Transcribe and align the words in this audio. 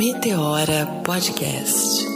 Meteora 0.00 0.86
Podcast. 1.04 2.06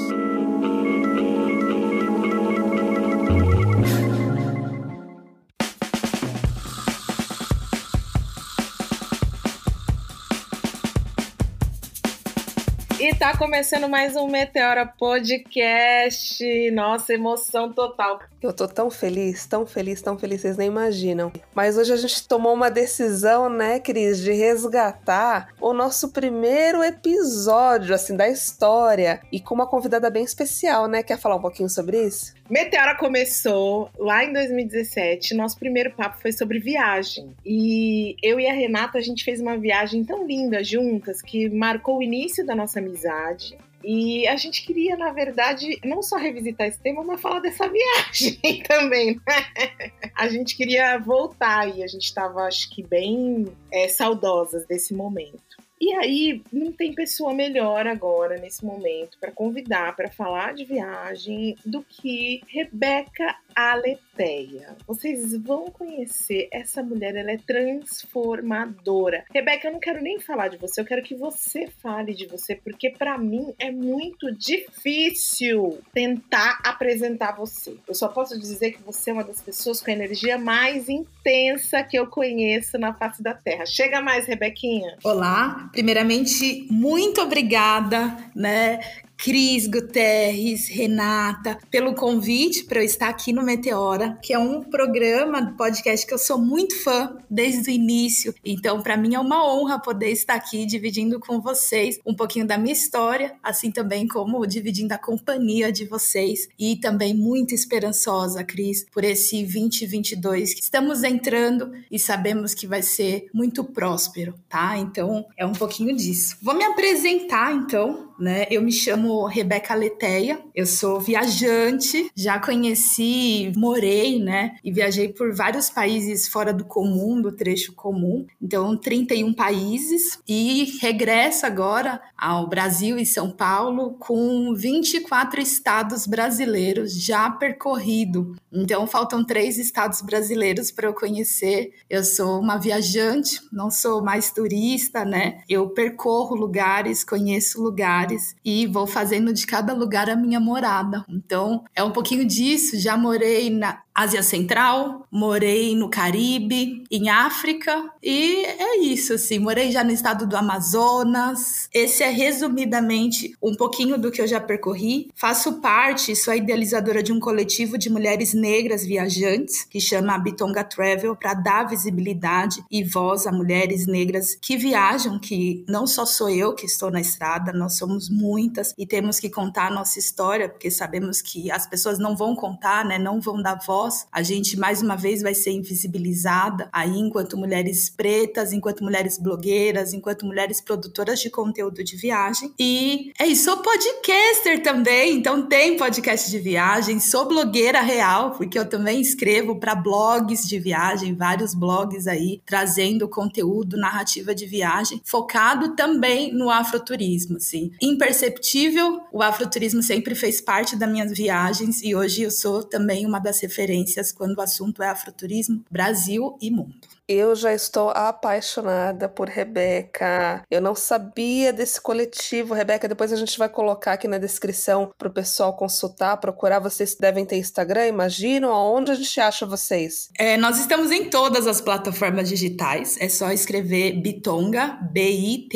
E 12.99 13.15
tá 13.17 13.37
começando 13.37 13.87
mais 13.87 14.17
um 14.17 14.29
Meteora 14.29 14.87
Podcast. 14.87 16.71
Nossa, 16.71 17.13
emoção 17.13 17.71
total. 17.71 18.19
Eu 18.45 18.53
tô 18.53 18.69
tão 18.69 18.91
feliz, 18.91 19.47
tão 19.47 19.65
feliz, 19.65 20.03
tão 20.03 20.19
feliz, 20.19 20.43
vocês 20.43 20.59
nem 20.59 20.69
imaginam. 20.69 21.33
Mas 21.55 21.79
hoje 21.79 21.95
a 21.95 21.97
gente 21.97 22.29
tomou 22.29 22.53
uma 22.53 22.71
decisão, 22.71 23.49
né, 23.49 23.81
Cris, 23.81 24.21
de 24.21 24.33
resgatar 24.33 25.49
o 25.59 25.73
nosso 25.73 26.11
primeiro 26.11 26.85
episódio, 26.85 27.95
assim, 27.95 28.15
da 28.15 28.29
história. 28.29 29.23
E 29.33 29.41
com 29.41 29.55
uma 29.55 29.67
convidada 29.67 30.11
bem 30.11 30.25
especial, 30.25 30.87
né? 30.87 31.03
Quer 31.03 31.19
falar 31.19 31.37
um 31.37 31.41
pouquinho 31.41 31.71
sobre 31.71 32.05
isso? 32.05 32.35
Meteora 32.51 32.95
começou 32.95 33.91
lá 33.99 34.23
em 34.23 34.33
2017. 34.35 35.35
Nosso 35.35 35.59
primeiro 35.59 35.93
papo 35.93 36.21
foi 36.21 36.31
sobre 36.31 36.59
viagem. 36.59 37.35
E 37.47 38.15
eu 38.23 38.39
e 38.39 38.47
a 38.47 38.53
Renata, 38.53 38.99
a 38.99 39.01
gente 39.01 39.25
fez 39.25 39.41
uma 39.41 39.57
viagem 39.57 40.05
tão 40.05 40.27
linda 40.27 40.63
juntas 40.63 41.23
que 41.23 41.49
marcou 41.49 41.99
o 41.99 42.03
início 42.03 42.45
da 42.45 42.55
nossa 42.55 42.79
amizade. 42.79 43.57
E 43.85 44.27
a 44.27 44.37
gente 44.37 44.65
queria, 44.65 44.97
na 44.97 45.13
verdade, 45.13 45.79
não 45.85 46.03
só 46.03 46.17
revisitar 46.17 46.67
esse 46.67 46.81
tema, 46.81 47.05
mas 47.05 47.21
falar 47.21 47.41
dessa 47.41 47.69
viagem 47.69 48.63
também, 48.67 49.21
né? 49.27 49.93
A 50.15 50.27
gente 50.29 50.57
queria 50.57 50.99
voltar 50.99 51.69
e 51.69 51.85
a 51.85 51.87
gente 51.87 52.05
estava, 52.05 52.43
acho 52.45 52.71
que, 52.71 52.83
bem 52.83 53.47
é, 53.71 53.87
saudosas 53.87 54.67
desse 54.67 54.95
momento. 54.95 55.63
E 55.79 55.93
aí, 55.93 56.43
não 56.51 56.73
tem 56.73 56.95
pessoa 56.95 57.35
melhor 57.35 57.87
agora, 57.87 58.39
nesse 58.39 58.65
momento, 58.65 59.19
para 59.21 59.31
convidar 59.31 59.95
para 59.95 60.11
falar 60.11 60.55
de 60.55 60.65
viagem 60.65 61.57
do 61.67 61.83
que 61.83 62.41
Rebeca 62.49 63.37
Aleteia. 63.55 64.77
Vocês 64.87 65.37
vão 65.39 65.67
conhecer 65.67 66.49
essa 66.53 66.83
mulher, 66.83 67.15
ela 67.15 67.33
é 67.33 67.39
transformadora. 67.39 69.25
Rebeca, 69.33 69.69
eu 69.69 69.73
não 69.73 69.81
quero 69.81 70.03
nem 70.03 70.21
falar 70.21 70.49
de 70.49 70.57
você, 70.57 70.81
eu 70.81 70.85
quero 70.85 71.03
que 71.03 71.15
você 71.15 71.69
fale 71.83 72.15
de 72.15 72.27
você, 72.27 72.55
porque 72.55 72.91
para 72.91 73.17
mim 73.19 73.55
é 73.59 73.71
muito 73.71 74.33
difícil 74.33 75.79
tentar 75.93 76.61
apresentar 76.65 77.37
você. 77.37 77.77
Eu 77.87 77.95
só 77.95 78.09
posso 78.09 78.39
dizer 78.39 78.73
que 78.73 78.83
você 78.83 79.11
é 79.11 79.13
uma 79.13 79.25
das 79.25 79.41
pessoas 79.41 79.81
com 79.81 79.91
a 79.91 79.95
energia 79.95 80.39
mais 80.39 80.89
intensa 80.89 81.83
que 81.83 81.99
eu 81.99 82.07
conheço 82.07 82.79
na 82.79 82.93
face 82.95 83.23
da 83.23 83.35
Terra. 83.35 83.67
Chega 83.67 84.01
mais, 84.01 84.27
Rebequinha. 84.27 84.97
Olá, 85.03 85.69
primeiramente, 85.73 86.67
muito 86.71 87.21
obrigada, 87.21 88.17
né? 88.35 88.81
Cris 89.17 89.67
Guterres, 89.67 90.69
Renata, 90.69 91.59
pelo 91.71 91.95
convite 91.95 92.65
para 92.65 92.81
eu 92.81 92.85
estar 92.85 93.09
aqui 93.09 93.33
no 93.33 93.43
Meteora, 93.43 94.19
que 94.23 94.33
é 94.33 94.39
um 94.39 94.63
programa, 94.63 95.55
podcast 95.57 96.07
que 96.07 96.13
eu 96.13 96.19
sou 96.19 96.39
muito 96.39 96.83
fã 96.83 97.17
desde 97.31 97.71
o 97.71 97.73
início. 97.73 98.35
Então, 98.45 98.83
para 98.83 98.97
mim 98.97 99.15
é 99.15 99.21
uma 99.21 99.47
honra 99.47 99.79
poder 99.79 100.11
estar 100.11 100.35
aqui 100.35 100.67
dividindo 100.67 101.19
com 101.19 101.41
vocês 101.41 101.99
um 102.05 102.15
pouquinho 102.15 102.47
da 102.47 102.59
minha 102.59 102.73
história, 102.73 103.35
assim 103.43 103.71
também 103.71 104.07
como 104.07 104.47
dividindo 104.47 104.93
a 104.93 104.99
companhia 104.99 105.73
de 105.73 105.85
vocês 105.85 106.49
e 106.59 106.77
também 106.77 107.15
muito 107.15 107.55
esperançosa, 107.55 108.45
Cris, 108.45 108.85
por 108.93 109.05
esse 109.05 109.43
2022 109.43 110.55
que 110.55 110.63
estamos 110.63 111.03
entrando 111.03 111.73
e 111.91 111.99
sabemos 111.99 112.55
que 112.55 112.67
vai 112.67 112.83
ser 112.83 113.27
muito 113.33 113.65
próspero, 113.65 114.35
tá? 114.49 114.77
Então, 114.79 115.27
é 115.37 115.47
um 115.47 115.53
pouquinho 115.53 115.97
disso. 115.97 116.37
Vou 116.43 116.55
me 116.55 116.65
apresentar 116.65 117.55
então, 117.55 118.14
né? 118.19 118.47
Eu 118.51 118.63
me 118.63 118.73
chamo 118.73 119.27
Rebeca 119.27 119.75
Leteia, 119.75 120.41
eu 120.55 120.67
sou 120.67 121.01
viajante, 121.01 122.11
já 122.15 122.39
conheci, 122.39 123.53
morei, 123.57 124.23
né? 124.23 124.57
E 124.63 124.73
viajei 124.73 125.09
por 125.09 125.35
vários 125.35 125.71
países 125.71 126.29
fora 126.29 126.53
do 126.53 126.65
comum, 126.65 127.21
do 127.21 127.33
trecho 127.33 127.73
comum. 127.73 128.27
Então, 128.41 128.77
31 128.77 129.33
países 129.35 130.19
e 130.29 130.79
regresso 130.81 131.47
agora 131.47 132.01
ao 132.17 132.49
Brasil 132.49 132.99
e 132.99 133.07
São 133.07 133.31
Paulo 133.31 133.97
com 133.99 134.55
24 134.55 135.41
estados 135.41 136.07
brasileiros 136.07 136.93
já 136.93 137.31
percorrido. 137.31 138.37
Então, 138.53 138.87
faltam 138.87 139.25
três 139.25 139.59
estados 139.59 140.01
brasileiros 140.01 140.71
para 140.71 140.89
eu 140.89 140.95
conhecer. 140.95 141.73
Eu 141.91 142.05
sou 142.05 142.41
uma 142.41 142.57
viajante, 142.57 143.41
não 143.53 143.71
sou 143.71 144.03
mais 144.03 144.31
turista, 144.31 145.05
né? 145.05 145.43
Eu 145.49 145.69
percorro 145.71 146.37
lugares, 146.37 147.05
conheço 147.05 147.63
lugares 147.63 148.04
e 148.45 148.67
vou 148.67 148.87
fazendo 148.87 149.33
de 149.33 149.47
cada 149.47 149.73
lugar 149.73 150.09
a 150.11 150.17
minha 150.17 150.41
morada. 150.41 151.05
Então, 151.09 151.65
é 151.75 151.83
um 151.83 151.91
pouquinho 151.91 152.25
disso. 152.25 152.79
Já 152.79 152.97
morei 152.97 153.51
na 153.51 153.83
Ásia 153.95 154.25
Central, 154.25 155.07
morei 155.09 155.77
no 155.77 155.89
Caribe, 155.89 156.83
em 156.91 157.09
África 157.09 157.93
e 158.03 158.45
é 158.45 158.79
isso 158.79 159.15
assim, 159.15 159.39
morei 159.39 159.71
já 159.71 159.85
no 159.85 159.93
estado 159.93 160.27
do 160.27 160.37
Amazonas. 160.37 161.69
Esse 161.73 162.03
é 162.03 162.11
resumidamente 162.11 163.37
um 163.41 163.55
pouquinho 163.55 163.97
do 163.97 164.11
que 164.11 164.21
eu 164.21 164.27
já 164.27 164.41
percorri. 164.41 165.13
Faço 165.15 165.61
parte, 165.61 166.17
sou 166.17 166.33
a 166.33 166.37
idealizadora 166.37 167.05
de 167.05 167.13
um 167.13 167.21
coletivo 167.21 167.79
de 167.79 167.89
mulheres 167.89 168.35
negras 168.35 168.85
viajantes 168.85 169.63
que 169.63 169.81
chama 169.81 170.19
Bitonga 170.19 170.65
Travel 170.65 171.15
para 171.15 171.35
dar 171.35 171.69
visibilidade 171.69 172.65
e 172.69 172.83
voz 172.83 173.29
a 173.29 173.33
mulheres 173.33 173.87
negras 173.87 174.37
que 174.43 174.57
viajam, 174.57 175.21
que 175.21 175.65
não 175.69 175.87
só 175.87 176.05
sou 176.05 176.29
eu 176.29 176.53
que 176.53 176.67
estou 176.67 176.91
na 176.91 177.01
estrada, 177.01 177.53
nós 177.53 177.79
somos 177.79 178.11
muitas 178.11 178.75
e 178.77 178.85
temos 178.85 179.21
que 179.21 179.31
contar 179.31 179.69
a 179.69 179.75
nossa 179.75 180.01
história, 180.01 180.49
porque 180.49 180.69
sabemos 180.69 181.23
que 181.23 181.49
as 181.49 181.65
pessoas 181.65 182.01
não 182.01 182.17
vão 182.17 182.35
contar, 182.35 182.85
né, 182.85 182.99
não 182.99 183.21
vão 183.21 183.41
dar 183.41 183.55
voz 183.65 183.84
a 184.13 184.23
gente 184.23 184.59
mais 184.59 184.83
uma 184.83 184.97
vez 184.97 185.23
vai 185.23 185.35
ser 185.35 185.51
invisibilizada 185.51 186.69
aí 186.73 186.99
enquanto 186.99 187.37
mulheres 187.37 187.89
pretas, 187.89 188.53
enquanto 188.53 188.83
mulheres 188.83 189.19
blogueiras, 189.19 189.93
enquanto 189.93 190.27
mulheres 190.27 190.61
produtoras 190.61 191.21
de 191.21 191.31
conteúdo 191.31 191.83
de 191.83 191.97
viagem. 191.97 192.53
E 192.59 193.13
é 193.19 193.27
isso, 193.27 193.45
sou 193.45 193.59
podcaster 193.59 194.63
também, 194.63 195.19
então 195.19 195.47
tem 195.47 195.77
podcast 195.77 196.31
de 196.31 196.39
viagem, 196.39 196.99
sou 196.99 197.27
blogueira 197.27 197.81
real, 197.81 198.33
porque 198.33 198.59
eu 198.59 198.67
também 198.67 199.01
escrevo 199.01 199.57
para 199.57 199.75
blogs 199.75 200.49
de 200.49 200.59
viagem, 200.59 201.15
vários 201.15 201.55
blogs 201.55 202.07
aí 202.07 202.41
trazendo 202.47 203.09
conteúdo, 203.09 203.77
narrativa 203.77 204.35
de 204.35 204.47
viagem, 204.47 205.01
focado 205.05 205.77
também 205.77 206.33
no 206.33 206.49
afroturismo, 206.49 207.37
assim. 207.37 207.71
Imperceptível, 207.83 209.01
o 209.13 209.23
afroturismo 209.23 209.83
sempre 209.83 210.15
fez 210.15 210.41
parte 210.41 210.75
das 210.75 210.91
minhas 210.91 211.13
viagens 211.13 211.83
e 211.83 211.95
hoje 211.95 212.23
eu 212.23 212.31
sou 212.31 212.63
também 212.63 213.05
uma 213.05 213.19
das 213.19 213.41
referências 213.41 213.74
quando 214.17 214.39
o 214.39 214.41
assunto 214.41 214.83
é 214.83 214.89
afroturismo, 214.89 215.65
Brasil 215.71 216.37
e 216.41 216.51
mundo. 216.51 216.75
Eu 217.07 217.37
já 217.37 217.53
estou 217.53 217.91
apaixonada 217.91 219.11
por 219.11 219.29
Rebeca. 219.29 220.43
Eu 220.51 220.63
não 220.63 220.75
sabia 220.75 221.53
desse 221.53 221.79
coletivo. 221.79 222.55
Rebeca, 222.55 222.89
depois 222.89 223.13
a 223.13 223.17
gente 223.17 223.37
vai 223.39 223.47
colocar 223.47 223.93
aqui 223.93 224.09
na 224.09 224.17
descrição 224.17 224.91
para 224.97 225.09
o 225.09 225.13
pessoal 225.13 225.55
consultar, 225.55 226.17
procurar. 226.17 226.61
Vocês 226.61 226.97
devem 226.99 227.27
ter 227.27 227.37
Instagram, 227.37 227.89
imagino. 227.89 228.49
Aonde 228.49 228.91
a 228.93 228.95
gente 228.95 229.21
acha 229.21 229.45
vocês? 229.45 230.09
É, 230.19 230.39
nós 230.39 230.59
estamos 230.59 230.91
em 230.91 231.11
todas 231.11 231.47
as 231.47 231.61
plataformas 231.61 232.27
digitais. 232.27 232.97
É 232.99 233.11
só 233.11 233.31
escrever 233.31 234.01
Bitonga, 234.01 234.79
B-I-T-O-N-G-A. 234.91 235.53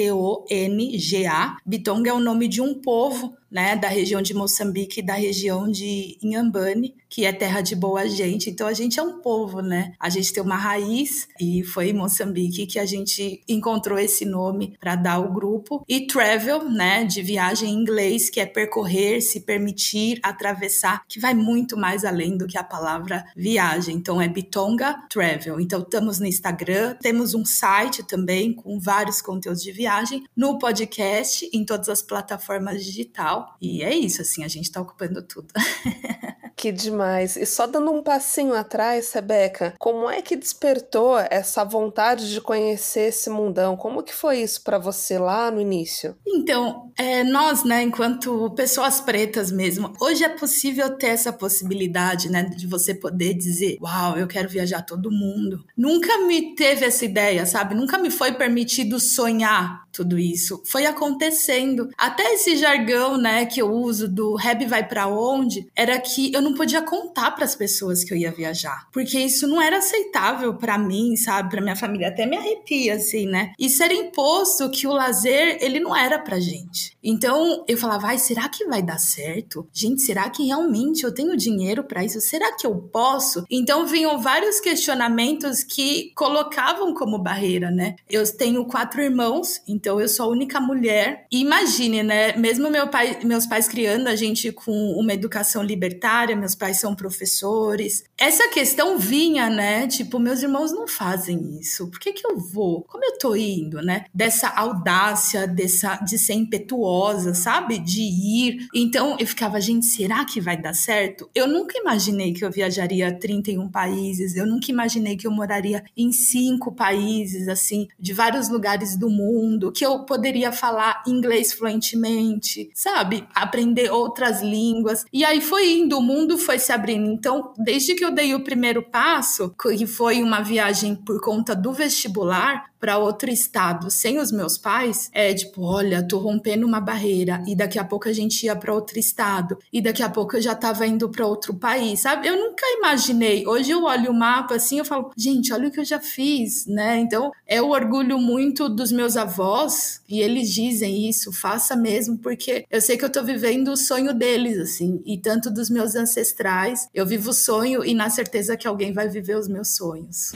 Bitonga 1.65 2.11
é 2.11 2.13
o 2.13 2.21
nome 2.21 2.47
de 2.47 2.61
um 2.61 2.75
povo 2.75 3.39
né, 3.51 3.77
da 3.77 3.89
região 3.89 4.21
de 4.21 4.35
Moçambique 4.35 5.01
e 5.01 5.03
da 5.03 5.15
região 5.15 5.71
de 5.71 6.19
Inhambane, 6.23 6.95
que 7.09 7.25
é 7.25 7.33
terra 7.33 7.61
de 7.61 7.75
boa 7.75 8.09
gente. 8.09 8.51
Então 8.51 8.67
a 8.67 8.73
gente 8.73 9.01
é 9.01 9.03
um 9.03 9.21
povo, 9.21 9.61
né? 9.61 9.95
A 9.99 10.09
gente 10.09 10.33
tem 10.33 10.43
uma 10.43 10.57
raiz 10.57 11.29
e 11.41 11.63
foi 11.65 11.91
em 11.91 11.95
Moçambique 11.95 12.67
que 12.67 12.79
a 12.79 12.85
gente 12.85 13.43
encontrou 13.49 13.99
esse 13.99 14.25
nome 14.25 14.77
para 14.79 14.95
dar 14.95 15.19
o 15.19 15.33
grupo. 15.33 15.85
E 15.89 16.07
travel, 16.07 16.69
né, 16.69 17.05
de 17.05 17.23
viagem 17.23 17.71
em 17.71 17.75
inglês, 17.75 18.29
que 18.29 18.41
é 18.41 18.47
percorrer, 18.47 19.21
se 19.23 19.41
permitir, 19.41 20.21
atravessar, 20.23 21.03
que 21.09 21.19
vai 21.19 21.35
muito 21.35 21.77
mais 21.77 22.05
além 22.05 22.37
do 22.37 22.47
que 22.47 22.59
a 22.59 22.65
palavra 22.65 23.25
viagem. 23.35 23.97
Então 23.97 24.21
é 24.21 24.29
Bitonga 24.29 24.95
Travel. 25.09 25.61
Então 25.61 25.81
estamos 25.81 26.19
no 26.19 26.27
Instagram, 26.27 26.97
temos 27.01 27.35
um 27.35 27.45
site 27.45 28.03
também 28.03 28.53
com 28.53 28.79
vários 28.79 29.23
conteúdos 29.23 29.63
de 29.63 29.73
viagem, 29.73 30.25
no 30.37 30.59
podcast, 30.59 31.49
em 31.53 31.65
todas 31.65 31.89
as 31.89 32.03
plataformas 32.03 32.85
digitais 32.85 33.38
e 33.61 33.83
é 33.83 33.95
isso, 33.95 34.23
assim, 34.23 34.45
a 34.45 34.49
gente 34.49 34.71
tá 34.71 34.81
ocupando 34.81 35.23
tudo. 35.23 35.49
Que 36.59 36.73
demais. 36.73 37.37
E 37.37 37.47
só 37.47 37.69
dando 37.69 37.93
um 37.93 38.03
passinho 38.03 38.53
atrás, 38.53 39.13
Rebeca, 39.13 39.75
como 39.79 40.11
é 40.11 40.21
que 40.21 40.35
despertou 40.35 41.17
essa 41.31 41.65
vontade 41.65 42.33
de 42.33 42.41
conhecer 42.41 43.11
esse 43.11 43.31
mundão? 43.31 43.77
Como 43.77 44.03
que 44.03 44.13
foi 44.13 44.41
isso 44.43 44.63
para 44.65 44.77
você 44.77 45.21
lá 45.21 45.53
no 45.53 45.61
início? 45.61 46.17
Então, 46.27 46.91
é, 46.99 47.23
nós, 47.23 47.63
né, 47.63 47.85
enquanto 47.85 48.51
pessoas 48.57 49.01
pretas 49.01 49.53
mesmo, 49.53 49.93
hoje 50.01 50.25
é 50.25 50.29
possível 50.29 50.91
ter 50.97 51.11
essa 51.11 51.33
possibilidade, 51.33 52.29
né, 52.29 52.43
de 52.43 52.67
você 52.67 52.93
poder 52.93 53.35
dizer, 53.35 53.79
uau, 53.81 54.19
eu 54.19 54.27
quero 54.27 54.49
viajar 54.49 54.83
todo 54.83 55.13
mundo. 55.13 55.65
Nunca 55.77 56.19
me 56.27 56.57
teve 56.57 56.85
essa 56.85 57.05
ideia, 57.05 57.47
sabe? 57.47 57.77
Nunca 57.77 57.99
me 57.99 58.11
foi 58.11 58.33
permitido 58.33 58.99
sonhar 58.99 59.87
tudo 59.93 60.19
isso. 60.19 60.63
Foi 60.67 60.87
acontecendo. 60.87 61.89
Até 61.97 62.35
esse 62.35 62.57
jargão, 62.57 63.17
né, 63.17 63.28
que 63.47 63.61
eu 63.61 63.71
uso 63.73 64.09
do 64.09 64.35
Reb 64.35 64.67
vai 64.67 64.87
para 64.87 65.07
onde, 65.07 65.67
era 65.75 65.99
que 65.99 66.33
eu 66.33 66.43
não 66.43 66.55
podia 66.55 66.83
contar 66.83 67.31
para 67.33 67.45
as 67.45 67.55
pessoas 67.55 68.05
que 68.05 68.13
eu 68.13 68.17
ia 68.17 68.33
viajar, 68.33 68.89
porque 68.93 69.19
isso 69.19 69.47
não 69.47 69.61
era 69.61 69.79
aceitável 69.79 70.55
para 70.55 70.79
mim, 70.79 71.17
sabe, 71.17 71.51
para 71.51 71.61
minha 71.61 71.77
família. 71.77 72.09
Até 72.09 72.27
me 72.27 72.37
arrepia 72.37 72.95
assim, 72.95 73.27
né? 73.27 73.53
Isso 73.59 73.83
era 73.83 73.95
imposto 73.95 74.71
que 74.71 74.87
o 74.87 74.93
lazer, 74.93 75.59
ele 75.61 75.81
não 75.81 75.97
era 75.97 76.19
pra 76.19 76.41
gente. 76.41 76.97
Então, 77.11 77.65
eu 77.67 77.79
falava, 77.79 78.09
vai, 78.09 78.19
será 78.19 78.51
que 78.51 78.67
vai 78.67 78.83
dar 78.83 78.99
certo? 78.99 79.67
Gente, 79.73 80.03
será 80.03 80.29
que 80.29 80.45
realmente 80.45 81.05
eu 81.05 81.15
tenho 81.15 81.35
dinheiro 81.39 81.83
para 81.83 82.05
isso? 82.05 82.21
Será 82.21 82.55
que 82.55 82.67
eu 82.67 82.75
posso? 82.77 83.47
Então, 83.51 83.87
vinham 83.87 84.21
vários 84.21 84.61
questionamentos 84.61 85.63
que 85.63 86.13
colocavam 86.15 86.93
como 86.93 87.19
barreira, 87.19 87.71
né? 87.71 87.97
Eu 88.11 88.31
tenho 88.37 88.67
quatro 88.67 89.01
irmãos, 89.01 89.63
então 89.67 89.99
eu 89.99 90.07
sou 90.07 90.27
a 90.27 90.29
única 90.29 90.61
mulher. 90.61 91.27
Imagine, 91.33 92.03
né? 92.03 92.37
Mesmo 92.37 92.69
meu 92.69 92.89
pai, 92.89 93.19
meus 93.25 93.47
pais 93.47 93.67
criando 93.67 94.09
a 94.09 94.15
gente 94.15 94.53
com 94.53 94.73
uma 94.93 95.15
educação 95.15 95.63
libertária, 95.63 96.37
meus 96.37 96.55
pais 96.55 96.79
são 96.79 96.95
professores. 96.95 98.05
Essa 98.19 98.49
questão 98.49 98.99
vinha, 98.99 99.49
né? 99.49 99.87
Tipo, 99.87 100.19
meus 100.19 100.43
irmãos 100.43 100.73
não 100.73 100.89
fazem 100.89 101.61
isso. 101.61 101.89
Por 101.89 102.01
que 102.01 102.13
que 102.13 102.27
eu 102.27 102.37
vou? 102.37 102.83
Como 102.83 103.05
eu 103.05 103.17
tô 103.17 103.37
indo, 103.37 103.81
né? 103.81 104.07
Dessa 104.13 104.49
audácia, 104.49 105.47
dessa 105.47 105.97
de 105.99 106.19
ser 106.19 106.33
impetuosa, 106.33 107.33
sabe? 107.33 107.79
De 107.79 108.03
ir. 108.03 108.67
Então 108.75 109.17
eu 109.21 109.27
ficava, 109.27 109.61
gente, 109.61 109.87
será 109.87 110.25
que 110.25 110.41
vai 110.41 110.61
dar 110.61 110.75
certo? 110.75 111.31
Eu 111.33 111.47
nunca 111.47 111.79
imaginei 111.79 112.33
que 112.33 112.45
eu 112.45 112.51
viajaria 112.51 113.07
a 113.07 113.15
31 113.15 113.69
países. 113.71 114.35
Eu 114.35 114.47
nunca 114.47 114.69
imaginei 114.69 115.17
que 115.17 115.27
eu 115.27 115.31
moraria 115.31 115.85
em 115.97 116.11
cinco 116.11 116.75
países, 116.75 117.47
assim, 117.47 117.87
de 118.01 118.13
vários 118.13 118.49
lugares 118.49 118.97
do 118.97 119.09
mundo, 119.09 119.71
que 119.71 119.87
eu 119.87 120.05
poderia 120.05 120.51
falar 120.51 121.05
inglês 121.07 121.53
fluentemente, 121.53 122.69
sabe? 122.75 123.25
Aprender 123.33 123.93
outras 123.93 124.43
línguas. 124.43 125.05
E 125.13 125.25
aí 125.25 125.41
foi 125.41 125.71
indo, 125.71 125.99
o 125.99 126.03
mundo 126.03 126.37
foi 126.37 126.59
se 126.59 126.73
abrindo. 126.73 127.13
Então, 127.13 127.53
desde 127.57 127.95
que 127.95 128.08
dei 128.11 128.35
o 128.35 128.45
primeiro 128.45 128.83
passo, 128.83 129.55
que 129.61 129.87
foi 129.87 130.23
uma 130.23 130.41
viagem 130.43 130.95
por 130.95 131.21
conta 131.21 131.55
do 131.55 131.73
vestibular, 131.73 132.71
para 132.81 132.99
outro 132.99 133.31
estado 133.31 133.91
sem 133.91 134.19
os 134.19 134.31
meus 134.31 134.57
pais, 134.57 135.11
é 135.13 135.33
tipo, 135.35 135.63
olha, 135.63 136.07
tô 136.07 136.19
rompendo 136.19 136.67
uma 136.67 136.81
barreira 136.81 137.43
e 137.47 137.55
daqui 137.55 137.79
a 137.79 137.85
pouco 137.85 138.09
a 138.09 138.13
gente 138.13 138.45
ia 138.45 138.57
para 138.57 138.75
outro 138.75 138.99
estado 138.99 139.59
e 139.73 139.81
daqui 139.81 140.03
a 140.03 140.09
pouco 140.09 140.37
eu 140.37 140.41
já 140.41 140.55
tava 140.55 140.87
indo 140.87 141.09
para 141.09 141.27
outro 141.27 141.55
país, 141.55 142.01
sabe? 142.01 142.29
Eu 142.29 142.37
nunca 142.37 142.65
imaginei. 142.79 143.47
Hoje 143.47 143.71
eu 143.71 143.85
olho 143.85 144.11
o 144.11 144.15
mapa 144.15 144.55
assim, 144.55 144.79
eu 144.79 144.85
falo, 144.85 145.11
gente, 145.17 145.53
olha 145.53 145.69
o 145.69 145.71
que 145.71 145.81
eu 145.81 145.85
já 145.85 146.01
fiz, 146.01 146.67
né? 146.67 146.99
Então, 146.99 147.31
é 147.47 147.61
o 147.61 147.71
orgulho 147.71 148.19
muito 148.19 148.69
dos 148.69 148.93
meus 148.93 149.17
avós 149.17 150.03
e 150.09 150.21
eles 150.21 150.51
dizem 150.51 151.09
isso, 151.09 151.33
faça 151.33 151.77
mesmo, 151.77 152.19
porque 152.19 152.65
eu 152.71 152.81
sei 152.81 152.97
que 152.97 153.05
eu 153.05 153.11
tô 153.11 153.23
vivendo 153.23 153.69
o 153.69 153.77
sonho 153.77 154.15
deles 154.15 154.59
assim, 154.59 155.03
e 155.05 155.19
tanto 155.19 155.51
dos 155.51 155.71
meus 155.71 155.95
ancestrais, 155.95 156.89
eu 156.95 157.07
vivo 157.07 157.31
o 157.31 157.35
sonho 157.35 157.85
e 157.85 157.95
na 157.95 158.11
certeza 158.11 158.57
que 158.57 158.67
alguém 158.67 158.93
vai 158.93 159.09
viver 159.09 159.37
os 159.37 159.49
meus 159.49 159.77
sonhos. 159.77 160.33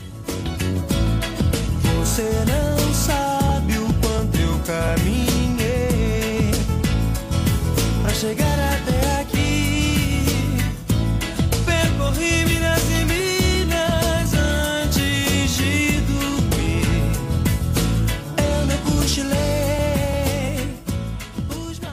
Você 2.14 2.44
não 2.47 2.93
sabe 2.93 3.79
o 3.79 3.87
quanto 4.03 4.37
eu 4.37 4.61
caminhei 4.67 6.50
pra 8.03 8.12
chegar 8.12 8.53
até 8.53 8.62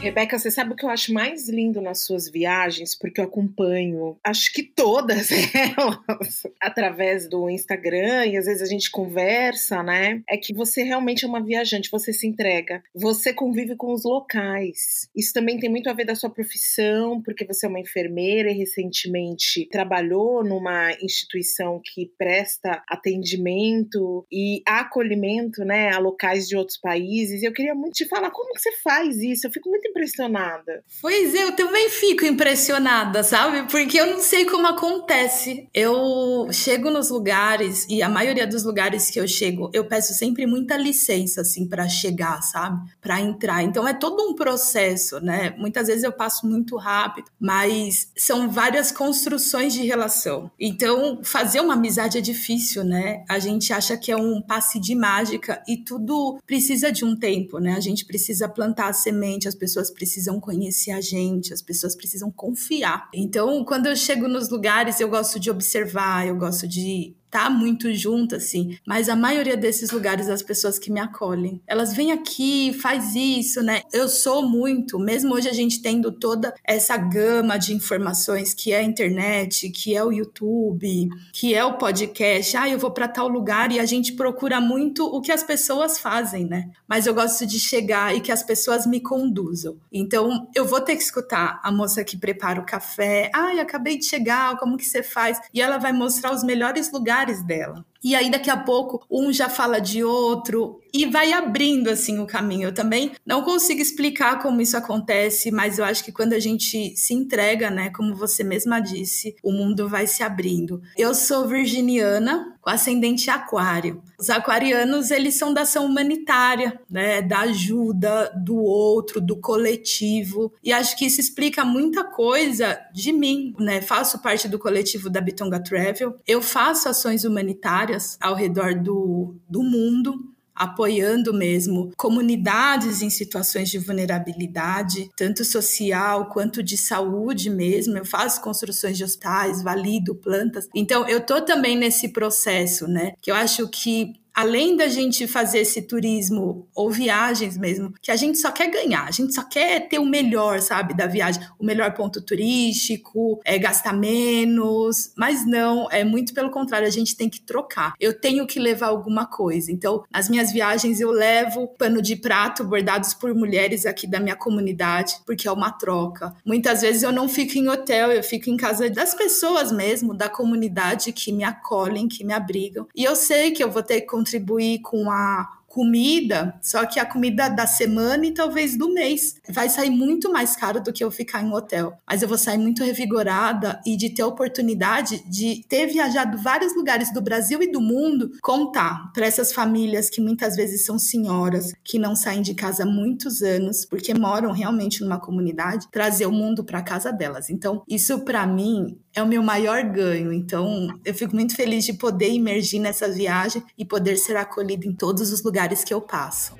Rebeca, 0.01 0.40
você 0.40 0.50
sabe 0.50 0.72
o 0.72 0.75
que 0.78 0.86
eu 0.86 0.90
acho 0.90 1.13
mais 1.13 1.50
lindo 1.50 1.81
nas 1.81 2.06
suas 2.06 2.30
viagens? 2.30 2.98
Porque 2.98 3.19
eu 3.19 3.25
acompanho, 3.25 4.18
acho 4.24 4.54
que 4.54 4.63
todas 4.63 5.28
elas, 5.54 6.44
através 6.62 7.28
do 7.28 7.50
Instagram, 7.50 8.25
e 8.28 8.38
às 8.38 8.46
vezes 8.46 8.62
a 8.62 8.66
gente 8.66 8.90
conversa, 8.90 9.84
né? 9.84 10.22
É 10.30 10.38
que 10.38 10.54
você 10.54 10.84
realmente 10.84 11.25
é 11.25 11.28
uma 11.28 11.44
viajante, 11.44 11.92
você 11.92 12.13
se 12.13 12.25
entrega, 12.25 12.81
você 12.96 13.34
convive 13.34 13.75
com 13.75 13.92
os 13.92 14.06
locais. 14.06 15.10
Isso 15.13 15.34
também 15.34 15.60
tem 15.60 15.69
muito 15.69 15.90
a 15.90 15.94
ver 15.94 16.06
da 16.06 16.16
sua 16.16 16.30
profissão, 16.30 17.22
porque 17.22 17.46
você 17.46 17.66
é 17.66 17.69
uma 17.69 17.81
enfermeira 17.81 18.50
e 18.50 18.57
recentemente 18.57 19.68
trabalhou 19.69 20.46
numa 20.46 20.94
instituição 21.01 21.81
que 21.84 22.10
presta 22.18 22.81
atendimento 22.88 24.25
e 24.31 24.62
acolhimento, 24.66 25.66
né, 25.66 25.92
a 25.92 26.00
locais 26.00 26.48
de 26.48 26.56
outros 26.56 26.78
países. 26.78 27.42
E 27.42 27.46
eu 27.46 27.51
queria 27.51 27.75
muito 27.75 27.96
te 27.96 28.07
falar 28.07 28.31
como 28.31 28.54
que 28.54 28.62
você 28.62 28.72
faz 28.81 29.18
isso. 29.18 29.46
Eu 29.46 29.51
fico 29.51 29.69
muito 29.69 29.88
impressionada. 29.89 30.83
Pois 31.01 31.33
é, 31.33 31.44
eu 31.44 31.51
também 31.56 31.89
fico 31.89 32.25
impressionada, 32.25 33.24
sabe? 33.24 33.69
Porque 33.69 34.00
eu 34.00 34.07
não 34.07 34.19
sei 34.19 34.45
como 34.45 34.68
acontece. 34.68 35.68
Eu 35.74 36.47
chego 36.51 36.89
nos 36.89 37.09
lugares 37.09 37.86
e 37.89 38.01
a 38.01 38.09
maioria 38.09 38.47
dos 38.47 38.63
lugares 38.63 39.09
que 39.09 39.19
eu 39.19 39.27
chego, 39.27 39.69
eu 39.74 39.86
peço 39.86 40.13
sempre 40.13 40.45
muita 40.45 40.77
licença 40.77 41.41
assim 41.41 41.68
para 41.68 41.88
chegar, 41.88 42.41
sabe? 42.41 42.89
Para 43.01 43.21
entrar. 43.21 43.63
Então 43.63 43.88
é 43.88 43.94
todo 43.94 44.24
um 44.24 44.36
processo, 44.36 45.19
né? 45.19 45.53
Muitas 45.57 45.88
vezes 45.88 46.03
eu 46.03 46.12
passo 46.12 46.47
muito 46.47 46.75
rápido, 46.77 47.30
mas 47.39 48.12
são 48.15 48.50
várias 48.50 48.91
construções 48.91 49.74
de 49.74 49.86
relação. 49.86 50.51
Então 50.59 51.21
fazer 51.24 51.59
uma 51.59 51.74
amizade 51.74 52.18
é 52.18 52.21
difícil, 52.21 52.83
né? 52.83 53.24
A 53.27 53.39
gente 53.39 53.74
acha 53.74 53.97
que 53.97 54.12
é 54.12 54.18
um 54.18 54.41
passe 54.41 54.80
de 54.80 54.95
mágica 54.95 55.62
e 55.68 55.77
tudo 55.77 56.39
precisa 56.45 56.91
de 56.91 57.06
um 57.06 57.15
tempo, 57.15 57.59
né? 57.59 57.74
A 57.75 57.80
gente 57.80 58.06
precisa 58.06 58.47
plantar 58.47 58.89
a 58.89 58.94
semente, 58.94 59.47
as 59.47 59.56
pessoas 59.56 59.79
pessoas 59.80 59.92
precisam 59.92 60.40
conhecer 60.40 60.92
a 60.92 61.02
gente, 61.02 61.54
as 61.54 61.62
pessoas 61.62 61.96
precisam 61.96 62.31
confiar. 62.31 63.10
Então, 63.14 63.64
quando 63.64 63.88
eu 63.88 63.96
chego 63.96 64.28
nos 64.28 64.50
lugares, 64.50 65.00
eu 65.00 65.10
gosto 65.10 65.40
de 65.40 65.50
observar, 65.50 66.28
eu 66.28 66.36
gosto 66.36 66.68
de 66.68 67.16
tá 67.30 67.50
muito 67.50 67.94
junto, 67.94 68.36
assim. 68.36 68.78
Mas 68.86 69.10
a 69.10 69.16
maioria 69.16 69.56
desses 69.56 69.92
lugares, 69.92 70.30
as 70.30 70.42
pessoas 70.42 70.80
que 70.80 70.92
me 70.92 71.00
acolhem, 71.00 71.62
elas 71.68 71.94
vêm 71.94 72.12
aqui, 72.12 72.74
faz 72.74 73.16
isso, 73.16 73.62
né? 73.62 73.81
Eu 73.94 74.10
sou 74.10 74.48
muito, 74.48 74.98
mesmo 75.00 75.34
hoje 75.34 75.48
a 75.48 75.54
gente 75.54 75.81
tendo 75.81 76.12
toda 76.12 76.54
essa 76.64 76.98
gama 76.98 77.58
de 77.58 77.74
informações 77.74 78.54
que 78.54 78.72
é 78.72 78.80
a 78.80 78.84
internet, 78.84 79.70
que 79.70 79.96
é 79.96 80.04
o 80.04 80.12
YouTube, 80.12 81.10
que 81.34 81.54
é 81.54 81.64
o 81.64 81.78
podcast. 81.78 82.58
Ah, 82.58 82.70
eu 82.70 82.80
vou 82.80 82.92
para 82.92 83.08
tal 83.08 83.28
lugar 83.28 83.72
e 83.72 83.80
a 83.80 83.86
gente 83.86 84.14
procura 84.14 84.60
muito 84.60 85.06
o 85.06 85.22
que 85.22 85.32
as 85.32 85.44
pessoas 85.44 86.00
fazem, 86.00 86.46
né? 86.46 86.70
Mas 86.88 87.06
eu 87.06 87.14
gosto 87.14 87.46
de 87.46 87.60
chegar 87.60 88.15
e 88.15 88.22
que 88.22 88.32
as 88.32 88.44
pessoas 88.44 88.86
me 88.86 89.00
conduzam. 89.00 89.77
Então, 89.92 90.50
eu 90.56 90.65
vou 90.65 90.82
ter 90.82 90.96
que 90.96 91.03
escutar 91.03 91.60
a 91.63 91.72
moça 91.72 92.03
que 92.03 92.18
prepara 92.18 92.60
o 92.60 92.65
café. 92.65 93.30
Ah, 93.34 93.53
eu 93.53 93.62
acabei 93.62 93.98
de 93.98 94.06
chegar, 94.06 94.58
como 94.58 94.77
que 94.77 94.86
você 94.86 95.03
faz? 95.03 95.39
E 95.53 95.62
ela 95.62 95.77
vai 95.77 95.94
mostrar 95.94 96.34
os 96.34 96.44
melhores 96.44 96.92
lugares 96.92 97.19
lugares 97.20 97.44
dela. 97.44 97.86
E 98.03 98.15
aí 98.15 98.32
daqui 98.32 98.50
a 98.50 98.58
pouco 98.58 99.06
um 99.10 99.32
já 99.32 99.50
fala 99.50 99.79
de 99.79 100.03
outro 100.03 100.79
e 100.94 101.06
vai 101.06 101.34
abrindo 101.34 101.89
assim 101.89 102.20
o 102.20 102.25
caminho. 102.25 102.70
Eu 102.70 102.74
também 102.74 103.12
não 103.25 103.44
consigo 103.44 103.82
explicar 103.82 104.41
como 104.41 104.62
isso 104.62 104.77
acontece, 104.77 105.51
mas 105.51 105.77
eu 105.77 105.86
acho 105.86 106.03
que 106.03 106.12
quando 106.12 106.34
a 106.34 106.39
gente 106.39 106.96
se 106.96 107.13
entrega, 107.13 107.70
né, 107.70 107.89
como 107.89 108.15
você 108.15 108.44
mesma 108.44 108.79
disse, 108.79 109.36
o 109.44 109.51
mundo 109.51 109.88
vai 109.88 110.08
se 110.08 110.24
abrindo. 110.24 110.82
Eu 110.98 111.13
sou 111.13 111.48
virginiana, 111.48 112.58
com 112.62 112.70
ascendente 112.70 113.29
aquário. 113.29 114.01
Os 114.18 114.29
aquarianos, 114.29 115.12
eles 115.12 115.36
são 115.36 115.53
da 115.53 115.62
ação 115.62 115.86
humanitária, 115.86 116.79
né, 116.89 117.22
da 117.22 117.41
ajuda 117.41 118.32
do 118.36 118.58
outro, 118.58 119.22
do 119.22 119.38
coletivo. 119.38 120.53
E 120.63 120.74
acho 120.74 120.98
que 120.98 121.06
isso 121.06 121.22
explica 121.22 121.63
muita 121.63 122.03
coisa 122.03 122.79
de 122.94 123.13
mim, 123.13 123.56
né? 123.60 123.82
Faço 123.82 124.20
parte 124.20 124.48
do 124.48 124.60
coletivo 124.60 125.10
da 125.10 125.22
Bitonga 125.22 125.63
Travel. 125.63 126.18
Eu 126.27 126.41
faço 126.41 126.89
ações 126.89 127.24
humanitárias 127.24 127.88
ao 128.19 128.36
redor 128.36 128.75
do, 128.75 129.36
do 129.48 129.63
mundo 129.63 130.29
apoiando 130.60 131.34
mesmo 131.34 131.89
comunidades 131.96 133.01
em 133.01 133.10
situações 133.10 133.69
de 133.69 133.77
vulnerabilidade, 133.77 135.10
tanto 135.15 135.46
social 135.46 136.27
quanto 136.27 136.62
de 136.62 136.77
saúde 136.77 137.50
mesmo. 137.50 137.98
Eu 137.98 138.03
faço 138.03 138.41
construções 138.41 138.98
de 138.98 139.05
hospitais, 139.05 139.63
valido 139.63 140.13
plantas. 140.13 140.67
Então, 140.75 141.08
eu 141.08 141.25
tô 141.25 141.41
também 141.41 141.77
nesse 141.77 142.10
processo, 142.10 142.89
né? 142.89 143.13
Que 143.22 143.31
eu 143.31 143.36
acho 143.36 143.69
que 143.69 144.13
além 144.39 144.77
da 144.77 144.88
gente 144.88 145.27
fazer 145.27 145.60
esse 145.60 145.81
turismo 145.81 146.65
ou 146.74 146.89
viagens 146.89 147.58
mesmo, 147.58 147.93
que 148.01 148.10
a 148.10 148.15
gente 148.15 148.38
só 148.38 148.53
quer 148.53 148.72
ganhar, 148.72 149.03
a 149.03 149.12
gente 149.12 149.34
só 149.34 149.43
quer 149.43 149.89
ter 149.89 150.00
o 150.00 150.05
melhor, 150.05 150.62
sabe, 150.62 150.96
da 150.96 151.08
viagem, 151.08 151.43
o 151.60 151.65
melhor 151.65 151.93
ponto 151.93 152.22
turístico, 152.22 153.41
é 153.43 153.58
gastar 153.58 153.91
menos, 153.91 155.12
mas 155.17 155.46
não, 155.46 155.89
é 155.91 156.05
muito 156.05 156.34
pelo 156.34 156.50
contrário, 156.51 156.88
a 156.88 156.91
gente 156.91 157.17
tem 157.17 157.29
que 157.29 157.41
trocar. 157.41 157.96
Eu 158.00 158.17
tenho 158.17 158.48
que 158.48 158.62
levar 158.62 158.88
alguma 158.88 159.25
coisa. 159.25 159.74
Então, 159.74 160.05
nas 160.10 160.29
minhas 160.29 160.53
viagens 160.53 161.01
eu 161.01 161.12
levo 161.12 161.67
pano 161.77 162.01
de 162.01 162.15
prato 162.15 162.63
bordados 162.63 163.13
por 163.13 163.36
mulheres 163.36 163.86
aqui 163.86 164.08
da 164.08 164.22
minha 164.22 164.38
comunidade, 164.38 165.15
porque 165.25 165.50
é 165.50 165.51
uma 165.51 165.72
troca. 165.72 166.34
Muitas 166.46 166.79
vezes 166.79 167.03
eu 167.03 167.12
não 167.12 167.27
fico 167.27 167.58
em 167.58 167.67
hotel, 167.67 168.10
eu 168.13 168.24
fico 168.24 168.50
em 168.50 168.55
casa 168.55 168.89
das 168.89 169.13
pessoas 169.13 169.69
mesmo, 169.69 170.13
da 170.13 170.29
comunidade 170.29 171.12
que 171.12 171.34
me 171.34 171.43
acolhem, 171.43 172.08
que 172.08 172.24
me 172.24 172.31
abrigam. 172.31 172.88
E 172.96 173.03
eu 173.03 173.17
sei 173.17 173.51
que 173.51 173.62
eu 173.62 173.69
vou 173.69 173.84
ter 173.84 174.00
que 174.00 174.08
contribuir 174.29 174.79
com 174.81 175.09
a 175.09 175.50
comida, 175.69 176.55
só 176.62 176.83
que 176.86 177.00
a 177.00 177.05
comida 177.05 177.48
da 177.48 177.67
semana 177.67 178.25
e 178.25 178.33
talvez 178.33 178.75
do 178.75 178.91
mês. 178.91 179.36
Vai 179.48 179.69
sair 179.69 179.91
muito 179.91 180.31
mais 180.31 180.55
caro 180.55 180.81
do 180.81 180.91
que 180.91 181.03
eu 181.03 181.12
ficar 181.12 181.43
em 181.43 181.53
hotel. 181.53 181.95
Mas 182.07 182.21
eu 182.21 182.27
vou 182.27 182.39
sair 182.39 182.57
muito 182.57 182.83
revigorada 182.83 183.79
e 183.86 183.95
de 183.95 184.09
ter 184.09 184.24
a 184.24 184.27
oportunidade 184.27 185.24
de 185.29 185.63
ter 185.69 185.86
viajado 185.86 186.39
vários 186.39 186.75
lugares 186.75 187.13
do 187.13 187.21
Brasil 187.21 187.62
e 187.62 187.71
do 187.71 187.79
mundo, 187.79 188.31
contar 188.41 189.12
para 189.13 189.27
essas 189.27 189.53
famílias 189.53 190.09
que 190.09 190.19
muitas 190.19 190.55
vezes 190.55 190.86
são 190.86 190.98
senhoras, 190.98 191.71
que 191.83 192.00
não 192.00 192.15
saem 192.15 192.41
de 192.41 192.55
casa 192.55 192.83
há 192.83 192.88
muitos 192.88 193.43
anos, 193.43 193.86
porque 193.86 194.13
moram 194.13 194.51
realmente 194.51 195.01
numa 195.01 195.19
comunidade, 195.19 195.88
trazer 195.91 196.25
o 196.25 196.31
mundo 196.31 196.63
para 196.63 196.81
casa 196.81 197.12
delas. 197.12 197.50
Então, 197.50 197.83
isso 197.88 198.19
para 198.21 198.45
mim 198.48 198.98
é 199.16 199.22
o 199.22 199.28
meu 199.28 199.42
maior 199.42 199.84
ganho. 199.84 200.32
Então, 200.32 200.88
eu 201.04 201.13
fico 201.13 201.36
muito 201.36 201.56
feliz 201.56 201.86
de 201.86 201.94
poder 201.94 202.32
imergir 202.32 202.80
nessa 202.80 203.08
viagem 203.10 203.63
e 203.78 203.86
poder 203.86 204.18
ser 204.18 204.36
acolhida 204.36 204.88
em 204.88 204.94
todos 204.94 205.32
os 205.32 205.44
lugares 205.44 205.84
que 205.84 205.94
eu 205.94 206.01
passo. 206.01 206.56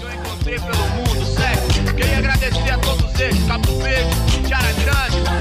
Eu 0.00 0.12
encontrei 0.12 0.58
pelo 0.58 0.88
mundo. 0.90 1.18
Queria 1.96 2.18
agradecer 2.18 2.70
a 2.70 2.78
todos 2.78 3.20
eles, 3.20 3.38
Verde, 3.82 4.46
Tiara 4.46 4.72
Grande, 4.74 5.37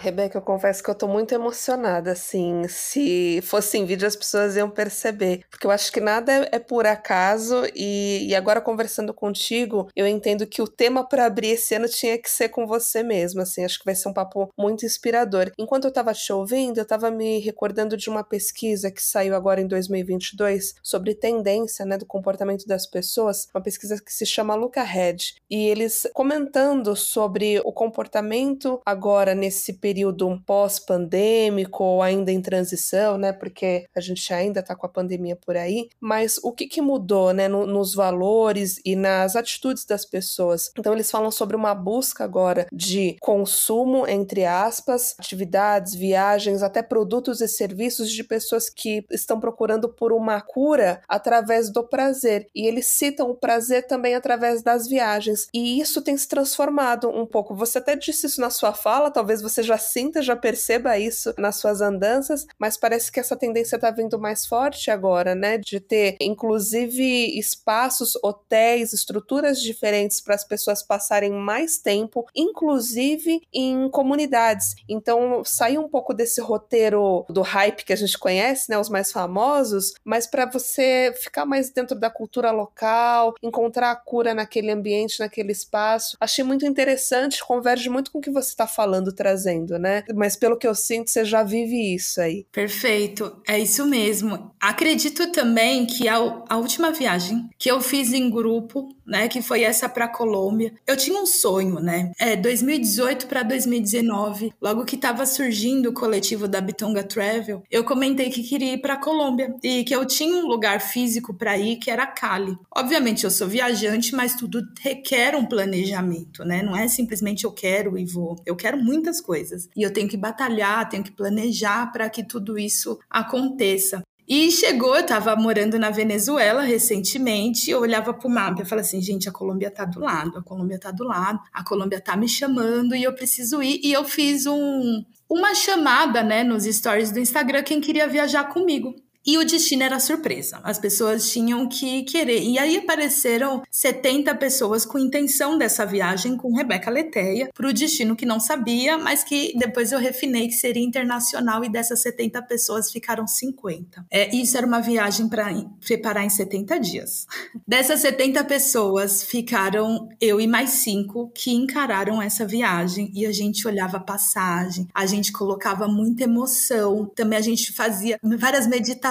Rebeca, 0.00 0.38
eu 0.38 0.42
confesso 0.42 0.82
que 0.82 0.88
eu 0.88 0.94
tô 0.94 1.06
muito 1.06 1.34
emocionada, 1.34 2.12
assim. 2.12 2.66
Se 2.68 3.38
fosse 3.42 3.76
em 3.76 3.84
vídeo, 3.84 4.08
as 4.08 4.16
pessoas 4.16 4.56
iam 4.56 4.70
perceber. 4.70 5.44
Porque 5.50 5.66
eu 5.66 5.70
acho 5.70 5.92
que 5.92 6.00
nada 6.00 6.32
é, 6.32 6.48
é 6.52 6.58
por 6.58 6.86
acaso. 6.86 7.64
E, 7.74 8.26
e, 8.26 8.34
agora, 8.34 8.62
conversando 8.62 9.12
contigo, 9.12 9.88
eu 9.94 10.06
entendo 10.06 10.46
que 10.46 10.62
o 10.62 10.66
tema 10.66 11.06
para 11.06 11.26
abrir 11.26 11.48
esse 11.48 11.74
ano 11.74 11.86
tinha 11.86 12.16
que 12.16 12.30
ser 12.30 12.48
com 12.48 12.66
você 12.66 13.02
mesmo, 13.02 13.42
assim. 13.42 13.62
Acho 13.62 13.78
que 13.78 13.84
vai 13.84 13.94
ser 13.94 14.08
um 14.08 14.14
papo 14.14 14.50
muito 14.56 14.86
inspirador. 14.86 15.52
Enquanto 15.58 15.84
eu 15.84 15.92
tava 15.92 16.14
te 16.14 16.32
ouvindo, 16.32 16.78
eu 16.78 16.86
tava 16.86 17.10
me 17.10 17.38
recordando 17.38 17.94
de 17.94 18.08
uma 18.08 18.24
pesquisa 18.24 18.90
que 18.90 19.02
saiu 19.02 19.36
agora 19.36 19.60
em 19.60 19.66
2022 19.66 20.76
sobre 20.82 21.14
tendência, 21.14 21.84
né, 21.84 21.98
do 21.98 22.06
comportamento 22.06 22.66
das 22.66 22.86
pessoas. 22.86 23.48
Uma 23.54 23.62
pesquisa 23.62 24.00
que 24.02 24.14
se 24.14 24.24
chama 24.24 24.54
Luca 24.54 24.82
Head. 24.82 25.34
E 25.50 25.68
eles 25.68 26.06
comentando 26.14 26.96
sobre 26.96 27.60
o 27.66 27.72
comportamento 27.72 28.80
agora 28.86 29.34
nesse 29.34 29.74
período 29.74 29.89
período 29.90 30.40
pós-pandêmico 30.46 31.82
ou 31.82 32.00
ainda 32.00 32.30
em 32.30 32.40
transição, 32.40 33.18
né? 33.18 33.32
Porque 33.32 33.86
a 33.92 34.00
gente 34.00 34.32
ainda 34.32 34.60
está 34.60 34.76
com 34.76 34.86
a 34.86 34.88
pandemia 34.88 35.34
por 35.34 35.56
aí. 35.56 35.88
Mas 35.98 36.38
o 36.44 36.52
que, 36.52 36.68
que 36.68 36.80
mudou, 36.80 37.32
né? 37.32 37.48
No, 37.48 37.66
nos 37.66 37.92
valores 37.92 38.80
e 38.84 38.94
nas 38.94 39.34
atitudes 39.34 39.84
das 39.84 40.04
pessoas. 40.04 40.70
Então 40.78 40.92
eles 40.92 41.10
falam 41.10 41.32
sobre 41.32 41.56
uma 41.56 41.74
busca 41.74 42.22
agora 42.22 42.68
de 42.72 43.16
consumo, 43.20 44.06
entre 44.06 44.44
aspas, 44.44 45.16
atividades, 45.18 45.92
viagens, 45.92 46.62
até 46.62 46.80
produtos 46.80 47.40
e 47.40 47.48
serviços 47.48 48.12
de 48.12 48.22
pessoas 48.22 48.70
que 48.70 49.04
estão 49.10 49.40
procurando 49.40 49.88
por 49.88 50.12
uma 50.12 50.40
cura 50.40 51.02
através 51.08 51.68
do 51.68 51.82
prazer. 51.82 52.46
E 52.54 52.64
eles 52.64 52.86
citam 52.86 53.28
o 53.28 53.34
prazer 53.34 53.88
também 53.88 54.14
através 54.14 54.62
das 54.62 54.86
viagens. 54.86 55.48
E 55.52 55.80
isso 55.80 56.00
tem 56.00 56.16
se 56.16 56.28
transformado 56.28 57.08
um 57.08 57.26
pouco. 57.26 57.56
Você 57.56 57.78
até 57.78 57.96
disse 57.96 58.26
isso 58.26 58.40
na 58.40 58.50
sua 58.50 58.72
fala, 58.72 59.10
talvez 59.10 59.42
você 59.42 59.64
já 59.64 59.79
sinta, 59.80 60.22
já 60.22 60.36
perceba 60.36 60.98
isso 60.98 61.34
nas 61.36 61.56
suas 61.56 61.80
andanças, 61.80 62.46
mas 62.58 62.76
parece 62.76 63.10
que 63.10 63.18
essa 63.18 63.34
tendência 63.34 63.76
está 63.76 63.90
vindo 63.90 64.18
mais 64.18 64.46
forte 64.46 64.90
agora, 64.90 65.34
né? 65.34 65.58
De 65.58 65.80
ter, 65.80 66.16
inclusive, 66.20 67.36
espaços, 67.38 68.16
hotéis, 68.22 68.92
estruturas 68.92 69.60
diferentes 69.60 70.20
para 70.20 70.34
as 70.34 70.44
pessoas 70.44 70.82
passarem 70.82 71.32
mais 71.32 71.78
tempo, 71.78 72.26
inclusive 72.34 73.40
em 73.52 73.88
comunidades. 73.90 74.74
Então, 74.88 75.42
sair 75.44 75.78
um 75.78 75.88
pouco 75.88 76.14
desse 76.14 76.40
roteiro 76.40 77.24
do 77.28 77.42
hype 77.42 77.84
que 77.84 77.92
a 77.92 77.96
gente 77.96 78.18
conhece, 78.18 78.70
né? 78.70 78.78
Os 78.78 78.88
mais 78.88 79.10
famosos, 79.10 79.94
mas 80.04 80.26
para 80.26 80.46
você 80.46 81.12
ficar 81.16 81.44
mais 81.44 81.70
dentro 81.70 81.98
da 81.98 82.10
cultura 82.10 82.50
local, 82.50 83.34
encontrar 83.42 83.90
a 83.90 83.96
cura 83.96 84.34
naquele 84.34 84.70
ambiente, 84.70 85.20
naquele 85.20 85.52
espaço. 85.52 86.16
Achei 86.20 86.44
muito 86.44 86.66
interessante, 86.66 87.44
converge 87.44 87.88
muito 87.88 88.10
com 88.10 88.18
o 88.18 88.22
que 88.22 88.30
você 88.30 88.50
está 88.50 88.66
falando, 88.66 89.12
trazendo 89.12 89.69
né? 89.78 90.04
Mas 90.14 90.36
pelo 90.36 90.56
que 90.56 90.66
eu 90.66 90.74
sinto, 90.74 91.10
você 91.10 91.24
já 91.24 91.42
vive 91.42 91.94
isso 91.94 92.20
aí. 92.20 92.46
Perfeito, 92.52 93.40
é 93.46 93.58
isso 93.58 93.86
mesmo. 93.86 94.50
Acredito 94.60 95.30
também 95.32 95.86
que 95.86 96.08
a, 96.08 96.16
a 96.48 96.56
última 96.56 96.92
viagem 96.92 97.48
que 97.58 97.70
eu 97.70 97.80
fiz 97.80 98.12
em 98.12 98.30
grupo, 98.30 98.88
né, 99.06 99.28
que 99.28 99.42
foi 99.42 99.62
essa 99.62 99.88
para 99.88 100.08
Colômbia, 100.08 100.72
eu 100.86 100.96
tinha 100.96 101.20
um 101.20 101.26
sonho, 101.26 101.80
né? 101.80 102.12
É 102.18 102.36
2018 102.36 103.26
para 103.26 103.42
2019, 103.42 104.52
logo 104.60 104.84
que 104.84 104.96
estava 104.96 105.26
surgindo 105.26 105.90
o 105.90 105.92
coletivo 105.92 106.46
da 106.46 106.60
Bitonga 106.60 107.02
Travel, 107.02 107.62
eu 107.70 107.84
comentei 107.84 108.30
que 108.30 108.42
queria 108.42 108.74
ir 108.74 108.78
para 108.78 108.96
Colômbia 108.96 109.54
e 109.62 109.84
que 109.84 109.94
eu 109.94 110.04
tinha 110.04 110.34
um 110.34 110.46
lugar 110.46 110.80
físico 110.80 111.34
para 111.34 111.56
ir 111.58 111.76
que 111.76 111.90
era 111.90 112.06
Cali. 112.06 112.56
Obviamente 112.74 113.24
eu 113.24 113.30
sou 113.30 113.48
viajante, 113.48 114.14
mas 114.14 114.34
tudo 114.34 114.62
requer 114.80 115.34
um 115.34 115.44
planejamento, 115.44 116.44
né? 116.44 116.62
Não 116.62 116.76
é 116.76 116.88
simplesmente 116.88 117.44
eu 117.44 117.52
quero 117.52 117.98
e 117.98 118.04
vou. 118.04 118.36
Eu 118.46 118.56
quero 118.56 118.78
muitas 118.78 119.20
coisas 119.20 119.59
coisas. 119.60 119.68
E 119.76 119.82
eu 119.82 119.92
tenho 119.92 120.08
que 120.08 120.16
batalhar, 120.16 120.88
tenho 120.88 121.04
que 121.04 121.12
planejar 121.12 121.90
para 121.92 122.08
que 122.08 122.22
tudo 122.22 122.58
isso 122.58 122.98
aconteça. 123.08 124.02
E 124.26 124.50
chegou, 124.52 124.94
eu 124.94 125.00
estava 125.00 125.34
morando 125.34 125.76
na 125.76 125.90
Venezuela 125.90 126.62
recentemente, 126.62 127.68
eu 127.68 127.80
olhava 127.80 128.14
para 128.14 128.28
o 128.28 128.30
mapa 128.30 128.62
e 128.62 128.64
falava 128.64 128.86
assim, 128.86 129.02
gente, 129.02 129.28
a 129.28 129.32
Colômbia 129.32 129.66
está 129.66 129.84
do 129.84 129.98
lado, 129.98 130.38
a 130.38 130.42
Colômbia 130.42 130.76
está 130.76 130.92
do 130.92 131.02
lado, 131.02 131.40
a 131.52 131.64
Colômbia 131.64 131.98
está 131.98 132.16
me 132.16 132.28
chamando 132.28 132.94
e 132.94 133.02
eu 133.02 133.12
preciso 133.12 133.60
ir. 133.60 133.80
E 133.82 133.92
eu 133.92 134.04
fiz 134.04 134.46
um, 134.46 135.04
uma 135.28 135.52
chamada, 135.52 136.22
né, 136.22 136.44
nos 136.44 136.62
stories 136.64 137.10
do 137.10 137.18
Instagram, 137.18 137.64
quem 137.64 137.80
queria 137.80 138.06
viajar 138.06 138.44
comigo. 138.44 138.94
E 139.26 139.36
o 139.36 139.44
destino 139.44 139.82
era 139.82 140.00
surpresa. 140.00 140.60
As 140.64 140.78
pessoas 140.78 141.30
tinham 141.30 141.68
que 141.68 142.02
querer. 142.04 142.42
E 142.42 142.58
aí 142.58 142.78
apareceram 142.78 143.62
70 143.70 144.34
pessoas 144.36 144.86
com 144.86 144.98
intenção 144.98 145.58
dessa 145.58 145.84
viagem 145.84 146.36
com 146.36 146.56
Rebeca 146.56 146.90
Leteia 146.90 147.50
para 147.52 147.68
o 147.68 147.72
destino 147.72 148.16
que 148.16 148.24
não 148.24 148.40
sabia, 148.40 148.96
mas 148.96 149.22
que 149.22 149.52
depois 149.58 149.92
eu 149.92 149.98
refinei 149.98 150.48
que 150.48 150.54
seria 150.54 150.82
internacional 150.82 151.62
e 151.62 151.68
dessas 151.68 152.00
70 152.00 152.40
pessoas 152.42 152.90
ficaram 152.90 153.26
50. 153.26 154.06
É, 154.10 154.34
isso 154.34 154.56
era 154.56 154.66
uma 154.66 154.80
viagem 154.80 155.28
para 155.28 155.52
preparar 155.86 156.24
em 156.24 156.30
70 156.30 156.80
dias. 156.80 157.26
Dessas 157.66 158.00
70 158.00 158.42
pessoas 158.44 159.22
ficaram 159.22 160.08
eu 160.20 160.40
e 160.40 160.46
mais 160.46 160.70
cinco 160.70 161.30
que 161.34 161.52
encararam 161.52 162.20
essa 162.20 162.44
viagem 162.44 163.10
e 163.14 163.26
a 163.26 163.32
gente 163.32 163.66
olhava 163.66 163.98
a 163.98 164.00
passagem, 164.00 164.88
a 164.94 165.06
gente 165.06 165.30
colocava 165.30 165.86
muita 165.86 166.24
emoção, 166.24 167.06
também 167.14 167.38
a 167.38 167.42
gente 167.42 167.72
fazia 167.72 168.18
várias 168.22 168.66
meditações 168.66 169.09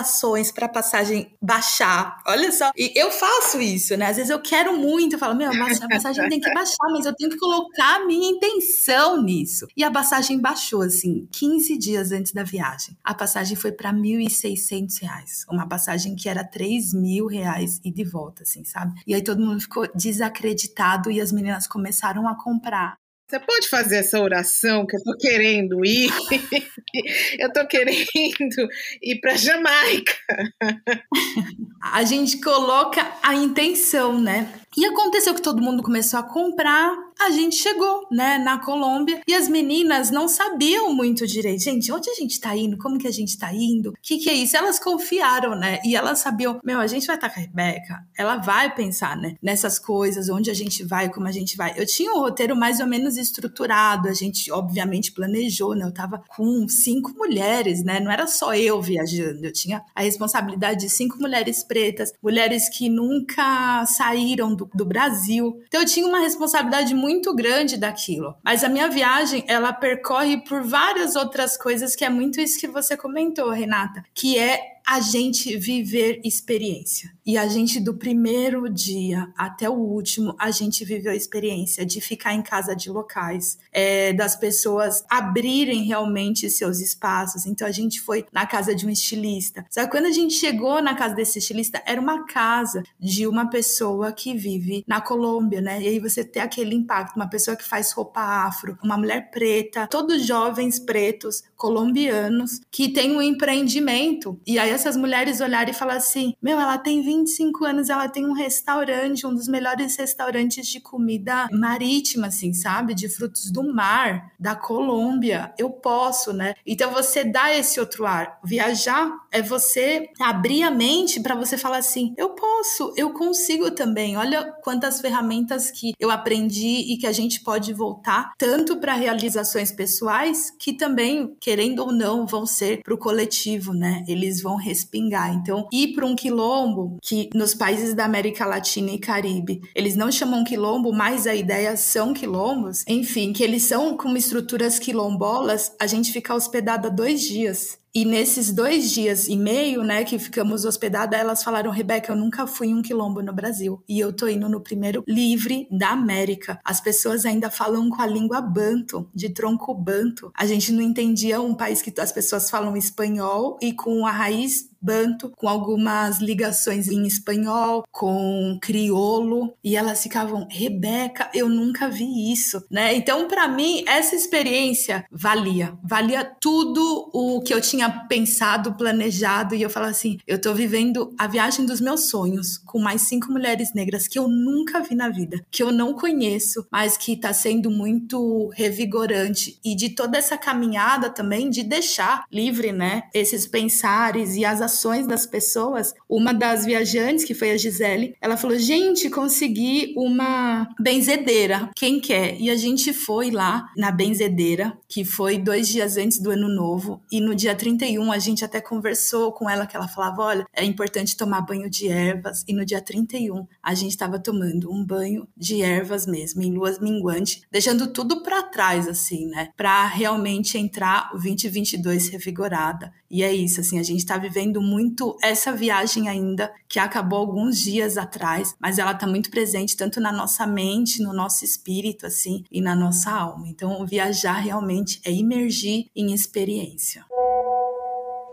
para 0.54 0.68
passagem 0.68 1.36
baixar. 1.42 2.22
Olha 2.28 2.52
só. 2.52 2.72
E 2.76 2.92
eu 2.96 3.12
faço 3.12 3.60
isso, 3.60 3.96
né? 3.98 4.08
Às 4.08 4.18
vezes 4.18 4.30
eu 4.30 4.42
quero 4.42 4.78
muito, 4.78 5.14
eu 5.14 5.20
falo, 5.20 5.36
meu, 5.36 5.52
a 5.52 5.88
passagem 5.90 6.30
tem 6.30 6.40
que 6.40 6.54
baixar, 6.54 6.88
mas 6.92 7.06
eu 7.06 7.16
tenho 7.16 7.30
que 7.30 7.38
colocar 7.38 7.98
a 7.98 8.06
minha 8.06 8.30
intenção 8.30 9.22
nisso. 9.22 9.68
E 9.76 9.84
a 9.84 9.92
passagem 9.92 10.40
baixou, 10.40 10.82
assim, 10.82 11.28
15 11.32 11.78
dias 11.78 12.12
antes 12.12 12.32
da 12.32 12.44
viagem. 12.44 12.98
A 13.04 13.14
passagem 13.14 13.56
foi 13.56 13.72
para 13.72 13.94
1.600 13.94 15.02
reais. 15.02 15.46
Uma 15.50 15.68
passagem 15.68 16.16
que 16.16 16.30
era 16.30 16.44
3 16.44 16.94
mil 16.94 17.28
reais 17.28 17.80
e 17.84 17.92
de 17.92 18.04
volta, 18.04 18.44
assim, 18.44 18.64
sabe? 18.64 18.94
E 19.06 19.14
aí 19.14 19.24
todo 19.24 19.42
mundo 19.42 19.60
ficou 19.60 19.88
desacreditado 19.96 21.12
e 21.12 21.22
as 21.22 21.32
meninas 21.32 21.68
começaram 21.68 22.28
a 22.28 22.36
comprar. 22.36 22.98
Você 23.30 23.40
pode 23.40 23.70
fazer 23.70 23.98
essa 23.98 24.20
oração 24.20 24.88
que 24.88 24.96
eu 24.96 25.04
tô 25.04 25.16
querendo 25.16 25.86
ir? 25.86 26.10
eu 27.38 27.54
tô 27.54 27.68
querendo 27.68 28.68
ir 29.04 29.20
para 29.22 29.38
Jamaica. 29.38 30.14
A 31.80 32.04
gente 32.04 32.42
coloca 32.42 33.08
a 33.22 33.36
intenção, 33.36 34.20
né? 34.20 34.52
E 34.78 34.86
aconteceu 34.86 35.34
que 35.34 35.42
todo 35.42 35.62
mundo 35.62 35.82
começou 35.82 36.20
a 36.20 36.24
comprar, 36.24 36.96
a 37.20 37.32
gente 37.32 37.56
chegou, 37.56 38.08
né, 38.12 38.38
na 38.38 38.60
Colômbia 38.60 39.22
e 39.28 39.34
as 39.34 39.50
meninas 39.50 40.12
não 40.12 40.28
sabiam 40.28 40.94
muito 40.94 41.26
direito. 41.26 41.64
Gente, 41.64 41.92
onde 41.92 42.10
a 42.10 42.14
gente 42.14 42.40
tá 42.40 42.56
indo? 42.56 42.78
Como 42.78 42.98
que 42.98 43.08
a 43.08 43.12
gente 43.12 43.38
tá 43.38 43.54
indo? 43.54 43.90
O 43.90 43.94
que 44.02 44.20
que 44.20 44.30
é 44.30 44.34
isso? 44.34 44.56
Elas 44.56 44.80
confiaram, 44.80 45.56
né? 45.56 45.80
E 45.84 45.96
elas 45.96 46.20
sabiam, 46.20 46.60
meu, 46.64 46.80
a 46.80 46.88
gente 46.88 47.08
vai 47.08 47.16
estar 47.16 47.28
tá 47.28 47.34
com 47.34 47.40
a 47.40 47.44
Rebeca, 47.44 48.06
ela 48.18 48.38
vai 48.38 48.74
pensar, 48.74 49.18
né, 49.18 49.36
nessas 49.42 49.80
coisas, 49.80 50.30
onde 50.30 50.52
a 50.52 50.54
gente 50.54 50.84
vai, 50.84 51.10
como 51.10 51.28
a 51.28 51.32
gente 51.32 51.58
vai. 51.58 51.74
Eu 51.76 51.86
tinha 51.86 52.14
um 52.14 52.20
roteiro 52.20 52.56
mais 52.56 52.80
ou 52.80 52.88
menos 52.88 53.18
estruturado, 53.18 54.08
a 54.08 54.14
gente 54.14 54.52
obviamente 54.52 55.12
planejou, 55.12 55.74
né? 55.74 55.86
Eu 55.86 55.94
tava 55.94 56.24
com 56.28 56.68
cinco 56.70 57.12
mulheres, 57.18 57.84
né? 57.84 58.00
Não 58.00 58.12
era 58.12 58.28
só 58.28 58.54
eu 58.54 58.82
viajando, 58.82 59.46
eu 59.46 59.52
tinha 59.52 59.84
a 59.96 60.04
responsabilidade 60.04 60.82
de 60.82 60.90
cinco 60.90 61.18
mulheres 61.18 61.64
pretas, 61.64 62.14
mulheres 62.22 62.70
que 62.70 62.88
nunca 62.88 63.86
saíram 63.88 64.59
do, 64.60 64.70
do 64.74 64.86
Brasil. 64.86 65.62
Então 65.68 65.82
eu 65.82 65.88
tinha 65.88 66.06
uma 66.06 66.20
responsabilidade 66.20 66.94
muito 66.94 67.34
grande 67.34 67.78
daquilo. 67.78 68.36
Mas 68.44 68.64
a 68.64 68.70
minha 68.70 68.90
viagem, 68.90 69.44
ela 69.48 69.72
percorre 69.72 70.38
por 70.44 70.62
várias 70.64 71.16
outras 71.16 71.56
coisas 71.56 71.96
que 71.96 72.04
é 72.04 72.10
muito 72.10 72.42
isso 72.42 72.60
que 72.60 72.68
você 72.68 72.98
comentou, 72.98 73.50
Renata, 73.50 74.04
que 74.14 74.38
é 74.38 74.79
a 74.90 75.02
gente 75.02 75.56
viver 75.56 76.20
experiência. 76.24 77.12
E 77.24 77.38
a 77.38 77.48
gente, 77.48 77.80
do 77.80 77.94
primeiro 77.94 78.68
dia 78.68 79.32
até 79.38 79.70
o 79.70 79.74
último, 79.74 80.34
a 80.40 80.50
gente 80.50 80.84
viveu 80.84 81.12
a 81.12 81.16
experiência 81.16 81.86
de 81.86 82.02
ficar 82.02 82.34
em 82.34 82.42
casa 82.42 82.76
de 82.76 82.90
locais, 82.90 83.60
é, 83.72 84.12
das 84.14 84.36
pessoas 84.36 85.06
abrirem 85.08 85.84
realmente 85.84 86.50
seus 86.50 86.80
espaços. 86.80 87.46
Então 87.46 87.68
a 87.68 87.72
gente 87.72 88.02
foi 88.02 88.26
na 88.34 88.48
casa 88.48 88.74
de 88.74 88.88
um 88.88 88.90
estilista. 88.90 89.64
Só 89.70 89.84
que 89.84 89.92
quando 89.92 90.06
a 90.06 90.12
gente 90.12 90.34
chegou 90.34 90.82
na 90.82 90.96
casa 90.96 91.14
desse 91.14 91.38
estilista, 91.38 91.80
era 91.86 92.02
uma 92.02 92.26
casa 92.26 92.82
de 93.00 93.28
uma 93.28 93.48
pessoa 93.48 94.12
que 94.12 94.34
vive 94.34 94.84
na 94.88 95.00
Colômbia, 95.00 95.62
né? 95.62 95.80
E 95.84 95.88
aí 95.88 96.00
você 96.00 96.24
tem 96.24 96.42
aquele 96.42 96.74
impacto, 96.74 97.16
uma 97.16 97.30
pessoa 97.30 97.56
que 97.56 97.64
faz 97.64 97.92
roupa 97.92 98.22
afro, 98.22 98.76
uma 98.84 98.98
mulher 98.98 99.30
preta, 99.30 99.86
todos 99.86 100.26
jovens 100.26 100.80
pretos, 100.80 101.44
colombianos, 101.60 102.62
que 102.72 102.88
tem 102.88 103.16
um 103.16 103.22
empreendimento. 103.22 104.40
E 104.48 104.58
aí 104.58 104.70
essas 104.70 104.96
mulheres 104.96 105.42
olharem 105.42 105.72
e 105.72 105.78
falar 105.78 105.98
assim: 105.98 106.34
meu, 106.42 106.58
ela 106.58 106.78
tem 106.78 107.04
25 107.04 107.66
anos, 107.66 107.90
ela 107.90 108.08
tem 108.08 108.26
um 108.26 108.32
restaurante, 108.32 109.28
um 109.28 109.36
dos 109.36 109.50
melhores 109.50 109.98
restaurantes 109.98 110.66
de 110.68 110.80
comida 110.80 111.50
marítima, 111.52 112.28
assim, 112.28 112.54
sabe? 112.54 112.96
De 112.96 113.10
frutos 113.10 113.52
do 113.52 113.74
mar, 113.74 114.32
da 114.40 114.56
Colômbia. 114.56 115.54
Eu 115.58 115.70
posso, 115.70 116.32
né? 116.32 116.56
Então 116.66 116.92
você 116.92 117.26
dá 117.26 117.54
esse 117.54 117.80
outro 117.80 118.06
ar. 118.06 118.40
Viajar 118.44 119.12
é 119.32 119.42
você 119.42 120.10
abrir 120.20 120.64
a 120.64 120.72
mente 120.72 121.20
para 121.20 121.36
você 121.36 121.58
falar 121.58 121.78
assim: 121.78 122.14
eu 122.18 122.30
posso, 122.30 122.94
eu 122.96 123.14
consigo 123.14 123.72
também. 123.72 124.18
Olha 124.18 124.52
quantas 124.64 125.02
ferramentas 125.02 125.72
que 125.72 125.94
eu 126.00 126.12
aprendi 126.12 126.94
e 126.94 126.98
que 126.98 127.08
a 127.08 127.12
gente 127.12 127.42
pode 127.42 127.74
voltar, 127.74 128.34
tanto 128.38 128.78
para 128.78 128.94
realizações 128.94 129.72
pessoais, 129.72 130.52
que 130.60 130.74
também, 130.74 131.36
querendo 131.40 131.80
ou 131.80 131.92
não, 131.92 132.26
vão 132.26 132.46
ser 132.46 132.82
para 132.84 132.94
o 132.94 132.98
coletivo, 132.98 133.74
né? 133.74 134.04
Eles 134.08 134.42
vão 134.42 134.56
respingar. 134.56 135.34
Então, 135.34 135.68
ir 135.72 135.94
para 135.94 136.06
um 136.06 136.16
quilombo, 136.16 136.98
que 137.02 137.30
nos 137.34 137.54
países 137.54 137.94
da 137.94 138.06
América 138.06 138.46
Latina 138.46 138.92
e 138.92 139.00
Caribe, 139.00 139.62
eles 139.76 139.96
não 139.96 140.12
chamam 140.12 140.44
quilombo, 140.44 140.92
mas 140.94 141.28
a 141.28 141.36
ideia 141.36 141.76
são 141.78 142.14
quilombos, 142.14 142.84
enfim, 142.88 143.34
que 143.34 143.44
eles 143.44 143.64
são 143.64 143.96
como 143.98 144.18
estruturas 144.18 144.80
quilombolas, 144.80 145.74
a 145.80 145.88
gente 145.88 146.12
fica 146.12 146.34
hospedada 146.34 146.90
dois 146.90 147.22
dias. 147.22 147.78
E 147.94 148.06
nesses 148.06 148.52
dois 148.52 148.92
dias 148.92 149.28
e 149.28 149.36
meio, 149.36 149.84
né, 149.84 150.04
que 150.04 150.20
ficamos 150.20 150.64
hospedadas, 150.64 151.20
elas 151.20 151.44
falaram: 151.44 151.72
Rebeca, 151.72 152.12
eu 152.12 152.16
nunca 152.16 152.46
fui 152.46 152.68
em 152.68 152.76
um 152.76 152.82
quilombo 152.82 153.22
no 153.22 153.34
Brasil. 153.34 153.84
E 153.88 154.00
eu 154.00 154.14
tô 154.14 154.28
indo 154.28 154.48
no 154.48 154.62
primeiro 154.62 155.04
livre 155.08 155.68
da 155.72 155.90
América. 155.90 156.60
As 156.64 156.80
pessoas 156.80 157.26
ainda 157.26 157.50
falam 157.50 157.90
com 157.90 158.02
a 158.02 158.06
língua 158.06 158.42
banto, 158.42 159.10
de 159.14 159.30
tronco 159.30 159.74
banto. 159.74 160.32
A 160.36 160.46
gente 160.46 160.72
não 160.72 160.82
entendia 160.82 161.42
um 161.42 161.56
país 161.56 161.82
que 161.82 161.94
as 162.00 162.12
pessoas 162.12 162.50
falam 162.50 162.78
espanhol 162.78 163.58
e 163.62 163.74
com 163.74 164.06
a 164.06 164.12
raiz 164.12 164.69
banto, 164.82 165.32
com 165.36 165.48
algumas 165.48 166.20
ligações 166.20 166.88
em 166.88 167.06
espanhol, 167.06 167.84
com 167.92 168.58
criolo, 168.62 169.54
e 169.64 169.76
elas 169.76 170.02
ficavam, 170.02 170.48
Rebeca, 170.50 171.30
eu 171.34 171.50
nunca 171.50 171.90
vi 171.90 172.32
isso, 172.32 172.64
né? 172.70 172.96
Então, 172.96 173.28
para 173.28 173.48
mim, 173.48 173.84
essa 173.88 174.16
experiência 174.16 175.06
valia, 175.12 175.78
valia 175.84 176.24
tudo 176.40 177.10
o 177.14 177.42
que 177.42 177.54
eu 177.54 177.62
tinha 177.62 177.90
pensado, 178.08 178.74
planejado, 178.74 179.56
e 179.56 179.62
eu 179.62 179.70
falava 179.70 179.92
assim, 179.92 180.18
eu 180.28 180.40
tô 180.40 180.54
vivendo 180.54 181.14
a 181.18 181.28
viagem 181.28 181.66
dos 181.66 181.82
meus 181.82 182.10
sonhos 182.10 182.58
com 182.58 182.80
mais 182.80 183.04
cinco 183.04 183.32
mulheres 183.32 183.74
negras 183.74 184.08
que 184.08 184.18
eu 184.18 184.28
nunca 184.28 184.82
vi 184.82 184.96
na 184.96 185.10
vida, 185.10 185.44
que 185.52 185.62
eu 185.62 185.72
não 185.72 185.94
conheço, 185.94 186.66
mas 186.72 186.98
que 186.98 187.16
tá 187.16 187.34
sendo 187.34 187.70
muito 187.70 188.50
revigorante 188.54 189.60
e 189.64 189.76
de 189.76 189.90
toda 189.90 190.18
essa 190.18 190.38
caminhada 190.38 191.10
também 191.10 191.50
de 191.50 191.64
deixar 191.64 192.24
livre, 192.32 192.72
né, 192.72 193.04
esses 193.14 193.48
pensares 193.48 194.36
e 194.36 194.46
as 194.46 194.62
das 195.08 195.26
pessoas, 195.26 195.94
uma 196.08 196.34
das 196.34 196.66
viajantes, 196.66 197.26
que 197.26 197.34
foi 197.34 197.52
a 197.52 197.58
Gisele, 197.58 198.16
ela 198.22 198.38
falou: 198.38 198.58
gente, 198.58 199.10
consegui 199.10 199.94
uma 199.98 200.68
benzedeira. 200.80 201.70
Quem 201.76 202.00
quer? 202.00 202.40
E 202.40 202.50
a 202.50 202.56
gente 202.56 202.94
foi 202.94 203.32
lá 203.32 203.68
na 203.76 203.92
benzedeira, 203.92 204.78
que 204.88 205.04
foi 205.04 205.38
dois 205.38 205.68
dias 205.68 205.98
antes 205.98 206.20
do 206.20 206.32
ano 206.32 206.48
novo. 206.48 207.02
E 207.12 207.20
no 207.20 207.36
dia 207.36 207.56
31 207.56 208.12
a 208.12 208.20
gente 208.20 208.46
até 208.46 208.62
conversou 208.62 209.32
com 209.32 209.50
ela, 209.50 209.66
que 209.66 209.76
ela 209.76 209.88
falava: 209.88 210.22
olha, 210.22 210.46
é 210.54 210.64
importante 210.64 211.18
tomar 211.18 211.42
banho 211.42 211.70
de 211.70 211.88
ervas. 211.88 212.44
E 212.48 212.54
no 212.54 212.66
dia 212.66 212.82
31 212.82 213.46
a 213.62 213.74
gente 213.74 213.92
estava 213.92 214.20
tomando 214.20 214.72
um 214.72 214.86
banho 214.86 215.28
de 215.38 215.62
ervas 215.62 216.06
mesmo, 216.06 216.42
em 216.42 216.52
luas 216.52 216.80
minguante, 216.80 217.42
deixando 217.52 217.88
tudo 217.88 218.22
para 218.24 218.44
trás, 218.44 218.88
assim, 218.88 219.28
né? 219.28 219.50
Para 219.56 219.88
realmente 219.88 220.58
entrar 220.58 221.10
o 221.14 221.18
2022 221.18 222.10
revigorada. 222.10 222.92
E 223.10 223.24
é 223.24 223.34
isso, 223.34 223.60
assim, 223.60 223.80
a 223.80 223.84
gente 223.84 224.00
está 224.00 224.18
vivendo 224.18 224.59
muito 224.62 225.18
essa 225.22 225.52
viagem 225.52 226.08
ainda, 226.08 226.54
que 226.68 226.80
acabou 226.80 227.20
alguns 227.20 227.60
dias 227.60 227.98
atrás, 227.98 228.56
mas 228.60 228.80
ela 228.80 228.92
está 228.92 229.08
muito 229.08 229.30
presente 229.30 229.76
tanto 229.76 230.00
na 230.00 230.12
nossa 230.12 230.46
mente, 230.46 231.02
no 231.02 231.14
nosso 231.14 231.44
espírito, 231.44 232.06
assim, 232.06 232.44
e 232.52 232.62
na 232.62 232.76
nossa 232.76 233.12
alma. 233.12 233.48
Então, 233.48 233.86
viajar 233.86 234.34
realmente 234.34 235.02
é 235.06 235.12
imergir 235.12 235.90
em 235.96 236.14
experiência. 236.14 237.06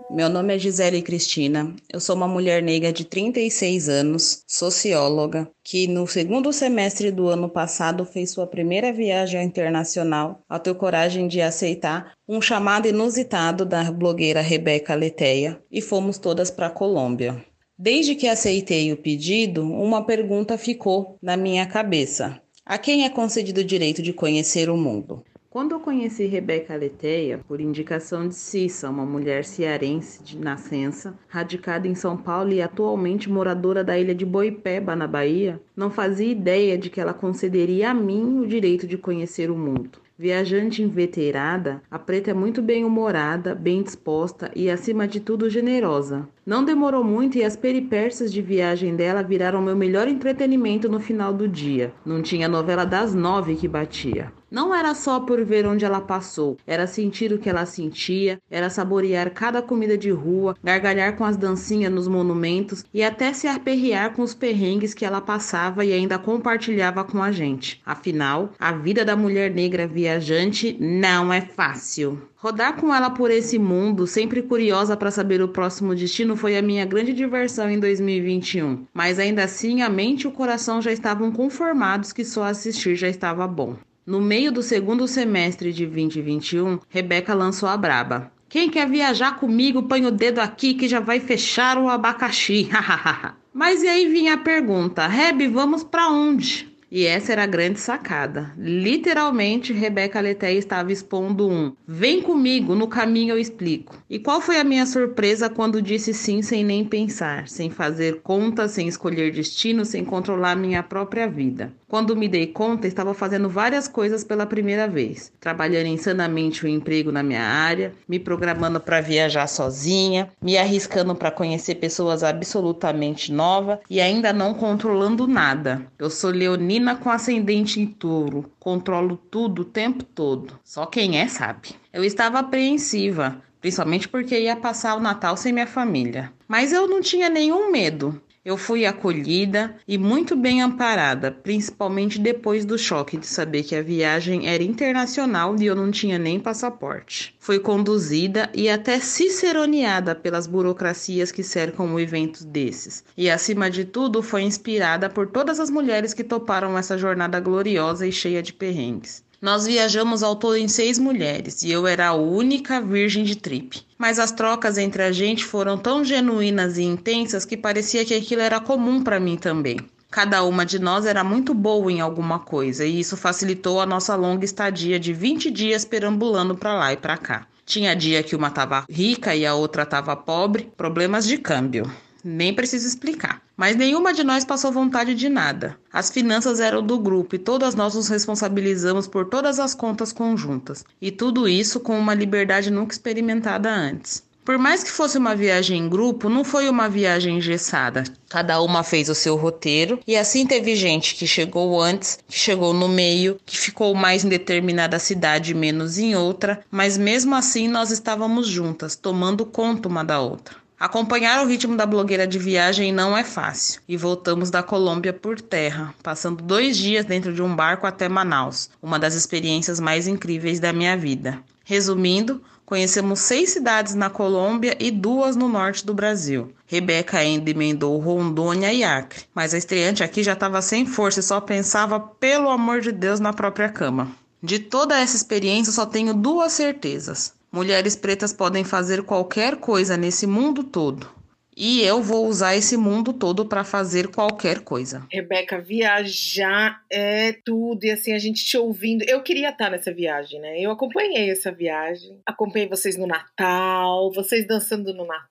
Meu 0.08 0.28
nome 0.28 0.54
é 0.54 0.58
Gisele 0.58 1.02
Cristina. 1.02 1.74
Eu 1.92 1.98
sou 1.98 2.14
uma 2.14 2.28
mulher 2.28 2.62
negra 2.62 2.92
de 2.92 3.04
36 3.04 3.88
anos, 3.88 4.44
socióloga, 4.46 5.50
que 5.64 5.88
no 5.88 6.06
segundo 6.06 6.52
semestre 6.52 7.10
do 7.10 7.26
ano 7.28 7.48
passado 7.48 8.04
fez 8.04 8.30
sua 8.30 8.46
primeira 8.46 8.92
viagem 8.92 9.42
internacional 9.44 10.44
ao 10.48 10.60
ter 10.60 10.74
coragem 10.76 11.26
de 11.26 11.42
aceitar 11.42 12.12
um 12.28 12.40
chamado 12.40 12.86
inusitado 12.86 13.66
da 13.66 13.90
blogueira 13.90 14.40
Rebeca 14.40 14.94
Leteia 14.94 15.60
e 15.72 15.82
fomos 15.82 16.18
todas 16.18 16.52
para 16.52 16.68
a 16.68 16.70
Colômbia. 16.70 17.44
Desde 17.76 18.14
que 18.14 18.28
aceitei 18.28 18.92
o 18.92 18.96
pedido, 18.96 19.62
uma 19.62 20.06
pergunta 20.06 20.56
ficou 20.56 21.18
na 21.20 21.36
minha 21.36 21.66
cabeça: 21.66 22.40
a 22.64 22.78
quem 22.78 23.04
é 23.04 23.10
concedido 23.10 23.60
o 23.60 23.64
direito 23.64 24.00
de 24.00 24.12
conhecer 24.12 24.70
o 24.70 24.76
mundo? 24.76 25.24
Quando 25.56 25.72
eu 25.72 25.80
conheci 25.80 26.26
Rebeca 26.26 26.76
Leteia, 26.76 27.40
por 27.48 27.62
indicação 27.62 28.28
de 28.28 28.34
Cissa, 28.34 28.90
uma 28.90 29.06
mulher 29.06 29.42
cearense 29.42 30.22
de 30.22 30.36
nascença, 30.36 31.18
radicada 31.28 31.88
em 31.88 31.94
São 31.94 32.14
Paulo 32.14 32.52
e 32.52 32.60
atualmente 32.60 33.30
moradora 33.30 33.82
da 33.82 33.98
ilha 33.98 34.14
de 34.14 34.26
Boipeba, 34.26 34.94
na 34.94 35.06
Bahia, 35.06 35.58
não 35.74 35.90
fazia 35.90 36.30
ideia 36.30 36.76
de 36.76 36.90
que 36.90 37.00
ela 37.00 37.14
concederia 37.14 37.90
a 37.90 37.94
mim 37.94 38.40
o 38.40 38.46
direito 38.46 38.86
de 38.86 38.98
conhecer 38.98 39.50
o 39.50 39.56
mundo. 39.56 39.98
Viajante 40.18 40.82
inveterada, 40.82 41.82
a 41.90 41.98
preta 41.98 42.32
é 42.32 42.34
muito 42.34 42.60
bem-humorada, 42.60 43.54
bem 43.54 43.82
disposta 43.82 44.50
e, 44.54 44.68
acima 44.68 45.08
de 45.08 45.20
tudo, 45.20 45.48
generosa. 45.48 46.28
Não 46.46 46.64
demorou 46.64 47.02
muito 47.02 47.36
e 47.36 47.42
as 47.42 47.56
peripécias 47.56 48.32
de 48.32 48.40
viagem 48.40 48.94
dela 48.94 49.20
viraram 49.20 49.60
meu 49.60 49.74
melhor 49.74 50.06
entretenimento 50.06 50.88
no 50.88 51.00
final 51.00 51.34
do 51.34 51.48
dia. 51.48 51.92
Não 52.04 52.22
tinha 52.22 52.48
novela 52.48 52.86
das 52.86 53.12
nove 53.12 53.56
que 53.56 53.66
batia. 53.66 54.32
Não 54.48 54.72
era 54.72 54.94
só 54.94 55.18
por 55.18 55.44
ver 55.44 55.66
onde 55.66 55.84
ela 55.84 56.00
passou, 56.00 56.56
era 56.64 56.86
sentir 56.86 57.32
o 57.32 57.38
que 57.38 57.50
ela 57.50 57.66
sentia, 57.66 58.38
era 58.48 58.70
saborear 58.70 59.32
cada 59.32 59.60
comida 59.60 59.98
de 59.98 60.12
rua, 60.12 60.54
gargalhar 60.62 61.16
com 61.16 61.24
as 61.24 61.36
dancinhas 61.36 61.92
nos 61.92 62.06
monumentos 62.06 62.84
e 62.94 63.02
até 63.02 63.32
se 63.32 63.48
aperrear 63.48 64.14
com 64.14 64.22
os 64.22 64.32
perrengues 64.32 64.94
que 64.94 65.04
ela 65.04 65.20
passava 65.20 65.84
e 65.84 65.92
ainda 65.92 66.16
compartilhava 66.16 67.02
com 67.02 67.20
a 67.20 67.32
gente. 67.32 67.82
Afinal, 67.84 68.52
a 68.56 68.70
vida 68.70 69.04
da 69.04 69.16
mulher 69.16 69.50
negra 69.50 69.84
viajante 69.84 70.76
não 70.80 71.32
é 71.32 71.40
fácil. 71.40 72.22
Rodar 72.46 72.76
com 72.76 72.94
ela 72.94 73.10
por 73.10 73.28
esse 73.28 73.58
mundo, 73.58 74.06
sempre 74.06 74.40
curiosa 74.40 74.96
para 74.96 75.10
saber 75.10 75.42
o 75.42 75.48
próximo 75.48 75.96
destino, 75.96 76.36
foi 76.36 76.56
a 76.56 76.62
minha 76.62 76.84
grande 76.86 77.12
diversão 77.12 77.68
em 77.68 77.80
2021. 77.80 78.86
Mas 78.94 79.18
ainda 79.18 79.42
assim, 79.42 79.82
a 79.82 79.88
mente 79.88 80.22
e 80.22 80.26
o 80.28 80.30
coração 80.30 80.80
já 80.80 80.92
estavam 80.92 81.32
conformados 81.32 82.12
que 82.12 82.24
só 82.24 82.44
assistir 82.44 82.94
já 82.94 83.08
estava 83.08 83.48
bom. 83.48 83.74
No 84.06 84.20
meio 84.20 84.52
do 84.52 84.62
segundo 84.62 85.08
semestre 85.08 85.72
de 85.72 85.86
2021, 85.86 86.78
Rebeca 86.88 87.34
lançou 87.34 87.68
a 87.68 87.76
braba. 87.76 88.30
Quem 88.48 88.70
quer 88.70 88.88
viajar 88.88 89.40
comigo, 89.40 89.82
põe 89.82 90.06
o 90.06 90.12
dedo 90.12 90.38
aqui 90.38 90.74
que 90.74 90.86
já 90.86 91.00
vai 91.00 91.18
fechar 91.18 91.76
o 91.76 91.88
abacaxi. 91.88 92.70
Mas 93.52 93.82
e 93.82 93.88
aí 93.88 94.06
vinha 94.06 94.34
a 94.34 94.38
pergunta: 94.38 95.04
Reb, 95.08 95.48
vamos 95.48 95.82
para 95.82 96.10
onde? 96.10 96.75
E 96.90 97.04
essa 97.04 97.32
era 97.32 97.42
a 97.42 97.46
grande 97.46 97.80
sacada. 97.80 98.52
Literalmente, 98.56 99.72
Rebeca 99.72 100.20
Leté 100.20 100.52
estava 100.52 100.92
expondo 100.92 101.48
um: 101.48 101.74
Vem 101.86 102.22
comigo, 102.22 102.74
no 102.74 102.86
caminho 102.86 103.34
eu 103.34 103.38
explico. 103.38 104.00
E 104.08 104.18
qual 104.18 104.40
foi 104.40 104.58
a 104.58 104.64
minha 104.64 104.86
surpresa 104.86 105.50
quando 105.50 105.82
disse 105.82 106.14
sim 106.14 106.42
sem 106.42 106.62
nem 106.64 106.84
pensar, 106.84 107.48
sem 107.48 107.70
fazer 107.70 108.20
conta, 108.22 108.68
sem 108.68 108.86
escolher 108.86 109.32
destino, 109.32 109.84
sem 109.84 110.04
controlar 110.04 110.54
minha 110.56 110.82
própria 110.82 111.26
vida? 111.28 111.72
Quando 111.88 112.16
me 112.16 112.28
dei 112.28 112.48
conta, 112.48 112.88
estava 112.88 113.14
fazendo 113.14 113.48
várias 113.48 113.86
coisas 113.86 114.24
pela 114.24 114.44
primeira 114.44 114.88
vez, 114.88 115.32
trabalhando 115.38 115.86
insanamente 115.86 116.64
o 116.64 116.68
um 116.68 116.72
emprego 116.72 117.12
na 117.12 117.22
minha 117.22 117.42
área, 117.42 117.94
me 118.08 118.18
programando 118.18 118.80
para 118.80 119.00
viajar 119.00 119.46
sozinha, 119.46 120.28
me 120.42 120.58
arriscando 120.58 121.14
para 121.14 121.30
conhecer 121.30 121.76
pessoas 121.76 122.24
absolutamente 122.24 123.32
novas 123.32 123.78
e 123.88 124.00
ainda 124.00 124.32
não 124.32 124.52
controlando 124.52 125.28
nada. 125.28 125.86
Eu 125.96 126.10
sou 126.10 126.30
leonina 126.30 126.96
com 126.96 127.08
ascendente 127.08 127.80
em 127.80 127.86
touro, 127.86 128.50
controlo 128.58 129.16
tudo 129.30 129.62
o 129.62 129.64
tempo 129.64 130.02
todo. 130.02 130.58
Só 130.64 130.86
quem 130.86 131.20
é 131.20 131.28
sabe. 131.28 131.68
Eu 131.92 132.02
estava 132.02 132.40
apreensiva, 132.40 133.40
principalmente 133.60 134.08
porque 134.08 134.38
ia 134.40 134.56
passar 134.56 134.96
o 134.96 135.00
Natal 135.00 135.36
sem 135.36 135.52
minha 135.52 135.68
família. 135.68 136.32
Mas 136.48 136.72
eu 136.72 136.88
não 136.88 137.00
tinha 137.00 137.28
nenhum 137.28 137.70
medo. 137.70 138.20
Eu 138.46 138.56
fui 138.56 138.86
acolhida 138.86 139.74
e 139.88 139.98
muito 139.98 140.36
bem 140.36 140.62
amparada, 140.62 141.32
principalmente 141.32 142.16
depois 142.16 142.64
do 142.64 142.78
choque 142.78 143.16
de 143.16 143.26
saber 143.26 143.64
que 143.64 143.74
a 143.74 143.82
viagem 143.82 144.46
era 144.46 144.62
internacional 144.62 145.56
e 145.58 145.66
eu 145.66 145.74
não 145.74 145.90
tinha 145.90 146.16
nem 146.16 146.38
passaporte. 146.38 147.34
Fui 147.40 147.58
conduzida 147.58 148.48
e 148.54 148.70
até 148.70 149.00
ciceroneada 149.00 150.14
pelas 150.14 150.46
burocracias 150.46 151.32
que 151.32 151.42
cercam 151.42 151.92
o 151.92 151.98
evento 151.98 152.44
desses. 152.44 153.02
E 153.16 153.28
acima 153.28 153.68
de 153.68 153.84
tudo, 153.84 154.22
foi 154.22 154.42
inspirada 154.42 155.10
por 155.10 155.26
todas 155.26 155.58
as 155.58 155.68
mulheres 155.68 156.14
que 156.14 156.22
toparam 156.22 156.78
essa 156.78 156.96
jornada 156.96 157.40
gloriosa 157.40 158.06
e 158.06 158.12
cheia 158.12 158.44
de 158.44 158.52
perrengues. 158.52 159.24
Nós 159.42 159.66
viajamos 159.66 160.22
ao 160.22 160.36
todo 160.36 160.56
em 160.56 160.68
seis 160.68 161.00
mulheres 161.00 161.64
e 161.64 161.72
eu 161.72 161.84
era 161.84 162.06
a 162.08 162.14
única 162.14 162.80
virgem 162.80 163.24
de 163.24 163.34
trip. 163.36 163.85
Mas 163.98 164.18
as 164.18 164.30
trocas 164.30 164.76
entre 164.78 165.02
a 165.02 165.12
gente 165.12 165.44
foram 165.44 165.78
tão 165.78 166.04
genuínas 166.04 166.76
e 166.76 166.82
intensas 166.82 167.44
que 167.44 167.56
parecia 167.56 168.04
que 168.04 168.14
aquilo 168.14 168.42
era 168.42 168.60
comum 168.60 169.02
para 169.02 169.18
mim 169.18 169.36
também. 169.36 169.78
Cada 170.10 170.42
uma 170.44 170.64
de 170.64 170.78
nós 170.78 171.04
era 171.04 171.24
muito 171.24 171.52
boa 171.52 171.90
em 171.90 172.00
alguma 172.00 172.38
coisa 172.38 172.84
e 172.84 173.00
isso 173.00 173.16
facilitou 173.16 173.80
a 173.80 173.86
nossa 173.86 174.14
longa 174.14 174.44
estadia 174.44 175.00
de 175.00 175.12
20 175.12 175.50
dias 175.50 175.84
perambulando 175.84 176.56
para 176.56 176.74
lá 176.74 176.92
e 176.92 176.96
para 176.96 177.16
cá. 177.16 177.46
Tinha 177.64 177.96
dia 177.96 178.22
que 178.22 178.36
uma 178.36 178.48
estava 178.48 178.84
rica 178.88 179.34
e 179.34 179.44
a 179.44 179.54
outra 179.54 179.82
estava 179.82 180.14
pobre, 180.14 180.70
problemas 180.76 181.26
de 181.26 181.36
câmbio. 181.36 181.90
Nem 182.22 182.54
preciso 182.54 182.86
explicar. 182.86 183.42
Mas 183.56 183.74
nenhuma 183.74 184.12
de 184.12 184.22
nós 184.22 184.44
passou 184.44 184.70
vontade 184.70 185.14
de 185.14 185.28
nada. 185.30 185.78
As 185.90 186.10
finanças 186.10 186.60
eram 186.60 186.82
do 186.82 186.98
grupo 186.98 187.36
e 187.36 187.38
todas 187.38 187.74
nós 187.74 187.94
nos 187.94 188.08
responsabilizamos 188.08 189.06
por 189.06 189.24
todas 189.24 189.58
as 189.58 189.74
contas 189.74 190.12
conjuntas. 190.12 190.84
E 191.00 191.10
tudo 191.10 191.48
isso 191.48 191.80
com 191.80 191.98
uma 191.98 192.12
liberdade 192.12 192.70
nunca 192.70 192.92
experimentada 192.92 193.70
antes. 193.70 194.22
Por 194.46 194.58
mais 194.58 194.84
que 194.84 194.92
fosse 194.92 195.18
uma 195.18 195.34
viagem 195.34 195.80
em 195.80 195.88
grupo, 195.88 196.28
não 196.28 196.44
foi 196.44 196.68
uma 196.68 196.88
viagem 196.88 197.38
engessada. 197.38 198.04
Cada 198.28 198.60
uma 198.60 198.84
fez 198.84 199.08
o 199.08 199.14
seu 199.14 199.34
roteiro 199.34 199.98
e 200.06 200.16
assim 200.16 200.46
teve 200.46 200.76
gente 200.76 201.16
que 201.16 201.26
chegou 201.26 201.82
antes, 201.82 202.20
que 202.28 202.38
chegou 202.38 202.72
no 202.72 202.88
meio, 202.88 203.40
que 203.44 203.58
ficou 203.58 203.92
mais 203.92 204.24
em 204.24 204.28
determinada 204.28 205.00
cidade 205.00 205.52
menos 205.52 205.98
em 205.98 206.14
outra, 206.14 206.60
mas 206.70 206.96
mesmo 206.96 207.34
assim 207.34 207.66
nós 207.66 207.90
estávamos 207.90 208.46
juntas, 208.46 208.94
tomando 208.94 209.44
conta 209.44 209.88
uma 209.88 210.04
da 210.04 210.20
outra. 210.20 210.65
Acompanhar 210.78 211.42
o 211.42 211.48
ritmo 211.48 211.74
da 211.74 211.86
blogueira 211.86 212.26
de 212.26 212.38
viagem 212.38 212.92
não 212.92 213.16
é 213.16 213.24
fácil 213.24 213.80
e 213.88 213.96
voltamos 213.96 214.50
da 214.50 214.62
Colômbia 214.62 215.10
por 215.10 215.40
terra, 215.40 215.94
passando 216.02 216.42
dois 216.42 216.76
dias 216.76 217.06
dentro 217.06 217.32
de 217.32 217.40
um 217.40 217.56
barco 217.56 217.86
até 217.86 218.10
Manaus, 218.10 218.68
uma 218.82 218.98
das 218.98 219.14
experiências 219.14 219.80
mais 219.80 220.06
incríveis 220.06 220.60
da 220.60 220.74
minha 220.74 220.94
vida. 220.94 221.38
Resumindo, 221.64 222.42
conhecemos 222.66 223.20
seis 223.20 223.50
cidades 223.50 223.94
na 223.94 224.10
Colômbia 224.10 224.76
e 224.78 224.90
duas 224.90 225.34
no 225.34 225.48
norte 225.48 225.86
do 225.86 225.94
Brasil. 225.94 226.52
Rebeca 226.66 227.16
ainda 227.16 227.50
emendou 227.50 227.98
Rondônia 227.98 228.70
e 228.70 228.84
Acre, 228.84 229.24
mas 229.34 229.54
a 229.54 229.58
estreante 229.58 230.04
aqui 230.04 230.22
já 230.22 230.34
estava 230.34 230.60
sem 230.60 230.84
força 230.84 231.20
e 231.20 231.22
só 231.22 231.40
pensava, 231.40 231.98
pelo 231.98 232.50
amor 232.50 232.82
de 232.82 232.92
Deus, 232.92 233.18
na 233.18 233.32
própria 233.32 233.70
cama. 233.70 234.10
De 234.42 234.58
toda 234.58 234.98
essa 234.98 235.16
experiência, 235.16 235.72
só 235.72 235.86
tenho 235.86 236.12
duas 236.12 236.52
certezas. 236.52 237.32
Mulheres 237.56 237.96
pretas 237.96 238.34
podem 238.34 238.64
fazer 238.64 239.02
qualquer 239.02 239.56
coisa 239.56 239.96
nesse 239.96 240.26
mundo 240.26 240.62
todo. 240.62 241.08
E 241.56 241.80
eu 241.80 242.02
vou 242.02 242.26
usar 242.26 242.54
esse 242.54 242.76
mundo 242.76 243.14
todo 243.14 243.46
para 243.46 243.64
fazer 243.64 244.08
qualquer 244.08 244.60
coisa. 244.60 245.06
Rebeca, 245.10 245.58
viajar 245.58 246.82
é 246.92 247.32
tudo. 247.32 247.82
E 247.82 247.90
assim, 247.90 248.12
a 248.12 248.18
gente 248.18 248.44
te 248.44 248.58
ouvindo. 248.58 249.04
Eu 249.08 249.22
queria 249.22 249.48
estar 249.48 249.70
nessa 249.70 249.90
viagem, 249.90 250.38
né? 250.38 250.60
Eu 250.60 250.70
acompanhei 250.70 251.30
essa 251.30 251.50
viagem. 251.50 252.20
Acompanhei 252.26 252.68
vocês 252.68 252.94
no 252.98 253.06
Natal, 253.06 254.12
vocês 254.12 254.46
dançando 254.46 254.92
no 254.92 255.06
Natal. 255.06 255.26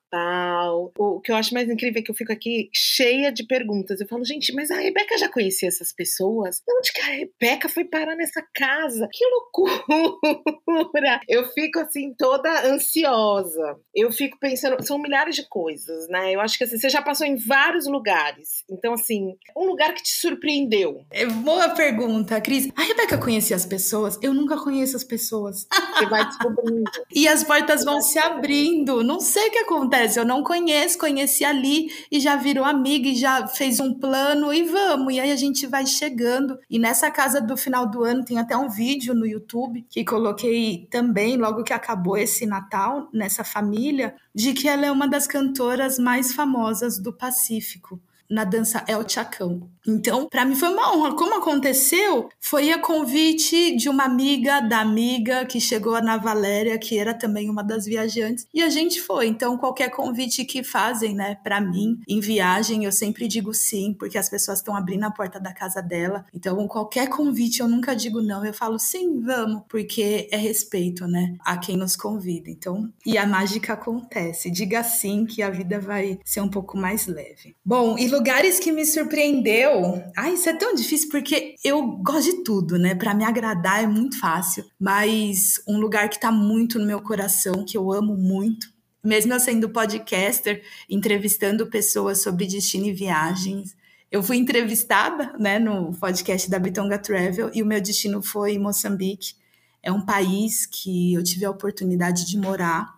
O 0.97 1.19
que 1.21 1.31
eu 1.31 1.35
acho 1.35 1.53
mais 1.53 1.69
incrível 1.69 1.99
é 1.99 2.03
que 2.03 2.11
eu 2.11 2.15
fico 2.15 2.31
aqui 2.31 2.69
cheia 2.73 3.31
de 3.31 3.45
perguntas. 3.45 3.99
Eu 3.99 4.07
falo, 4.07 4.23
gente, 4.23 4.53
mas 4.53 4.71
a 4.71 4.79
Rebeca 4.79 5.17
já 5.17 5.29
conhecia 5.29 5.67
essas 5.67 5.91
pessoas? 5.93 6.61
Onde 6.69 6.91
que 6.91 7.01
a 7.01 7.05
Rebeca 7.05 7.69
foi 7.69 7.85
parar 7.85 8.15
nessa 8.15 8.43
casa? 8.53 9.07
Que 9.11 9.25
loucura! 9.25 11.19
Eu 11.27 11.45
fico 11.49 11.79
assim, 11.79 12.13
toda 12.17 12.67
ansiosa. 12.67 13.77
Eu 13.93 14.11
fico 14.11 14.37
pensando, 14.39 14.81
são 14.85 14.97
milhares 14.97 15.35
de 15.35 15.47
coisas, 15.47 16.07
né? 16.09 16.33
Eu 16.33 16.41
acho 16.41 16.57
que 16.57 16.63
assim, 16.63 16.77
você 16.77 16.89
já 16.89 17.01
passou 17.01 17.25
em 17.25 17.35
vários 17.35 17.87
lugares. 17.87 18.63
Então, 18.69 18.93
assim, 18.93 19.35
um 19.55 19.65
lugar 19.65 19.93
que 19.93 20.03
te 20.03 20.11
surpreendeu. 20.11 21.05
É 21.11 21.25
boa 21.25 21.69
pergunta, 21.69 22.39
Cris. 22.41 22.69
A 22.75 22.83
Rebeca 22.83 23.17
conhecia 23.17 23.55
as 23.55 23.65
pessoas? 23.65 24.17
Eu 24.21 24.33
nunca 24.33 24.57
conheço 24.57 24.95
as 24.95 25.03
pessoas. 25.03 25.67
Você 25.93 26.05
vai 26.07 26.25
descobrindo. 26.25 26.91
e 27.13 27.27
as 27.27 27.43
portas 27.43 27.83
vão 27.83 28.01
se 28.01 28.17
abrindo. 28.19 29.03
Não 29.03 29.19
sei 29.19 29.47
o 29.47 29.51
que 29.51 29.59
acontece. 29.59 30.04
Eu 30.15 30.25
não 30.25 30.43
conheço, 30.43 30.97
conheci 30.97 31.43
ali 31.43 31.89
e 32.11 32.19
já 32.19 32.35
virou 32.35 32.65
amiga 32.65 33.07
e 33.07 33.15
já 33.15 33.47
fez 33.47 33.79
um 33.79 33.93
plano 33.93 34.53
e 34.53 34.63
vamos. 34.63 35.13
E 35.13 35.19
aí 35.19 35.31
a 35.31 35.35
gente 35.35 35.65
vai 35.65 35.85
chegando. 35.85 36.59
E 36.69 36.77
nessa 36.77 37.09
casa 37.09 37.41
do 37.41 37.55
final 37.55 37.89
do 37.89 38.03
ano 38.03 38.25
tem 38.25 38.37
até 38.37 38.55
um 38.55 38.69
vídeo 38.69 39.13
no 39.13 39.25
YouTube 39.25 39.85
que 39.89 40.03
coloquei 40.03 40.87
também, 40.91 41.37
logo 41.37 41.63
que 41.63 41.73
acabou 41.73 42.17
esse 42.17 42.45
Natal, 42.45 43.09
nessa 43.13 43.43
família, 43.43 44.15
de 44.33 44.53
que 44.53 44.67
ela 44.67 44.85
é 44.85 44.91
uma 44.91 45.07
das 45.07 45.27
cantoras 45.27 45.97
mais 45.97 46.33
famosas 46.33 46.99
do 46.99 47.13
Pacífico 47.13 47.99
na 48.29 48.43
dança 48.43 48.83
El 48.87 49.07
Chacão. 49.07 49.69
Então, 49.87 50.27
para 50.27 50.45
mim 50.45 50.55
foi 50.55 50.69
uma 50.69 50.95
honra. 50.95 51.15
Como 51.15 51.35
aconteceu? 51.35 52.29
Foi 52.39 52.71
a 52.71 52.79
convite 52.79 53.75
de 53.75 53.87
uma 53.87 54.03
amiga 54.03 54.59
da 54.59 54.79
amiga 54.79 55.45
que 55.45 55.61
chegou 55.61 56.01
na 56.01 56.17
Valéria, 56.17 56.77
que 56.77 56.97
era 56.97 57.13
também 57.13 57.49
uma 57.49 57.63
das 57.63 57.85
viajantes, 57.85 58.47
e 58.53 58.63
a 58.63 58.69
gente 58.69 58.99
foi. 58.99 59.27
Então, 59.27 59.57
qualquer 59.57 59.89
convite 59.89 60.43
que 60.43 60.63
fazem, 60.63 61.13
né, 61.13 61.35
para 61.43 61.61
mim 61.61 61.99
em 62.07 62.19
viagem, 62.19 62.83
eu 62.83 62.91
sempre 62.91 63.27
digo 63.27 63.53
sim, 63.53 63.95
porque 63.97 64.17
as 64.17 64.27
pessoas 64.27 64.59
estão 64.59 64.75
abrindo 64.75 65.03
a 65.03 65.11
porta 65.11 65.39
da 65.39 65.53
casa 65.53 65.81
dela. 65.81 66.25
Então, 66.33 66.67
qualquer 66.67 67.07
convite 67.07 67.59
eu 67.59 67.67
nunca 67.67 67.95
digo 67.95 68.21
não, 68.21 68.43
eu 68.43 68.53
falo 68.53 68.79
sim, 68.79 69.21
vamos, 69.21 69.63
porque 69.69 70.27
é 70.31 70.37
respeito, 70.37 71.07
né, 71.07 71.35
a 71.41 71.57
quem 71.57 71.77
nos 71.77 71.95
convida. 71.95 72.49
Então, 72.49 72.91
e 73.05 73.17
a 73.17 73.27
mágica 73.27 73.73
acontece. 73.73 74.49
Diga 74.49 74.83
sim 74.83 75.25
que 75.25 75.43
a 75.43 75.49
vida 75.49 75.79
vai 75.79 76.19
ser 76.25 76.41
um 76.41 76.49
pouco 76.49 76.75
mais 76.75 77.05
leve. 77.05 77.55
Bom, 77.63 77.97
e 77.97 78.07
lugares 78.15 78.59
que 78.59 78.71
me 78.71 78.85
surpreendeu. 78.85 80.01
Ai, 80.15 80.35
isso 80.35 80.47
é 80.47 80.53
tão 80.53 80.73
difícil 80.73 81.09
porque 81.09 81.55
eu 81.63 81.85
gosto 81.97 82.31
de 82.31 82.43
tudo, 82.43 82.79
né? 82.79 82.95
Para 82.95 83.13
me 83.13 83.25
agradar 83.25 83.83
é 83.83 83.87
muito 83.87 84.17
fácil. 84.17 84.65
Mas 84.79 85.61
um 85.67 85.77
lugar 85.77 86.09
que 86.09 86.19
tá 86.19 86.31
muito 86.31 86.79
no 86.79 86.85
meu 86.85 87.01
coração, 87.01 87.65
que 87.65 87.77
eu 87.77 87.91
amo 87.91 88.15
muito, 88.15 88.67
mesmo 89.03 89.33
eu 89.33 89.39
sendo 89.39 89.69
podcaster, 89.69 90.63
entrevistando 90.89 91.67
pessoas 91.67 92.21
sobre 92.21 92.47
destino 92.47 92.85
e 92.85 92.93
viagens. 92.93 93.75
Eu 94.09 94.23
fui 94.23 94.37
entrevistada, 94.37 95.33
né, 95.37 95.59
no 95.59 95.93
podcast 95.95 96.49
da 96.49 96.57
Bitonga 96.57 96.97
Travel 96.97 97.51
e 97.53 97.61
o 97.61 97.65
meu 97.65 97.81
destino 97.81 98.23
foi 98.23 98.57
Moçambique. 98.57 99.35
É 99.83 99.91
um 99.91 100.05
país 100.05 100.65
que 100.65 101.13
eu 101.13 101.21
tive 101.21 101.43
a 101.43 101.51
oportunidade 101.51 102.25
de 102.25 102.37
morar, 102.37 102.95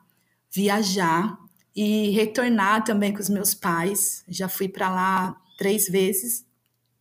viajar 0.51 1.37
e 1.77 2.09
retornar 2.09 2.83
também 2.83 3.13
com 3.13 3.19
os 3.19 3.29
meus 3.29 3.53
pais. 3.53 4.23
Já 4.27 4.49
fui 4.49 4.67
para 4.67 4.89
lá 4.89 5.37
três 5.59 5.87
vezes. 5.87 6.43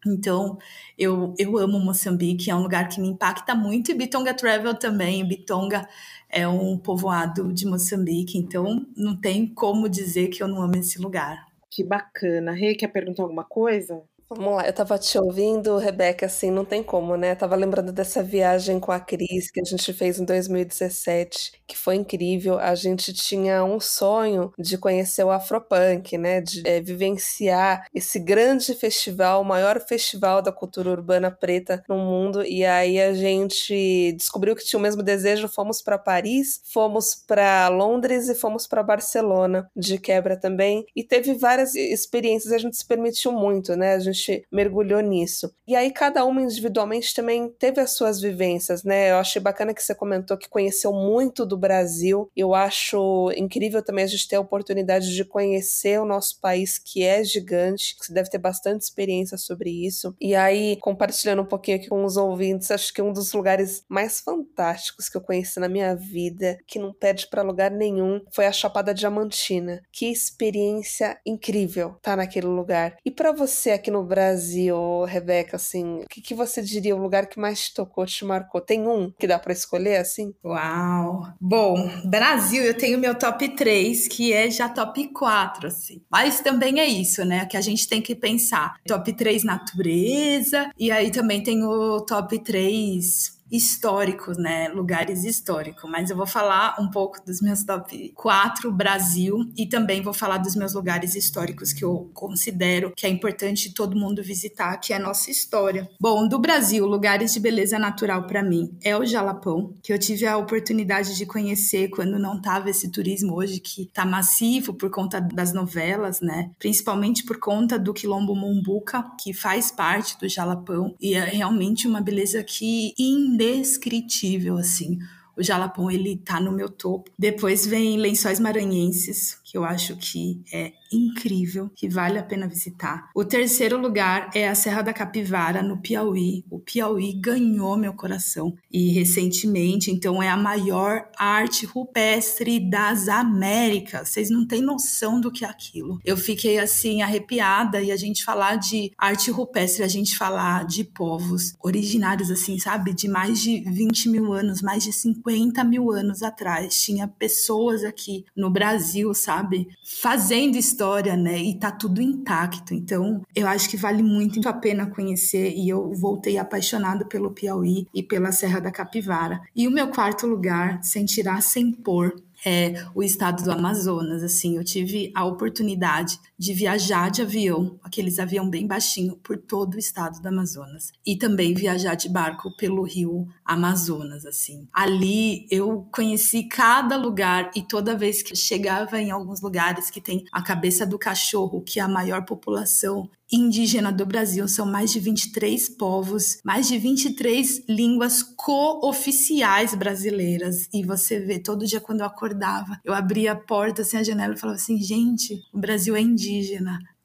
Então, 0.07 0.59
eu, 0.99 1.35
eu 1.39 1.57
amo 1.57 1.81
Moçambique, 1.81 2.51
é 2.51 2.55
um 2.55 2.63
lugar 2.63 2.87
que 2.87 3.01
me 3.01 3.09
impacta 3.09 3.55
muito, 3.55 3.91
e 3.91 3.95
Bitonga 3.95 4.35
Travel 4.35 4.75
também. 4.75 5.27
Bitonga 5.27 5.89
é 6.29 6.47
um 6.47 6.77
povoado 6.77 7.53
de 7.55 7.67
Moçambique, 7.67 8.37
então 8.37 8.87
não 8.95 9.19
tem 9.19 9.47
como 9.47 9.89
dizer 9.89 10.29
que 10.29 10.43
eu 10.43 10.47
não 10.47 10.61
amo 10.61 10.77
esse 10.77 11.01
lugar. 11.01 11.47
Que 11.71 11.83
bacana. 11.83 12.53
Rei, 12.53 12.75
quer 12.75 12.89
perguntar 12.89 13.23
alguma 13.23 13.45
coisa? 13.45 14.03
Vamos 14.29 14.57
lá, 14.57 14.67
eu 14.67 14.73
tava 14.73 14.99
te 14.99 15.17
ouvindo, 15.17 15.79
Rebeca, 15.79 16.27
assim, 16.27 16.51
não 16.51 16.65
tem 16.65 16.83
como, 16.83 17.17
né? 17.17 17.31
Eu 17.31 17.37
tava 17.37 17.55
lembrando 17.55 17.93
dessa 17.93 18.25
viagem 18.25 18.81
com 18.81 18.91
a 18.91 18.99
Cris 18.99 19.53
que 19.53 19.61
a 19.61 19.65
gente 19.65 19.93
fez 19.93 20.19
em 20.19 20.25
2017, 20.25 21.53
que 21.65 21.79
foi 21.79 21.95
incrível. 21.95 22.59
A 22.59 22.75
gente 22.75 23.13
tinha 23.13 23.63
um 23.65 23.79
sonho 23.79 24.53
de 24.59 24.77
conhecer 24.79 25.23
o 25.23 25.31
Afropunk, 25.31 26.19
né? 26.19 26.41
De 26.41 26.61
é, 26.67 26.81
vivenciar 26.81 27.87
esse 27.95 28.19
grande 28.19 28.75
festival, 28.75 29.43
o 29.43 29.45
maior 29.45 29.81
festival 29.81 30.43
da 30.43 30.51
cultura 30.51 30.91
urbana 30.91 31.31
preta 31.31 31.85
no 31.89 31.97
mundo. 31.97 32.43
E 32.45 32.65
aí 32.65 33.01
a 33.01 33.15
gente 33.15 34.13
descobriu 34.17 34.57
que 34.57 34.65
tinha 34.65 34.81
o 34.81 34.83
mesmo 34.83 35.05
desejo, 35.05 35.47
fomos 35.47 35.81
para 35.81 35.99
Paris, 35.99 36.61
fomos 36.65 37.15
para 37.15 37.69
Londres 37.69 38.29
e 38.29 38.35
fomos 38.35 38.67
para 38.67 38.83
Barcelona 38.83 39.71
de 39.77 39.99
quebra 40.01 40.37
também. 40.37 40.85
E 40.97 41.05
teve 41.05 41.35
várias 41.35 41.77
experiências, 41.77 42.53
a 42.53 42.59
gente 42.59 42.77
se 42.77 42.85
permitiu 42.85 43.31
muito, 43.31 43.77
né? 43.77 43.95
A 43.95 44.01
gente 44.01 44.16
gente 44.17 44.45
mergulhou 44.51 45.01
nisso. 45.01 45.53
E 45.67 45.77
aí 45.77 45.93
cada 45.93 46.25
uma 46.25 46.43
individualmente 46.43 47.15
também 47.15 47.49
teve 47.59 47.81
as 47.81 47.93
suas 47.93 48.21
vivências, 48.21 48.83
né? 48.83 49.11
Eu 49.11 49.17
achei 49.17 49.41
bacana 49.41 49.75
que 49.75 49.83
você 49.83 49.95
comentou 49.95 50.37
que 50.37 50.49
conheceu 50.49 50.93
muito 50.93 51.45
do 51.45 51.57
Brasil. 51.57 52.31
Eu 52.37 52.55
acho 52.55 53.31
incrível 53.37 53.83
também 53.83 54.05
a 54.05 54.09
gente 54.09 54.27
ter 54.27 54.37
a 54.37 54.41
oportunidade 54.41 55.15
de 55.15 55.25
conhecer 55.25 56.01
o 56.01 56.05
nosso 56.05 56.41
país, 56.41 56.79
que 56.79 57.03
é 57.03 57.23
gigante. 57.23 57.97
Você 58.01 58.13
deve 58.13 58.31
ter 58.31 58.39
bastante 58.39 58.83
experiência 58.83 59.37
sobre 59.37 59.71
isso. 59.71 60.15
E 60.21 60.35
aí, 60.35 60.77
compartilhando 60.77 61.43
um 61.43 61.47
pouquinho 61.47 61.77
aqui 61.77 61.89
com 61.89 62.05
os 62.05 62.17
ouvintes, 62.17 62.71
acho 62.71 62.93
que 62.93 63.03
um 63.03 63.13
dos 63.13 63.33
lugares 63.33 63.85
mais 63.89 64.21
fantásticos 64.21 65.09
que 65.09 65.17
eu 65.17 65.21
conheci 65.21 65.61
na 65.61 65.69
minha 65.69 65.95
vida, 65.95 66.59
que 66.67 66.79
não 66.79 66.93
pede 66.93 67.29
para 67.29 67.43
lugar 67.43 67.71
nenhum, 67.71 68.21
foi 68.31 68.47
a 68.47 68.53
Chapada 68.53 68.95
Diamantina. 68.95 69.83
Que 69.93 70.11
experiência 70.11 71.19
incrível 71.27 71.97
tá 72.03 72.17
naquele 72.17 72.47
lugar. 72.47 72.97
E 73.05 73.11
para 73.11 73.33
você 73.33 73.71
aqui 73.71 73.91
no 73.91 74.06
Brasil, 74.07 75.05
Rebeca, 75.05 75.57
assim, 75.57 76.01
o 76.01 76.09
que, 76.09 76.21
que 76.21 76.35
você 76.35 76.63
diria 76.63 76.97
o 76.97 77.01
lugar 77.01 77.27
que 77.27 77.39
mais 77.39 77.61
te 77.61 77.75
tocou, 77.75 78.07
te 78.07 78.25
marcou? 78.25 78.61
Tem 78.61 78.87
um 78.87 79.13
que 79.19 79.27
dá 79.27 79.39
para 79.39 79.53
escolher, 79.53 79.97
assim? 79.97 80.35
Uau! 80.45 81.27
Bom, 81.41 81.77
Brasil, 82.05 82.63
eu 82.63 82.77
tenho 82.77 82.99
meu 82.99 83.15
top 83.15 83.49
3, 83.49 84.09
que 84.09 84.33
é 84.33 84.51
já 84.51 84.69
top 84.69 85.09
4, 85.09 85.69
assim. 85.69 86.03
Mas 86.11 86.41
também 86.41 86.81
é 86.81 86.87
isso, 86.87 87.25
né? 87.25 87.47
Que 87.47 87.57
a 87.57 87.61
gente 87.61 87.89
tem 87.89 88.01
que 88.01 88.15
pensar. 88.15 88.77
Top 88.87 89.13
3 89.13 89.45
natureza, 89.45 90.71
e 90.79 90.91
aí 90.91 91.11
também 91.11 91.43
tem 91.43 91.65
o 91.65 92.01
top 92.01 92.39
3 92.39 93.36
históricos, 93.51 94.37
né? 94.37 94.69
Lugares 94.69 95.25
históricos. 95.25 95.89
Mas 95.91 96.11
eu 96.11 96.17
vou 96.17 96.27
falar 96.27 96.77
um 96.81 96.91
pouco 96.91 97.25
dos 97.25 97.41
meus 97.41 97.65
top 97.65 98.13
4 98.15 98.73
Brasil 98.73 99.51
e 99.57 99.67
também 99.67 100.03
vou 100.03 100.15
falar 100.15 100.39
dos 100.39 100.57
meus 100.57 100.75
lugares 100.75 101.15
históricos 101.15 101.73
que 101.73 101.85
eu 101.85 102.11
considero 102.13 102.93
que 102.97 103.07
é 103.07 103.09
importante 103.09 103.73
todo 103.73 103.97
mundo 103.97 104.23
visitar, 104.23 104.77
que 104.79 104.93
é 104.93 104.97
a 104.97 105.01
nossa 105.01 105.31
história. 105.31 105.89
Bom, 106.01 106.27
do 106.29 106.39
Brasil, 106.39 106.87
lugares 106.87 107.33
de 107.33 107.41
beleza 107.41 107.79
natural 107.79 108.27
para 108.27 108.43
mim 108.43 108.77
é 108.83 108.97
o 108.97 109.05
Jalapão, 109.05 109.75
que 109.83 109.93
eu 109.93 109.99
tive 109.99 110.27
a 110.27 110.37
oportunidade 110.37 111.17
de 111.17 111.27
conhecer 111.27 111.89
quando 111.89 112.19
não 112.19 112.41
tava 112.41 112.71
esse 112.71 112.91
turismo 112.91 113.35
hoje 113.35 113.61
que 113.61 113.87
tá 113.93 114.05
massivo 114.05 114.75
por 114.75 114.91
conta 114.91 115.21
das 115.21 115.53
novelas, 115.53 116.21
né? 116.21 116.51
Principalmente 116.59 117.25
por 117.25 117.39
conta 117.39 117.79
do 117.79 117.95
Quilombo 117.95 118.35
Mumbuca, 118.35 119.05
que 119.21 119.33
faz 119.33 119.71
parte 119.71 120.19
do 120.19 120.29
Jalapão 120.29 120.95
e 121.01 121.15
é 121.15 121.25
realmente 121.25 121.87
uma 121.87 122.01
beleza 122.01 122.43
que 122.43 122.95
indescritível, 123.37 124.57
assim. 124.57 124.99
O 125.37 125.43
Jalapão, 125.43 125.91
ele 125.91 126.17
tá 126.17 126.41
no 126.41 126.51
meu 126.51 126.69
topo. 126.69 127.11
Depois 127.19 127.67
vem 127.67 127.99
Lençóis 127.99 128.41
Maranhenses, 128.41 129.39
que 129.47 129.57
eu 129.57 129.65
acho 129.65 129.97
que 129.97 130.43
é 130.53 130.73
incrível, 130.93 131.71
que 131.75 131.89
vale 131.89 132.19
a 132.19 132.23
pena 132.23 132.49
visitar. 132.49 133.11
O 133.15 133.25
terceiro 133.25 133.79
lugar 133.79 134.31
é 134.35 134.49
a 134.49 134.55
Serra 134.55 134.83
da 134.83 134.93
Capivara, 134.93 135.63
no 135.63 135.79
Piauí. 135.79 136.45
O 136.51 136.59
Piauí 136.59 137.13
ganhou 137.13 137.77
meu 137.77 137.93
coração 137.93 138.57
e 138.71 138.91
recentemente, 138.91 139.91
então 139.91 140.23
é 140.23 140.29
a 140.29 140.37
maior 140.37 141.09
arte 141.17 141.65
rupestre 141.65 142.59
das 142.59 143.09
Américas. 143.09 144.09
Vocês 144.09 144.31
não 144.31 144.47
têm 144.47 144.61
noção 144.61 145.21
do 145.21 145.31
que 145.31 145.45
é 145.45 145.49
aquilo. 145.49 146.01
Eu 146.05 146.17
fiquei 146.17 146.59
assim 146.59 147.03
arrepiada 147.03 147.81
e 147.81 147.93
a 147.93 147.97
gente 147.97 148.25
falar 148.25 148.57
de 148.57 148.93
arte 148.99 149.31
rupestre, 149.31 149.83
a 149.83 149.89
gente 149.89 150.17
falar 150.17 150.65
de 150.65 150.83
povos 150.83 151.55
originários, 151.63 152.31
assim, 152.31 152.59
sabe, 152.59 152.93
de 152.93 153.09
mais 153.09 153.41
de 153.41 153.61
20 153.61 154.09
mil 154.09 154.33
anos, 154.33 154.61
mais 154.61 154.83
de 154.83 154.93
50 154.93 155.63
mil 155.65 155.93
anos 155.93 156.23
atrás. 156.23 156.81
Tinha 156.81 157.07
pessoas 157.07 157.85
aqui 157.85 158.25
no 158.37 158.51
Brasil, 158.51 159.13
sabe, 159.15 159.37
fazendo 159.83 160.57
história 160.57 160.77
história, 160.87 161.17
né? 161.17 161.39
E 161.39 161.55
tá 161.55 161.71
tudo 161.71 162.01
intacto. 162.01 162.75
Então, 162.75 163.23
eu 163.35 163.47
acho 163.47 163.69
que 163.69 163.77
vale 163.77 164.03
muito 164.03 164.47
a 164.49 164.53
pena 164.53 164.87
conhecer 164.87 165.55
e 165.57 165.69
eu 165.69 165.93
voltei 165.95 166.39
apaixonada 166.39 167.05
pelo 167.05 167.31
Piauí 167.31 167.87
e 167.95 168.03
pela 168.03 168.33
Serra 168.33 168.61
da 168.61 168.71
Capivara. 168.71 169.41
E 169.55 169.67
o 169.67 169.71
meu 169.71 169.89
quarto 169.89 170.27
lugar, 170.27 170.83
sem 170.83 171.05
tirar, 171.05 171.43
sem 171.43 171.73
pôr, 171.73 172.15
é 172.45 172.85
o 172.95 173.03
estado 173.03 173.43
do 173.43 173.51
Amazonas. 173.51 174.23
Assim, 174.23 174.57
eu 174.57 174.65
tive 174.65 175.11
a 175.15 175.25
oportunidade 175.25 176.19
de 176.39 176.53
viajar 176.53 177.11
de 177.11 177.23
avião, 177.23 177.79
aqueles 177.83 178.19
avião 178.19 178.49
bem 178.49 178.67
baixinho, 178.67 179.17
por 179.17 179.39
todo 179.39 179.75
o 179.75 179.79
estado 179.79 180.21
do 180.21 180.29
Amazonas. 180.29 180.93
E 181.05 181.17
também 181.17 181.55
viajar 181.55 181.95
de 181.95 182.09
barco 182.09 182.55
pelo 182.57 182.83
rio 182.83 183.27
Amazonas, 183.45 184.27
assim. 184.27 184.69
Ali 184.73 185.47
eu 185.51 185.89
conheci 185.93 186.45
cada 186.45 186.97
lugar 186.97 187.51
e 187.55 187.63
toda 187.63 187.97
vez 187.97 188.23
que 188.23 188.37
chegava 188.37 189.01
em 189.01 189.11
alguns 189.11 189.41
lugares 189.41 189.89
que 189.91 190.01
tem 190.01 190.25
a 190.31 190.43
cabeça 190.43 190.87
do 190.87 190.99
cachorro, 190.99 191.63
que 191.63 191.81
é 191.81 191.83
a 191.83 191.89
maior 191.89 192.25
população 192.25 193.09
indígena 193.33 193.91
do 193.91 194.07
Brasil. 194.07 194.47
São 194.47 194.67
mais 194.67 194.93
de 194.93 195.01
23 195.01 195.71
povos, 195.71 196.39
mais 196.45 196.69
de 196.69 196.79
23 196.79 197.65
línguas 197.69 198.23
co-oficiais 198.23 199.75
brasileiras. 199.75 200.69
E 200.73 200.85
você 200.85 201.19
vê, 201.19 201.39
todo 201.39 201.67
dia 201.67 201.81
quando 201.81 202.01
eu 202.01 202.07
acordava, 202.07 202.79
eu 202.85 202.95
abria 202.95 203.33
a 203.33 203.37
porta, 203.37 203.83
assim, 203.83 203.97
a 203.97 204.03
janela 204.03 204.35
e 204.35 204.39
falava 204.39 204.59
assim: 204.59 204.79
gente, 204.81 205.43
o 205.53 205.59
Brasil 205.59 205.97
é 205.97 206.01
indígena 206.01 206.26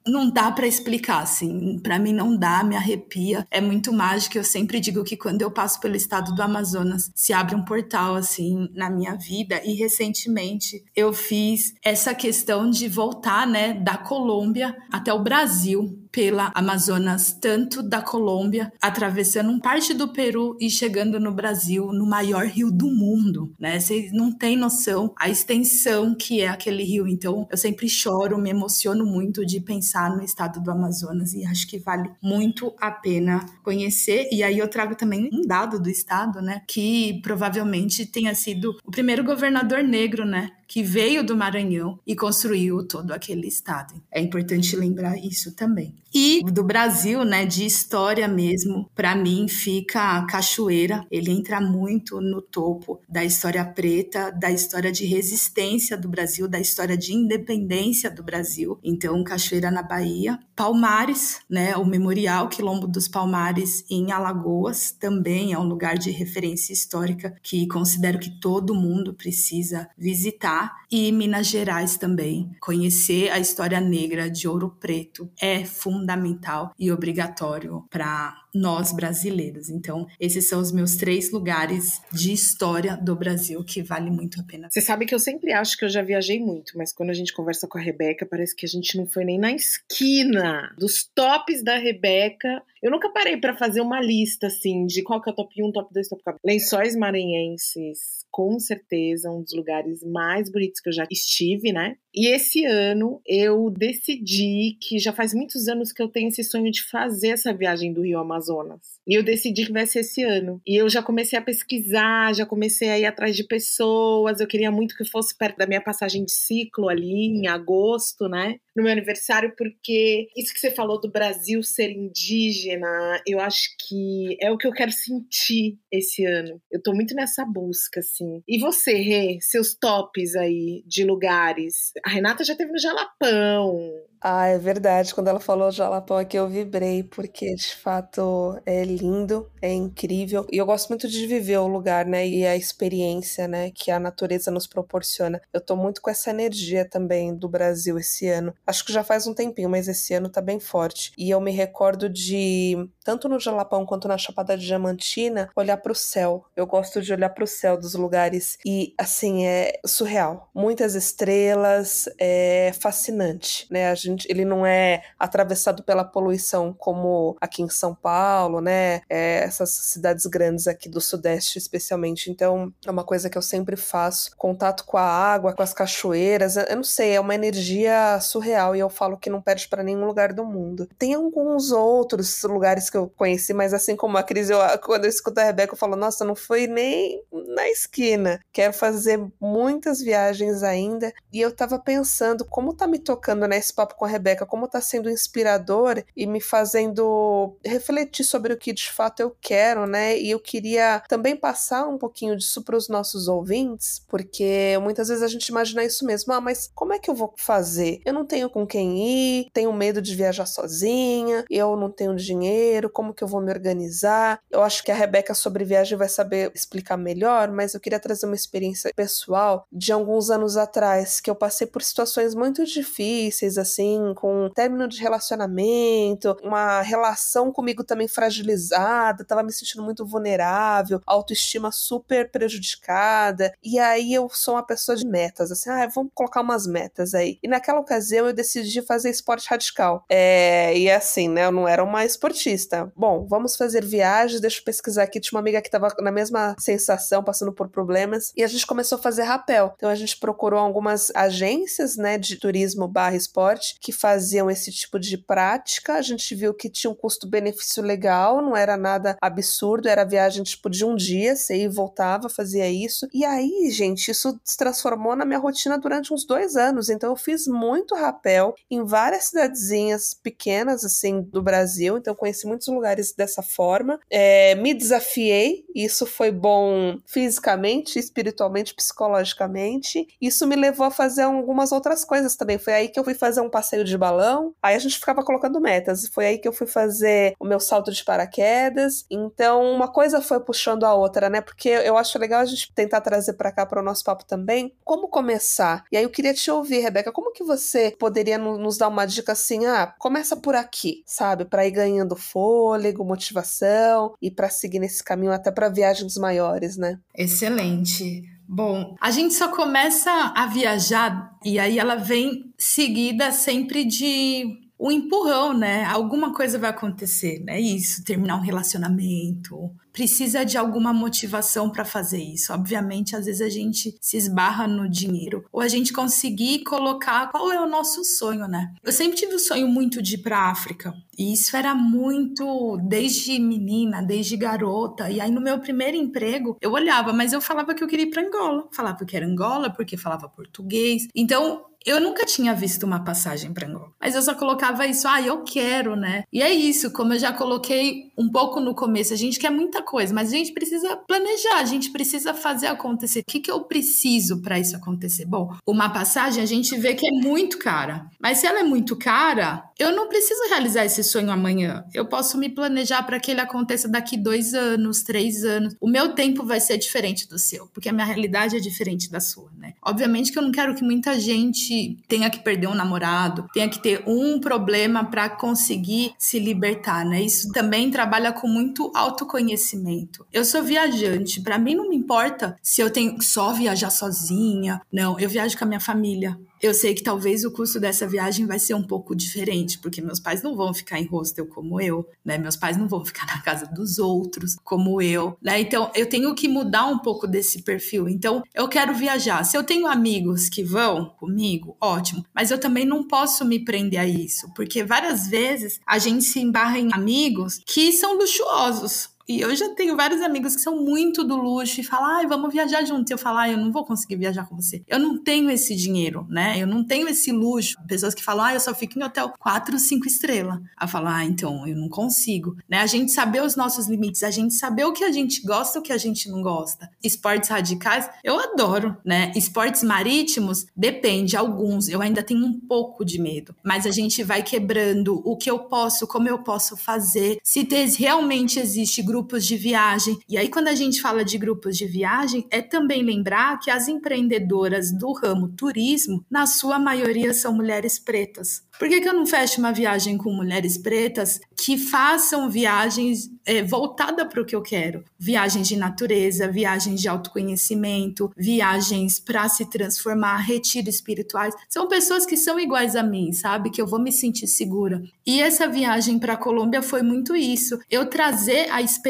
não 0.06 0.30
dá 0.30 0.50
para 0.50 0.66
explicar, 0.66 1.22
assim. 1.22 1.78
Para 1.78 1.98
mim 1.98 2.12
não 2.12 2.36
dá, 2.36 2.62
me 2.64 2.76
arrepia. 2.76 3.46
É 3.50 3.60
muito 3.60 3.92
mágico. 3.92 4.36
Eu 4.36 4.44
sempre 4.44 4.80
digo 4.80 5.04
que 5.04 5.16
quando 5.16 5.42
eu 5.42 5.50
passo 5.50 5.80
pelo 5.80 5.96
estado 5.96 6.34
do 6.34 6.42
Amazonas, 6.42 7.10
se 7.14 7.32
abre 7.32 7.54
um 7.54 7.64
portal, 7.64 8.14
assim, 8.14 8.68
na 8.74 8.90
minha 8.90 9.14
vida. 9.14 9.60
E 9.64 9.74
recentemente 9.74 10.84
eu 10.94 11.12
fiz 11.12 11.74
essa 11.84 12.14
questão 12.14 12.68
de 12.68 12.88
voltar, 12.88 13.46
né, 13.46 13.74
da 13.74 13.96
Colômbia 13.96 14.76
até 14.90 15.12
o 15.12 15.22
Brasil 15.22 16.01
pela 16.12 16.52
Amazonas, 16.54 17.32
tanto 17.32 17.82
da 17.82 18.02
Colômbia, 18.02 18.70
atravessando 18.80 19.58
parte 19.60 19.94
do 19.94 20.08
Peru 20.08 20.56
e 20.60 20.68
chegando 20.68 21.18
no 21.18 21.32
Brasil, 21.32 21.90
no 21.92 22.06
maior 22.06 22.44
rio 22.44 22.70
do 22.70 22.86
mundo, 22.86 23.54
né? 23.58 23.80
Vocês 23.80 24.12
não 24.12 24.30
têm 24.30 24.56
noção 24.56 25.14
a 25.18 25.30
extensão 25.30 26.14
que 26.14 26.42
é 26.42 26.48
aquele 26.48 26.84
rio. 26.84 27.08
Então, 27.08 27.48
eu 27.50 27.56
sempre 27.56 27.88
choro, 27.88 28.38
me 28.38 28.50
emociono 28.50 29.06
muito 29.06 29.46
de 29.46 29.58
pensar 29.60 30.14
no 30.14 30.22
estado 30.22 30.62
do 30.62 30.70
Amazonas 30.70 31.32
e 31.32 31.44
acho 31.46 31.66
que 31.66 31.78
vale 31.78 32.10
muito 32.22 32.74
a 32.78 32.90
pena 32.90 33.46
conhecer. 33.62 34.28
E 34.30 34.42
aí 34.42 34.58
eu 34.58 34.68
trago 34.68 34.94
também 34.94 35.30
um 35.32 35.40
dado 35.40 35.80
do 35.80 35.88
estado, 35.88 36.42
né, 36.42 36.62
que 36.68 37.20
provavelmente 37.22 38.04
tenha 38.04 38.34
sido 38.34 38.76
o 38.84 38.90
primeiro 38.90 39.24
governador 39.24 39.82
negro, 39.82 40.26
né, 40.26 40.50
que 40.68 40.82
veio 40.82 41.24
do 41.24 41.36
Maranhão 41.36 41.98
e 42.06 42.16
construiu 42.16 42.86
todo 42.86 43.12
aquele 43.12 43.46
estado. 43.46 43.94
É 44.10 44.20
importante 44.20 44.74
lembrar 44.76 45.16
isso 45.16 45.54
também. 45.54 46.01
E 46.14 46.42
do 46.44 46.62
Brasil, 46.62 47.24
né, 47.24 47.46
de 47.46 47.64
história 47.64 48.28
mesmo, 48.28 48.90
para 48.94 49.16
mim 49.16 49.48
fica 49.48 50.18
a 50.18 50.26
Cachoeira. 50.26 51.06
Ele 51.10 51.30
entra 51.30 51.58
muito 51.60 52.20
no 52.20 52.42
topo 52.42 53.00
da 53.08 53.24
história 53.24 53.64
preta, 53.64 54.30
da 54.30 54.50
história 54.50 54.92
de 54.92 55.06
resistência 55.06 55.96
do 55.96 56.08
Brasil, 56.08 56.46
da 56.46 56.60
história 56.60 56.96
de 56.96 57.14
independência 57.14 58.10
do 58.10 58.22
Brasil. 58.22 58.78
Então, 58.84 59.24
Cachoeira 59.24 59.70
na 59.70 59.82
Bahia. 59.82 60.38
Palmares, 60.54 61.40
né, 61.48 61.74
o 61.76 61.84
Memorial 61.84 62.48
Quilombo 62.48 62.86
dos 62.86 63.08
Palmares 63.08 63.84
em 63.90 64.12
Alagoas, 64.12 64.92
também 64.92 65.54
é 65.54 65.58
um 65.58 65.66
lugar 65.66 65.96
de 65.96 66.10
referência 66.10 66.74
histórica 66.74 67.34
que 67.42 67.66
considero 67.66 68.18
que 68.18 68.38
todo 68.38 68.74
mundo 68.74 69.14
precisa 69.14 69.88
visitar. 69.96 70.82
E 70.90 71.10
Minas 71.10 71.46
Gerais 71.46 71.96
também. 71.96 72.50
Conhecer 72.60 73.30
a 73.30 73.38
história 73.38 73.80
negra 73.80 74.28
de 74.28 74.46
Ouro 74.46 74.76
Preto 74.78 75.30
é 75.40 75.64
fundamental 75.64 76.01
fundamental 76.02 76.74
e 76.78 76.90
obrigatório 76.90 77.84
para 77.88 78.34
nós 78.54 78.92
brasileiros. 78.92 79.70
Então, 79.70 80.06
esses 80.20 80.48
são 80.48 80.60
os 80.60 80.72
meus 80.72 80.96
três 80.96 81.30
lugares 81.30 82.02
de 82.12 82.32
história 82.32 82.96
do 82.96 83.16
Brasil 83.16 83.64
que 83.64 83.82
vale 83.82 84.10
muito 84.10 84.40
a 84.40 84.44
pena. 84.44 84.68
Você 84.70 84.80
sabe 84.80 85.06
que 85.06 85.14
eu 85.14 85.18
sempre 85.18 85.52
acho 85.52 85.76
que 85.76 85.84
eu 85.84 85.88
já 85.88 86.02
viajei 86.02 86.38
muito, 86.40 86.76
mas 86.76 86.92
quando 86.92 87.10
a 87.10 87.14
gente 87.14 87.32
conversa 87.32 87.66
com 87.66 87.78
a 87.78 87.80
Rebeca, 87.80 88.26
parece 88.26 88.54
que 88.54 88.66
a 88.66 88.68
gente 88.68 88.96
não 88.98 89.06
foi 89.06 89.24
nem 89.24 89.38
na 89.38 89.52
esquina 89.52 90.74
dos 90.76 91.08
tops 91.14 91.62
da 91.62 91.78
Rebeca. 91.78 92.62
Eu 92.82 92.90
nunca 92.90 93.08
parei 93.10 93.36
para 93.36 93.56
fazer 93.56 93.80
uma 93.80 94.00
lista 94.00 94.48
assim 94.48 94.86
de 94.86 95.02
qual 95.02 95.22
que 95.22 95.30
é 95.30 95.32
o 95.32 95.36
top 95.36 95.62
1, 95.62 95.72
top 95.72 95.94
2, 95.94 96.08
top 96.08 96.22
4. 96.22 96.40
Lençóis 96.44 96.96
Maranhenses, 96.96 98.21
com 98.32 98.58
certeza, 98.58 99.30
um 99.30 99.42
dos 99.42 99.54
lugares 99.54 100.02
mais 100.02 100.50
bonitos 100.50 100.80
que 100.80 100.88
eu 100.88 100.92
já 100.92 101.06
estive, 101.10 101.70
né? 101.70 101.96
E 102.14 102.26
esse 102.26 102.64
ano 102.64 103.20
eu 103.26 103.68
decidi 103.70 104.78
que 104.80 104.98
já 104.98 105.12
faz 105.12 105.34
muitos 105.34 105.68
anos 105.68 105.92
que 105.92 106.02
eu 106.02 106.08
tenho 106.08 106.28
esse 106.28 106.42
sonho 106.42 106.70
de 106.70 106.82
fazer 106.82 107.28
essa 107.28 107.52
viagem 107.52 107.92
do 107.92 108.02
Rio 108.02 108.18
Amazonas. 108.18 108.80
E 109.06 109.18
eu 109.18 109.22
decidi 109.22 109.66
que 109.66 109.72
vai 109.72 109.86
ser 109.86 110.00
esse 110.00 110.22
ano. 110.22 110.60
E 110.66 110.76
eu 110.76 110.88
já 110.88 111.02
comecei 111.02 111.38
a 111.38 111.42
pesquisar, 111.42 112.34
já 112.34 112.46
comecei 112.46 112.88
a 112.88 112.98
ir 112.98 113.04
atrás 113.04 113.36
de 113.36 113.44
pessoas. 113.44 114.40
Eu 114.40 114.46
queria 114.46 114.70
muito 114.70 114.96
que 114.96 115.04
fosse 115.04 115.36
perto 115.36 115.56
da 115.58 115.66
minha 115.66 115.80
passagem 115.80 116.24
de 116.24 116.32
ciclo 116.32 116.88
ali, 116.88 117.26
em 117.26 117.46
agosto, 117.48 118.28
né? 118.28 118.56
No 118.76 118.82
meu 118.84 118.92
aniversário, 118.92 119.52
porque 119.56 120.28
isso 120.36 120.52
que 120.54 120.60
você 120.60 120.70
falou 120.70 121.00
do 121.00 121.10
Brasil 121.10 121.62
ser 121.62 121.90
indígena, 121.90 123.20
eu 123.26 123.40
acho 123.40 123.68
que 123.86 124.36
é 124.40 124.50
o 124.50 124.56
que 124.56 124.66
eu 124.66 124.72
quero 124.72 124.92
sentir 124.92 125.78
esse 125.90 126.24
ano. 126.24 126.60
Eu 126.70 126.82
tô 126.82 126.94
muito 126.94 127.14
nessa 127.14 127.44
busca, 127.44 128.00
assim. 128.00 128.42
E 128.48 128.58
você, 128.58 128.94
Rê, 128.94 129.38
seus 129.40 129.74
tops 129.74 130.36
aí 130.36 130.82
de 130.86 131.04
lugares? 131.04 131.92
A 132.04 132.10
Renata 132.10 132.44
já 132.44 132.56
teve 132.56 132.72
no 132.72 132.78
Jalapão. 132.78 134.11
Ah, 134.24 134.46
é 134.46 134.56
verdade. 134.56 135.12
Quando 135.12 135.26
ela 135.28 135.40
falou 135.40 135.70
Jalapão 135.72 136.16
aqui, 136.16 136.36
eu 136.38 136.48
vibrei, 136.48 137.02
porque 137.02 137.52
de 137.56 137.74
fato 137.74 138.56
é 138.64 138.84
lindo, 138.84 139.50
é 139.60 139.72
incrível. 139.72 140.46
E 140.52 140.58
eu 140.58 140.64
gosto 140.66 140.88
muito 140.90 141.08
de 141.08 141.26
viver 141.26 141.56
o 141.58 141.66
lugar, 141.66 142.06
né? 142.06 142.24
E 142.28 142.46
a 142.46 142.54
experiência, 142.56 143.48
né? 143.48 143.72
Que 143.72 143.90
a 143.90 143.98
natureza 143.98 144.48
nos 144.52 144.64
proporciona. 144.68 145.40
Eu 145.52 145.60
tô 145.60 145.74
muito 145.74 146.00
com 146.00 146.08
essa 146.08 146.30
energia 146.30 146.88
também 146.88 147.34
do 147.34 147.48
Brasil 147.48 147.98
esse 147.98 148.28
ano. 148.28 148.54
Acho 148.64 148.84
que 148.84 148.92
já 148.92 149.02
faz 149.02 149.26
um 149.26 149.34
tempinho, 149.34 149.68
mas 149.68 149.88
esse 149.88 150.14
ano 150.14 150.28
tá 150.28 150.40
bem 150.40 150.60
forte. 150.60 151.10
E 151.18 151.28
eu 151.30 151.40
me 151.40 151.50
recordo 151.50 152.08
de, 152.08 152.76
tanto 153.04 153.28
no 153.28 153.40
Jalapão 153.40 153.84
quanto 153.84 154.06
na 154.06 154.16
Chapada 154.18 154.56
Diamantina, 154.56 155.50
olhar 155.56 155.78
para 155.78 155.90
o 155.90 155.96
céu. 155.96 156.44
Eu 156.54 156.66
gosto 156.66 157.02
de 157.02 157.12
olhar 157.12 157.30
para 157.30 157.42
o 157.42 157.46
céu 157.46 157.76
dos 157.76 157.94
lugares. 157.94 158.56
E, 158.64 158.94
assim, 158.96 159.44
é 159.46 159.80
surreal. 159.84 160.48
Muitas 160.54 160.94
estrelas, 160.94 162.08
é 162.20 162.72
fascinante, 162.80 163.66
né? 163.68 163.90
A 163.90 163.94
gente 163.96 164.11
gente, 164.12 164.26
ele 164.30 164.44
não 164.44 164.64
é 164.64 165.02
atravessado 165.18 165.82
pela 165.82 166.04
poluição 166.04 166.72
como 166.72 167.36
aqui 167.40 167.62
em 167.62 167.68
São 167.68 167.94
Paulo, 167.94 168.60
né? 168.60 169.02
É, 169.08 169.42
essas 169.44 169.70
cidades 169.70 170.26
grandes 170.26 170.66
aqui 170.68 170.88
do 170.88 171.00
Sudeste, 171.00 171.58
especialmente. 171.58 172.30
Então, 172.30 172.72
é 172.86 172.90
uma 172.90 173.04
coisa 173.04 173.28
que 173.28 173.36
eu 173.36 173.42
sempre 173.42 173.76
faço. 173.76 174.36
Contato 174.36 174.84
com 174.84 174.96
a 174.96 175.02
água, 175.02 175.52
com 175.52 175.62
as 175.62 175.74
cachoeiras. 175.74 176.56
Eu 176.56 176.76
não 176.76 176.84
sei, 176.84 177.14
é 177.14 177.20
uma 177.20 177.34
energia 177.34 178.18
surreal 178.20 178.76
e 178.76 178.80
eu 178.80 178.90
falo 178.90 179.16
que 179.16 179.30
não 179.30 179.40
perde 179.42 179.68
para 179.68 179.82
nenhum 179.82 180.04
lugar 180.06 180.32
do 180.32 180.44
mundo. 180.44 180.88
Tem 180.98 181.14
alguns 181.14 181.72
outros 181.72 182.42
lugares 182.42 182.90
que 182.90 182.96
eu 182.96 183.12
conheci, 183.16 183.52
mas 183.52 183.74
assim 183.74 183.96
como 183.96 184.16
a 184.18 184.22
Cris, 184.22 184.50
eu, 184.50 184.58
quando 184.84 185.04
eu 185.04 185.10
escuto 185.10 185.40
a 185.40 185.44
Rebeca, 185.44 185.74
eu 185.74 185.78
falo, 185.78 185.96
nossa, 185.96 186.24
não 186.24 186.34
foi 186.34 186.66
nem 186.66 187.22
na 187.54 187.68
esquina. 187.68 188.40
Quero 188.52 188.72
fazer 188.72 189.20
muitas 189.40 190.00
viagens 190.00 190.62
ainda. 190.62 191.12
E 191.32 191.40
eu 191.40 191.54
tava 191.54 191.78
pensando 191.78 192.44
como 192.44 192.74
tá 192.74 192.86
me 192.86 192.98
tocando 192.98 193.46
nesse 193.46 193.72
né, 193.72 193.76
papo 193.76 193.96
com 194.02 194.06
a 194.06 194.08
Rebeca, 194.08 194.44
como 194.44 194.64
está 194.64 194.80
sendo 194.80 195.08
inspirador 195.08 196.02
e 196.16 196.26
me 196.26 196.40
fazendo 196.40 197.56
refletir 197.64 198.24
sobre 198.24 198.52
o 198.52 198.58
que 198.58 198.72
de 198.72 198.90
fato 198.90 199.20
eu 199.20 199.36
quero, 199.40 199.86
né? 199.86 200.18
E 200.18 200.28
eu 200.28 200.40
queria 200.40 201.00
também 201.08 201.36
passar 201.36 201.86
um 201.86 201.96
pouquinho 201.96 202.36
disso 202.36 202.64
para 202.64 202.76
os 202.76 202.88
nossos 202.88 203.28
ouvintes, 203.28 204.04
porque 204.08 204.76
muitas 204.82 205.06
vezes 205.06 205.22
a 205.22 205.28
gente 205.28 205.46
imagina 205.46 205.84
isso 205.84 206.04
mesmo. 206.04 206.32
Ah, 206.32 206.40
mas 206.40 206.68
como 206.74 206.92
é 206.92 206.98
que 206.98 207.08
eu 207.08 207.14
vou 207.14 207.32
fazer? 207.36 208.00
Eu 208.04 208.12
não 208.12 208.26
tenho 208.26 208.50
com 208.50 208.66
quem 208.66 208.98
ir, 208.98 209.50
tenho 209.52 209.72
medo 209.72 210.02
de 210.02 210.16
viajar 210.16 210.46
sozinha, 210.46 211.44
eu 211.48 211.76
não 211.76 211.88
tenho 211.88 212.16
dinheiro, 212.16 212.90
como 212.90 213.14
que 213.14 213.22
eu 213.22 213.28
vou 213.28 213.40
me 213.40 213.52
organizar? 213.52 214.40
Eu 214.50 214.64
acho 214.64 214.82
que 214.82 214.90
a 214.90 214.96
Rebeca 214.96 215.32
sobre 215.32 215.64
viagem 215.64 215.96
vai 215.96 216.08
saber 216.08 216.50
explicar 216.56 216.96
melhor, 216.96 217.52
mas 217.52 217.72
eu 217.72 217.78
queria 217.78 218.00
trazer 218.00 218.26
uma 218.26 218.34
experiência 218.34 218.90
pessoal 218.96 219.64
de 219.72 219.92
alguns 219.92 220.28
anos 220.28 220.56
atrás, 220.56 221.20
que 221.20 221.30
eu 221.30 221.36
passei 221.36 221.68
por 221.68 221.82
situações 221.82 222.34
muito 222.34 222.64
difíceis, 222.64 223.56
assim, 223.56 223.91
assim, 223.92 224.14
com 224.14 224.46
um 224.46 224.50
término 224.50 224.88
de 224.88 225.00
relacionamento, 225.00 226.36
uma 226.42 226.80
relação 226.82 227.52
comigo 227.52 227.84
também 227.84 228.08
fragilizada, 228.08 229.24
tava 229.24 229.42
me 229.42 229.52
sentindo 229.52 229.82
muito 229.82 230.04
vulnerável, 230.06 231.00
autoestima 231.06 231.70
super 231.70 232.30
prejudicada. 232.30 233.52
E 233.62 233.78
aí 233.78 234.14
eu 234.14 234.28
sou 234.30 234.54
uma 234.54 234.66
pessoa 234.66 234.96
de 234.96 235.06
metas, 235.06 235.50
assim, 235.50 235.70
ah, 235.70 235.88
vamos 235.94 236.12
colocar 236.14 236.40
umas 236.40 236.66
metas 236.66 237.14
aí. 237.14 237.38
E 237.42 237.48
naquela 237.48 237.80
ocasião 237.80 238.26
eu 238.26 238.32
decidi 238.32 238.82
fazer 238.82 239.10
esporte 239.10 239.48
radical. 239.48 240.04
É, 240.08 240.76
e 240.76 240.90
assim, 240.90 241.28
né, 241.28 241.46
eu 241.46 241.52
não 241.52 241.68
era 241.68 241.82
uma 241.82 242.04
esportista. 242.04 242.92
Bom, 242.96 243.26
vamos 243.28 243.56
fazer 243.56 243.84
viagens, 243.84 244.40
deixa 244.40 244.60
eu 244.60 244.64
pesquisar 244.64 245.04
aqui. 245.04 245.20
Tinha 245.20 245.36
uma 245.36 245.40
amiga 245.40 245.60
que 245.60 245.70
tava 245.70 245.88
na 246.00 246.12
mesma 246.12 246.54
sensação, 246.58 247.22
passando 247.22 247.52
por 247.52 247.68
problemas, 247.68 248.32
e 248.36 248.42
a 248.42 248.46
gente 248.46 248.66
começou 248.66 248.98
a 248.98 249.02
fazer 249.02 249.22
rapel. 249.22 249.74
Então 249.76 249.90
a 249.90 249.94
gente 249.94 250.16
procurou 250.18 250.60
algumas 250.60 251.10
agências, 251.14 251.96
né, 251.96 252.18
de 252.18 252.36
turismo 252.36 252.88
barra 252.88 253.16
esporte 253.16 253.76
que 253.82 253.92
faziam 253.92 254.48
esse 254.48 254.70
tipo 254.70 254.98
de 254.98 255.18
prática. 255.18 255.94
A 255.94 256.02
gente 256.02 256.34
viu 256.36 256.54
que 256.54 256.70
tinha 256.70 256.90
um 256.90 256.94
custo-benefício 256.94 257.82
legal, 257.82 258.40
não 258.40 258.56
era 258.56 258.76
nada 258.76 259.16
absurdo, 259.20 259.88
era 259.88 260.04
viagem 260.04 260.44
tipo 260.44 260.70
de 260.70 260.84
um 260.84 260.94
dia, 260.94 261.34
você 261.34 261.56
ia 261.56 261.64
e 261.64 261.68
voltava, 261.68 262.28
fazia 262.28 262.70
isso. 262.70 263.08
E 263.12 263.24
aí, 263.24 263.68
gente, 263.72 264.10
isso 264.10 264.38
se 264.44 264.56
transformou 264.56 265.16
na 265.16 265.24
minha 265.24 265.38
rotina 265.38 265.76
durante 265.76 266.14
uns 266.14 266.24
dois 266.24 266.56
anos. 266.56 266.88
Então 266.88 267.10
eu 267.10 267.16
fiz 267.16 267.48
muito 267.48 267.96
rapel 267.96 268.54
em 268.70 268.84
várias 268.84 269.24
cidadezinhas 269.24 270.14
pequenas, 270.14 270.84
assim, 270.84 271.20
do 271.20 271.42
Brasil. 271.42 271.98
Então 271.98 272.14
conheci 272.14 272.46
muitos 272.46 272.68
lugares 272.68 273.12
dessa 273.12 273.42
forma. 273.42 273.98
É, 274.08 274.54
me 274.54 274.72
desafiei, 274.74 275.64
isso 275.74 276.06
foi 276.06 276.30
bom 276.30 276.98
fisicamente, 277.04 277.98
espiritualmente, 277.98 278.74
psicologicamente. 278.74 280.06
Isso 280.20 280.46
me 280.46 280.54
levou 280.54 280.86
a 280.86 280.90
fazer 280.90 281.22
algumas 281.22 281.72
outras 281.72 282.04
coisas 282.04 282.36
também. 282.36 282.58
Foi 282.58 282.72
aí 282.72 282.88
que 282.88 283.00
eu 283.00 283.04
fui 283.04 283.14
fazer 283.14 283.40
um 283.40 283.50
passeio 283.50 283.61
passeio 283.62 283.84
de 283.84 283.96
balão. 283.96 284.52
Aí 284.60 284.74
a 284.74 284.78
gente 284.78 284.98
ficava 284.98 285.22
colocando 285.22 285.60
metas. 285.60 286.08
Foi 286.08 286.26
aí 286.26 286.38
que 286.38 286.48
eu 286.48 286.52
fui 286.52 286.66
fazer 286.66 287.34
o 287.38 287.44
meu 287.44 287.60
salto 287.60 287.92
de 287.92 288.04
paraquedas. 288.04 289.06
Então, 289.08 289.62
uma 289.72 289.86
coisa 289.86 290.20
foi 290.20 290.40
puxando 290.40 290.82
a 290.84 290.92
outra, 290.92 291.30
né? 291.30 291.40
Porque 291.40 291.68
eu 291.68 291.96
acho 291.96 292.18
legal 292.18 292.40
a 292.40 292.44
gente 292.44 292.72
tentar 292.74 293.00
trazer 293.00 293.34
para 293.34 293.52
cá 293.52 293.64
para 293.64 293.80
o 293.80 293.84
nosso 293.84 294.02
papo 294.02 294.24
também 294.24 294.74
como 294.84 295.08
começar. 295.08 295.84
E 295.92 295.96
aí 295.96 296.02
eu 296.02 296.10
queria 296.10 296.34
te 296.34 296.50
ouvir, 296.50 296.80
Rebeca, 296.80 297.12
como 297.12 297.32
que 297.32 297.44
você 297.44 297.94
poderia 297.98 298.36
nos 298.36 298.76
dar 298.76 298.88
uma 298.88 299.06
dica 299.06 299.32
assim, 299.32 299.64
ah, 299.66 299.94
começa 299.98 300.36
por 300.36 300.56
aqui, 300.56 301.02
sabe, 301.06 301.44
para 301.44 301.64
ir 301.66 301.70
ganhando 301.70 302.16
fôlego, 302.16 303.04
motivação 303.04 304.14
e 304.20 304.30
para 304.30 304.50
seguir 304.50 304.80
nesse 304.80 305.04
caminho 305.04 305.32
até 305.32 305.52
para 305.52 305.68
viagens 305.68 306.16
maiores, 306.16 306.76
né? 306.76 306.98
Excelente. 307.14 308.22
Bom, 308.54 308.94
a 309.00 309.10
gente 309.10 309.32
só 309.32 309.48
começa 309.48 310.10
a 310.36 310.44
viajar 310.44 311.38
e 311.42 311.58
aí 311.58 311.78
ela 311.78 311.94
vem 311.94 312.52
seguida 312.58 313.32
sempre 313.32 313.82
de 313.82 314.61
um 314.82 314.90
empurrão, 314.90 315.56
né? 315.56 315.84
Alguma 315.84 316.34
coisa 316.34 316.58
vai 316.58 316.70
acontecer, 316.70 317.40
né? 317.44 317.60
Isso, 317.60 318.02
terminar 318.02 318.36
um 318.36 318.40
relacionamento, 318.40 319.70
precisa 319.92 320.44
de 320.44 320.58
alguma 320.58 320.92
motivação 320.92 321.70
para 321.70 321.84
fazer 321.84 322.20
isso. 322.20 322.52
Obviamente, 322.52 323.14
às 323.14 323.26
vezes 323.26 323.42
a 323.42 323.48
gente 323.48 323.96
se 324.00 324.16
esbarra 324.16 324.66
no 324.66 324.88
dinheiro 324.88 325.44
ou 325.52 325.60
a 325.60 325.68
gente 325.68 325.92
conseguir 325.92 326.64
colocar 326.64 327.30
qual 327.30 327.52
é 327.52 327.60
o 327.60 327.68
nosso 327.68 328.02
sonho, 328.02 328.48
né? 328.48 328.74
Eu 328.82 328.90
sempre 328.90 329.16
tive 329.16 329.34
o 329.34 329.38
sonho 329.38 329.68
muito 329.68 330.02
de 330.02 330.16
ir 330.16 330.18
para 330.18 330.50
África. 330.50 330.92
E 331.16 331.32
isso 331.32 331.56
era 331.56 331.74
muito 331.76 332.76
desde 332.78 333.38
menina, 333.38 334.02
desde 334.02 334.36
garota. 334.36 335.08
E 335.08 335.20
aí 335.20 335.30
no 335.30 335.40
meu 335.40 335.60
primeiro 335.60 335.96
emprego, 335.96 336.56
eu 336.60 336.72
olhava, 336.72 337.12
mas 337.12 337.32
eu 337.32 337.40
falava 337.40 337.72
que 337.72 337.84
eu 337.84 337.88
queria 337.88 338.06
ir 338.06 338.10
para 338.10 338.22
Angola. 338.22 338.66
Falava 338.72 339.04
que 339.04 339.16
era 339.16 339.26
Angola 339.26 339.70
porque 339.70 339.96
falava 339.96 340.28
português. 340.28 341.06
Então, 341.14 341.66
eu 341.86 342.00
nunca 342.00 342.24
tinha 342.24 342.54
visto 342.54 342.84
uma 342.84 343.04
passagem 343.04 343.52
para 343.52 343.68
Angola, 343.68 343.92
mas 344.00 344.14
eu 344.14 344.22
só 344.22 344.34
colocava 344.34 344.86
isso, 344.86 345.06
ah, 345.08 345.20
eu 345.20 345.42
quero, 345.42 345.96
né? 345.96 346.24
E 346.32 346.42
é 346.42 346.52
isso, 346.52 346.92
como 346.92 347.12
eu 347.14 347.18
já 347.18 347.32
coloquei 347.32 348.12
um 348.16 348.30
pouco 348.30 348.60
no 348.60 348.74
começo, 348.74 349.12
a 349.12 349.16
gente 349.16 349.38
quer 349.38 349.50
muita 349.50 349.82
coisa, 349.82 350.14
mas 350.14 350.32
a 350.32 350.36
gente 350.36 350.52
precisa 350.52 350.96
planejar, 350.96 351.58
a 351.58 351.64
gente 351.64 351.90
precisa 351.90 352.34
fazer 352.34 352.66
acontecer. 352.66 353.20
O 353.20 353.24
que, 353.24 353.40
que 353.40 353.50
eu 353.50 353.64
preciso 353.64 354.40
para 354.40 354.58
isso 354.58 354.76
acontecer? 354.76 355.24
Bom, 355.24 355.54
uma 355.66 355.90
passagem 355.90 356.42
a 356.42 356.46
gente 356.46 356.76
vê 356.76 356.94
que 356.94 357.06
é 357.06 357.10
muito 357.10 357.58
cara, 357.58 358.06
mas 358.20 358.38
se 358.38 358.46
ela 358.46 358.60
é 358.60 358.64
muito 358.64 358.96
cara, 358.96 359.64
eu 359.82 359.94
não 359.94 360.08
preciso 360.08 360.48
realizar 360.48 360.84
esse 360.84 361.02
sonho 361.02 361.30
amanhã. 361.30 361.84
Eu 361.92 362.06
posso 362.06 362.38
me 362.38 362.48
planejar 362.48 363.02
para 363.02 363.18
que 363.18 363.32
ele 363.32 363.40
aconteça 363.40 363.88
daqui 363.88 364.16
dois 364.16 364.54
anos, 364.54 365.02
três 365.02 365.44
anos. 365.44 365.74
O 365.80 365.88
meu 365.88 366.14
tempo 366.14 366.44
vai 366.44 366.60
ser 366.60 366.78
diferente 366.78 367.28
do 367.28 367.36
seu, 367.36 367.66
porque 367.66 367.88
a 367.88 367.92
minha 367.92 368.06
realidade 368.06 368.56
é 368.56 368.60
diferente 368.60 369.10
da 369.10 369.18
sua, 369.18 369.50
né? 369.58 369.74
Obviamente 369.84 370.30
que 370.30 370.38
eu 370.38 370.42
não 370.42 370.52
quero 370.52 370.74
que 370.74 370.84
muita 370.84 371.18
gente 371.18 371.98
tenha 372.06 372.30
que 372.30 372.38
perder 372.38 372.68
um 372.68 372.74
namorado, 372.74 373.48
tenha 373.52 373.68
que 373.68 373.82
ter 373.82 374.04
um 374.06 374.38
problema 374.38 375.04
para 375.04 375.28
conseguir 375.28 376.12
se 376.16 376.38
libertar, 376.38 377.04
né? 377.04 377.20
Isso 377.20 377.50
também 377.50 377.90
trabalha 377.90 378.32
com 378.32 378.46
muito 378.46 378.92
autoconhecimento. 378.94 380.24
Eu 380.32 380.44
sou 380.44 380.62
viajante, 380.62 381.40
para 381.40 381.58
mim 381.58 381.74
não 381.74 381.88
me 381.88 381.96
importa 381.96 382.56
se 382.62 382.80
eu 382.80 382.88
tenho 382.88 383.20
só 383.20 383.52
viajar 383.52 383.90
sozinha. 383.90 384.80
Não, 384.92 385.18
eu 385.18 385.28
viajo 385.28 385.58
com 385.58 385.64
a 385.64 385.66
minha 385.66 385.80
família. 385.80 386.38
Eu 386.62 386.72
sei 386.72 386.94
que 386.94 387.02
talvez 387.02 387.44
o 387.44 387.50
custo 387.50 387.80
dessa 387.80 388.06
viagem 388.06 388.46
vai 388.46 388.56
ser 388.56 388.74
um 388.74 388.86
pouco 388.86 389.16
diferente, 389.16 389.80
porque 389.80 390.00
meus 390.00 390.20
pais 390.20 390.44
não 390.44 390.54
vão 390.54 390.72
ficar 390.72 391.00
em 391.00 391.06
hostel 391.06 391.44
como 391.44 391.80
eu, 391.80 392.08
né? 392.24 392.38
Meus 392.38 392.54
pais 392.54 392.76
não 392.76 392.86
vão 392.86 393.04
ficar 393.04 393.26
na 393.26 393.42
casa 393.42 393.66
dos 393.66 393.98
outros 393.98 394.54
como 394.62 395.02
eu, 395.02 395.36
né? 395.42 395.60
Então 395.60 395.90
eu 395.92 396.08
tenho 396.08 396.32
que 396.36 396.46
mudar 396.46 396.86
um 396.86 396.98
pouco 396.98 397.26
desse 397.26 397.62
perfil. 397.62 398.08
Então 398.08 398.44
eu 398.54 398.68
quero 398.68 398.94
viajar. 398.94 399.42
Se 399.42 399.56
eu 399.56 399.64
tenho 399.64 399.88
amigos 399.88 400.48
que 400.48 400.62
vão 400.62 401.06
comigo, 401.18 401.76
ótimo. 401.80 402.24
Mas 402.32 402.52
eu 402.52 402.58
também 402.58 402.84
não 402.84 403.08
posso 403.08 403.44
me 403.44 403.58
prender 403.64 403.98
a 403.98 404.06
isso, 404.06 404.48
porque 404.54 404.84
várias 404.84 405.26
vezes 405.26 405.80
a 405.84 405.98
gente 405.98 406.22
se 406.22 406.38
embarra 406.38 406.78
em 406.78 406.92
amigos 406.92 407.60
que 407.66 407.90
são 407.90 408.16
luxuosos, 408.16 409.08
e 409.28 409.40
eu 409.40 409.54
já 409.54 409.68
tenho 409.74 409.96
vários 409.96 410.20
amigos 410.22 410.54
que 410.54 410.60
são 410.60 410.82
muito 410.82 411.24
do 411.24 411.36
luxo 411.36 411.80
e 411.80 411.84
falam, 411.84 412.16
ai, 412.16 412.26
vamos 412.26 412.52
viajar 412.52 412.84
juntos. 412.84 413.10
E 413.10 413.14
eu 413.14 413.18
falo, 413.18 413.38
ai, 413.38 413.54
eu 413.54 413.58
não 413.58 413.72
vou 413.72 413.84
conseguir 413.84 414.16
viajar 414.16 414.46
com 414.46 414.56
você. 414.56 414.82
Eu 414.86 414.98
não 414.98 415.22
tenho 415.22 415.50
esse 415.50 415.74
dinheiro, 415.74 416.26
né? 416.28 416.58
Eu 416.58 416.66
não 416.66 416.84
tenho 416.84 417.08
esse 417.08 417.30
luxo. 417.32 417.76
Pessoas 417.86 418.14
que 418.14 418.22
falam, 418.22 418.44
ai, 418.44 418.56
eu 418.56 418.60
só 418.60 418.74
fico 418.74 418.98
em 418.98 419.02
hotel 419.02 419.32
4, 419.38 419.78
5 419.78 420.06
estrelas. 420.06 420.60
A 420.76 420.86
falar, 420.86 421.16
ah, 421.16 421.24
então, 421.24 421.66
eu 421.66 421.76
não 421.76 421.88
consigo. 421.88 422.56
Né? 422.68 422.78
A 422.78 422.86
gente 422.86 423.12
saber 423.12 423.42
os 423.42 423.56
nossos 423.56 423.88
limites, 423.88 424.22
a 424.22 424.30
gente 424.30 424.54
saber 424.54 424.84
o 424.84 424.92
que 424.92 425.04
a 425.04 425.12
gente 425.12 425.42
gosta 425.42 425.78
o 425.78 425.82
que 425.82 425.92
a 425.92 425.98
gente 425.98 426.28
não 426.28 426.42
gosta. 426.42 426.90
Esportes 427.02 427.48
radicais, 427.48 428.08
eu 428.22 428.38
adoro, 428.38 428.96
né? 429.04 429.32
Esportes 429.34 429.82
marítimos, 429.82 430.66
depende, 430.76 431.36
alguns. 431.36 431.88
Eu 431.88 432.00
ainda 432.00 432.22
tenho 432.22 432.44
um 432.44 432.58
pouco 432.58 433.04
de 433.04 433.20
medo. 433.20 433.54
Mas 433.62 433.86
a 433.86 433.90
gente 433.90 434.22
vai 434.22 434.42
quebrando 434.42 435.22
o 435.24 435.36
que 435.36 435.50
eu 435.50 435.58
posso, 435.60 436.06
como 436.06 436.28
eu 436.28 436.38
posso 436.38 436.76
fazer. 436.76 437.38
Se 437.42 437.62
realmente 437.96 438.58
existe 438.58 439.02
grupos 439.12 439.44
de 439.44 439.58
viagem. 439.58 440.18
E 440.26 440.38
aí, 440.38 440.48
quando 440.48 440.68
a 440.68 440.74
gente 440.74 441.02
fala 441.02 441.22
de 441.22 441.36
grupos 441.36 441.76
de 441.76 441.84
viagem, 441.84 442.46
é 442.50 442.62
também 442.62 443.02
lembrar 443.02 443.60
que 443.60 443.70
as 443.70 443.86
empreendedoras 443.86 444.90
do 444.90 445.12
ramo 445.12 445.48
turismo, 445.48 446.24
na 446.30 446.46
sua 446.46 446.78
maioria, 446.78 447.34
são 447.34 447.52
mulheres 447.52 447.98
pretas. 447.98 448.62
Por 448.78 448.88
que, 448.88 449.00
que 449.00 449.08
eu 449.08 449.12
não 449.12 449.26
fecho 449.26 449.60
uma 449.60 449.70
viagem 449.70 450.16
com 450.16 450.32
mulheres 450.32 450.78
pretas 450.78 451.38
que 451.56 451.76
façam 451.76 452.50
viagens 452.50 453.30
é, 453.44 453.62
voltadas 453.62 454.26
para 454.26 454.40
o 454.40 454.44
que 454.44 454.56
eu 454.56 454.62
quero? 454.62 455.04
Viagens 455.18 455.68
de 455.68 455.76
natureza, 455.76 456.50
viagens 456.50 457.00
de 457.00 457.06
autoconhecimento, 457.06 458.32
viagens 458.36 459.20
para 459.20 459.48
se 459.48 459.68
transformar, 459.68 460.38
retiros 460.38 460.96
espirituais. 460.96 461.54
São 461.68 461.86
pessoas 461.86 462.24
que 462.24 462.36
são 462.36 462.58
iguais 462.58 462.96
a 462.96 463.02
mim, 463.02 463.32
sabe? 463.32 463.70
Que 463.70 463.80
eu 463.80 463.86
vou 463.86 464.00
me 464.00 464.10
sentir 464.10 464.46
segura. 464.46 465.02
E 465.24 465.40
essa 465.40 465.68
viagem 465.68 466.18
para 466.18 466.32
a 466.32 466.38
Colômbia 466.38 466.82
foi 466.82 467.02
muito 467.02 467.36
isso. 467.36 467.78
Eu 467.90 468.06
trazer 468.06 468.68
a 468.70 468.80
experiência 468.80 469.01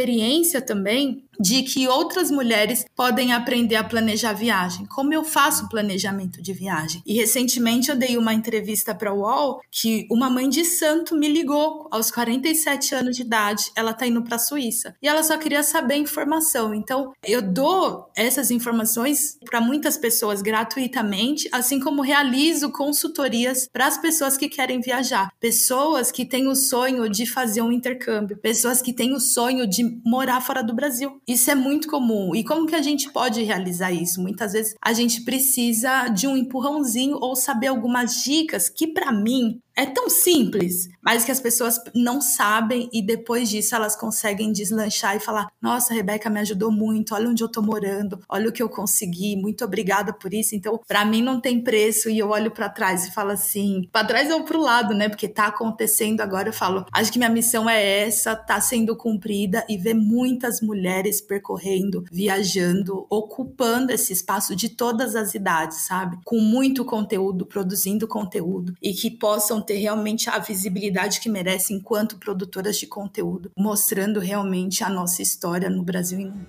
também 0.60 1.24
de 1.38 1.62
que 1.62 1.88
outras 1.88 2.30
mulheres 2.30 2.84
podem 2.94 3.32
aprender 3.32 3.76
a 3.76 3.84
planejar 3.84 4.32
viagem. 4.32 4.86
Como 4.86 5.12
eu 5.12 5.24
faço 5.24 5.68
planejamento 5.68 6.42
de 6.42 6.52
viagem? 6.52 7.02
E 7.06 7.14
recentemente 7.14 7.90
eu 7.90 7.96
dei 7.96 8.16
uma 8.16 8.34
entrevista 8.34 8.94
para 8.94 9.12
o 9.12 9.20
UOL 9.20 9.60
que 9.70 10.06
uma 10.10 10.30
mãe 10.30 10.48
de 10.48 10.64
santo 10.64 11.16
me 11.16 11.28
ligou 11.28 11.88
aos 11.90 12.10
47 12.10 12.94
anos 12.94 13.16
de 13.16 13.22
idade. 13.22 13.70
Ela 13.74 13.92
tá 13.92 14.06
indo 14.06 14.22
para 14.22 14.36
a 14.36 14.38
Suíça 14.38 14.94
e 15.02 15.08
ela 15.08 15.22
só 15.22 15.36
queria 15.36 15.62
saber 15.62 15.96
informação. 15.96 16.74
Então, 16.74 17.12
eu 17.24 17.42
dou 17.42 18.10
essas 18.16 18.50
informações 18.50 19.38
para 19.44 19.60
muitas 19.60 19.96
pessoas 19.96 20.42
gratuitamente, 20.42 21.48
assim 21.52 21.80
como 21.80 22.02
realizo 22.02 22.70
consultorias 22.70 23.68
para 23.72 23.86
as 23.86 23.98
pessoas 23.98 24.36
que 24.36 24.48
querem 24.48 24.80
viajar, 24.80 25.32
pessoas 25.40 26.10
que 26.10 26.24
têm 26.24 26.48
o 26.48 26.54
sonho 26.54 27.08
de 27.08 27.26
fazer 27.26 27.62
um 27.62 27.72
intercâmbio, 27.72 28.36
pessoas 28.36 28.82
que 28.82 28.92
têm 28.92 29.14
o 29.14 29.20
sonho 29.20 29.66
de 29.66 30.00
morar 30.04 30.40
fora 30.40 30.62
do 30.62 30.74
Brasil. 30.74 31.20
Isso 31.32 31.50
é 31.50 31.54
muito 31.54 31.88
comum. 31.88 32.34
E 32.34 32.44
como 32.44 32.66
que 32.66 32.74
a 32.74 32.82
gente 32.82 33.10
pode 33.10 33.42
realizar 33.42 33.90
isso? 33.90 34.20
Muitas 34.20 34.52
vezes 34.52 34.74
a 34.82 34.92
gente 34.92 35.22
precisa 35.22 36.08
de 36.08 36.26
um 36.26 36.36
empurrãozinho 36.36 37.16
ou 37.20 37.34
saber 37.34 37.68
algumas 37.68 38.22
dicas 38.22 38.68
que 38.68 38.86
para 38.86 39.10
mim 39.10 39.58
é 39.74 39.86
tão 39.86 40.08
simples, 40.10 40.88
mas 41.00 41.24
que 41.24 41.32
as 41.32 41.40
pessoas 41.40 41.80
não 41.94 42.20
sabem 42.20 42.90
e 42.92 43.00
depois 43.00 43.48
disso 43.48 43.74
elas 43.74 43.96
conseguem 43.96 44.52
deslanchar 44.52 45.16
e 45.16 45.20
falar: 45.20 45.48
Nossa, 45.60 45.94
Rebeca 45.94 46.28
me 46.28 46.40
ajudou 46.40 46.70
muito, 46.70 47.14
olha 47.14 47.28
onde 47.28 47.42
eu 47.42 47.48
tô 47.48 47.62
morando, 47.62 48.20
olha 48.28 48.48
o 48.48 48.52
que 48.52 48.62
eu 48.62 48.68
consegui, 48.68 49.36
muito 49.36 49.64
obrigada 49.64 50.12
por 50.12 50.32
isso. 50.34 50.54
Então, 50.54 50.78
para 50.86 51.04
mim 51.04 51.22
não 51.22 51.40
tem 51.40 51.62
preço 51.62 52.10
e 52.10 52.18
eu 52.18 52.30
olho 52.30 52.50
para 52.50 52.68
trás 52.68 53.06
e 53.06 53.12
falo 53.12 53.30
assim: 53.30 53.88
para 53.90 54.06
trás 54.06 54.30
ou 54.30 54.44
pro 54.44 54.60
lado, 54.60 54.94
né? 54.94 55.08
Porque 55.08 55.28
tá 55.28 55.46
acontecendo 55.46 56.20
agora. 56.20 56.50
Eu 56.50 56.52
falo: 56.52 56.84
Acho 56.92 57.10
que 57.10 57.18
minha 57.18 57.30
missão 57.30 57.68
é 57.68 58.06
essa, 58.06 58.36
tá 58.36 58.60
sendo 58.60 58.96
cumprida 58.96 59.64
e 59.68 59.78
ver 59.78 59.94
muitas 59.94 60.60
mulheres 60.60 61.20
percorrendo, 61.20 62.04
viajando, 62.12 63.06
ocupando 63.08 63.92
esse 63.92 64.12
espaço 64.12 64.54
de 64.54 64.68
todas 64.68 65.16
as 65.16 65.34
idades, 65.34 65.78
sabe? 65.86 66.18
Com 66.24 66.38
muito 66.38 66.84
conteúdo, 66.84 67.46
produzindo 67.46 68.06
conteúdo 68.06 68.74
e 68.82 68.92
que 68.92 69.10
possam 69.10 69.61
ter 69.62 69.76
realmente 69.76 70.28
a 70.28 70.38
visibilidade 70.38 71.20
que 71.20 71.28
merecem 71.28 71.76
enquanto 71.76 72.18
produtoras 72.18 72.76
de 72.76 72.86
conteúdo, 72.86 73.50
mostrando 73.56 74.20
realmente 74.20 74.84
a 74.84 74.88
nossa 74.88 75.22
história 75.22 75.70
no 75.70 75.82
Brasil 75.82 76.20
e 76.20 76.24
no. 76.24 76.46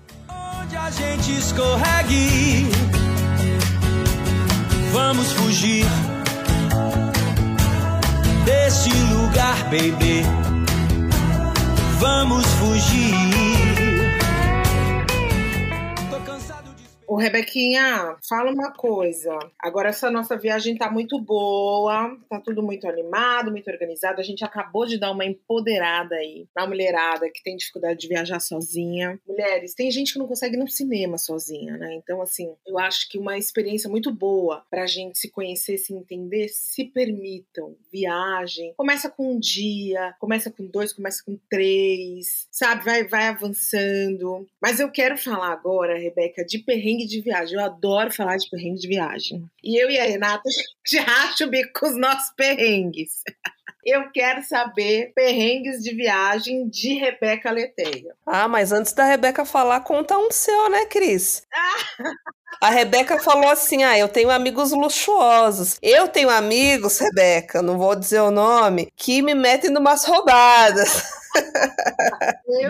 Onde 0.60 0.76
a 0.76 0.90
gente 0.90 1.36
escorregue, 1.36 2.66
vamos 4.92 5.32
fugir 5.32 5.84
desse 8.44 8.90
lugar, 9.12 9.64
baby. 9.64 10.22
Vamos 11.98 12.44
fugir. 12.44 13.73
Ô, 17.14 17.16
Rebequinha, 17.16 18.16
fala 18.28 18.50
uma 18.50 18.72
coisa. 18.72 19.38
Agora 19.62 19.90
essa 19.90 20.10
nossa 20.10 20.36
viagem 20.36 20.76
tá 20.76 20.90
muito 20.90 21.16
boa, 21.20 22.18
tá 22.28 22.40
tudo 22.40 22.60
muito 22.60 22.88
animado, 22.88 23.52
muito 23.52 23.70
organizado. 23.70 24.20
A 24.20 24.24
gente 24.24 24.44
acabou 24.44 24.84
de 24.84 24.98
dar 24.98 25.12
uma 25.12 25.24
empoderada 25.24 26.16
aí 26.16 26.48
na 26.56 26.66
mulherada 26.66 27.30
que 27.30 27.40
tem 27.44 27.56
dificuldade 27.56 28.00
de 28.00 28.08
viajar 28.08 28.40
sozinha. 28.40 29.16
Mulheres, 29.28 29.74
tem 29.74 29.92
gente 29.92 30.12
que 30.12 30.18
não 30.18 30.26
consegue 30.26 30.56
ir 30.56 30.58
no 30.58 30.68
cinema 30.68 31.16
sozinha, 31.16 31.76
né? 31.76 31.94
Então, 31.94 32.20
assim, 32.20 32.52
eu 32.66 32.80
acho 32.80 33.08
que 33.08 33.16
uma 33.16 33.38
experiência 33.38 33.88
muito 33.88 34.12
boa 34.12 34.64
pra 34.68 34.84
gente 34.84 35.16
se 35.16 35.30
conhecer, 35.30 35.78
se 35.78 35.94
entender, 35.94 36.48
se 36.48 36.84
permitam. 36.84 37.76
Viagem. 37.92 38.74
Começa 38.76 39.08
com 39.08 39.34
um 39.34 39.38
dia, 39.38 40.16
começa 40.18 40.50
com 40.50 40.66
dois, 40.66 40.92
começa 40.92 41.22
com 41.24 41.38
três, 41.48 42.48
sabe? 42.50 42.84
Vai, 42.84 43.04
vai 43.06 43.28
avançando. 43.28 44.48
Mas 44.60 44.80
eu 44.80 44.90
quero 44.90 45.16
falar 45.16 45.52
agora, 45.52 45.96
Rebeca, 45.96 46.44
de 46.44 46.58
perrengue 46.58 47.03
perrengue 47.04 47.06
de 47.06 47.20
viagem. 47.20 47.58
Eu 47.58 47.64
adoro 47.64 48.12
falar 48.12 48.36
de 48.36 48.48
perrengue 48.48 48.80
de 48.80 48.88
viagem. 48.88 49.46
E 49.62 49.80
eu 49.80 49.90
e 49.90 49.98
a 49.98 50.04
Renata 50.04 50.42
já 50.86 51.04
acho 51.24 51.44
o 51.44 51.50
bico 51.50 51.80
com 51.80 51.86
os 51.86 51.96
nossos 51.96 52.32
perrengues. 52.36 53.22
Eu 53.86 54.10
quero 54.12 54.42
saber 54.42 55.12
perrengues 55.14 55.82
de 55.82 55.94
viagem 55.94 56.66
de 56.70 56.94
Rebeca 56.94 57.50
Leteia. 57.50 58.14
Ah, 58.24 58.48
mas 58.48 58.72
antes 58.72 58.94
da 58.94 59.04
Rebeca 59.04 59.44
falar, 59.44 59.80
conta 59.80 60.16
um 60.16 60.30
seu, 60.30 60.70
né, 60.70 60.86
Cris? 60.86 61.42
A 62.62 62.70
Rebeca 62.70 63.20
falou 63.20 63.50
assim: 63.50 63.84
ah, 63.84 63.98
eu 63.98 64.08
tenho 64.08 64.30
amigos 64.30 64.72
luxuosos. 64.72 65.76
Eu 65.82 66.08
tenho 66.08 66.30
amigos, 66.30 66.98
Rebeca, 66.98 67.60
não 67.60 67.76
vou 67.76 67.94
dizer 67.94 68.20
o 68.20 68.30
nome, 68.30 68.90
que 68.96 69.20
me 69.20 69.34
metem 69.34 69.70
numas 69.70 70.06
roubadas. 70.06 71.02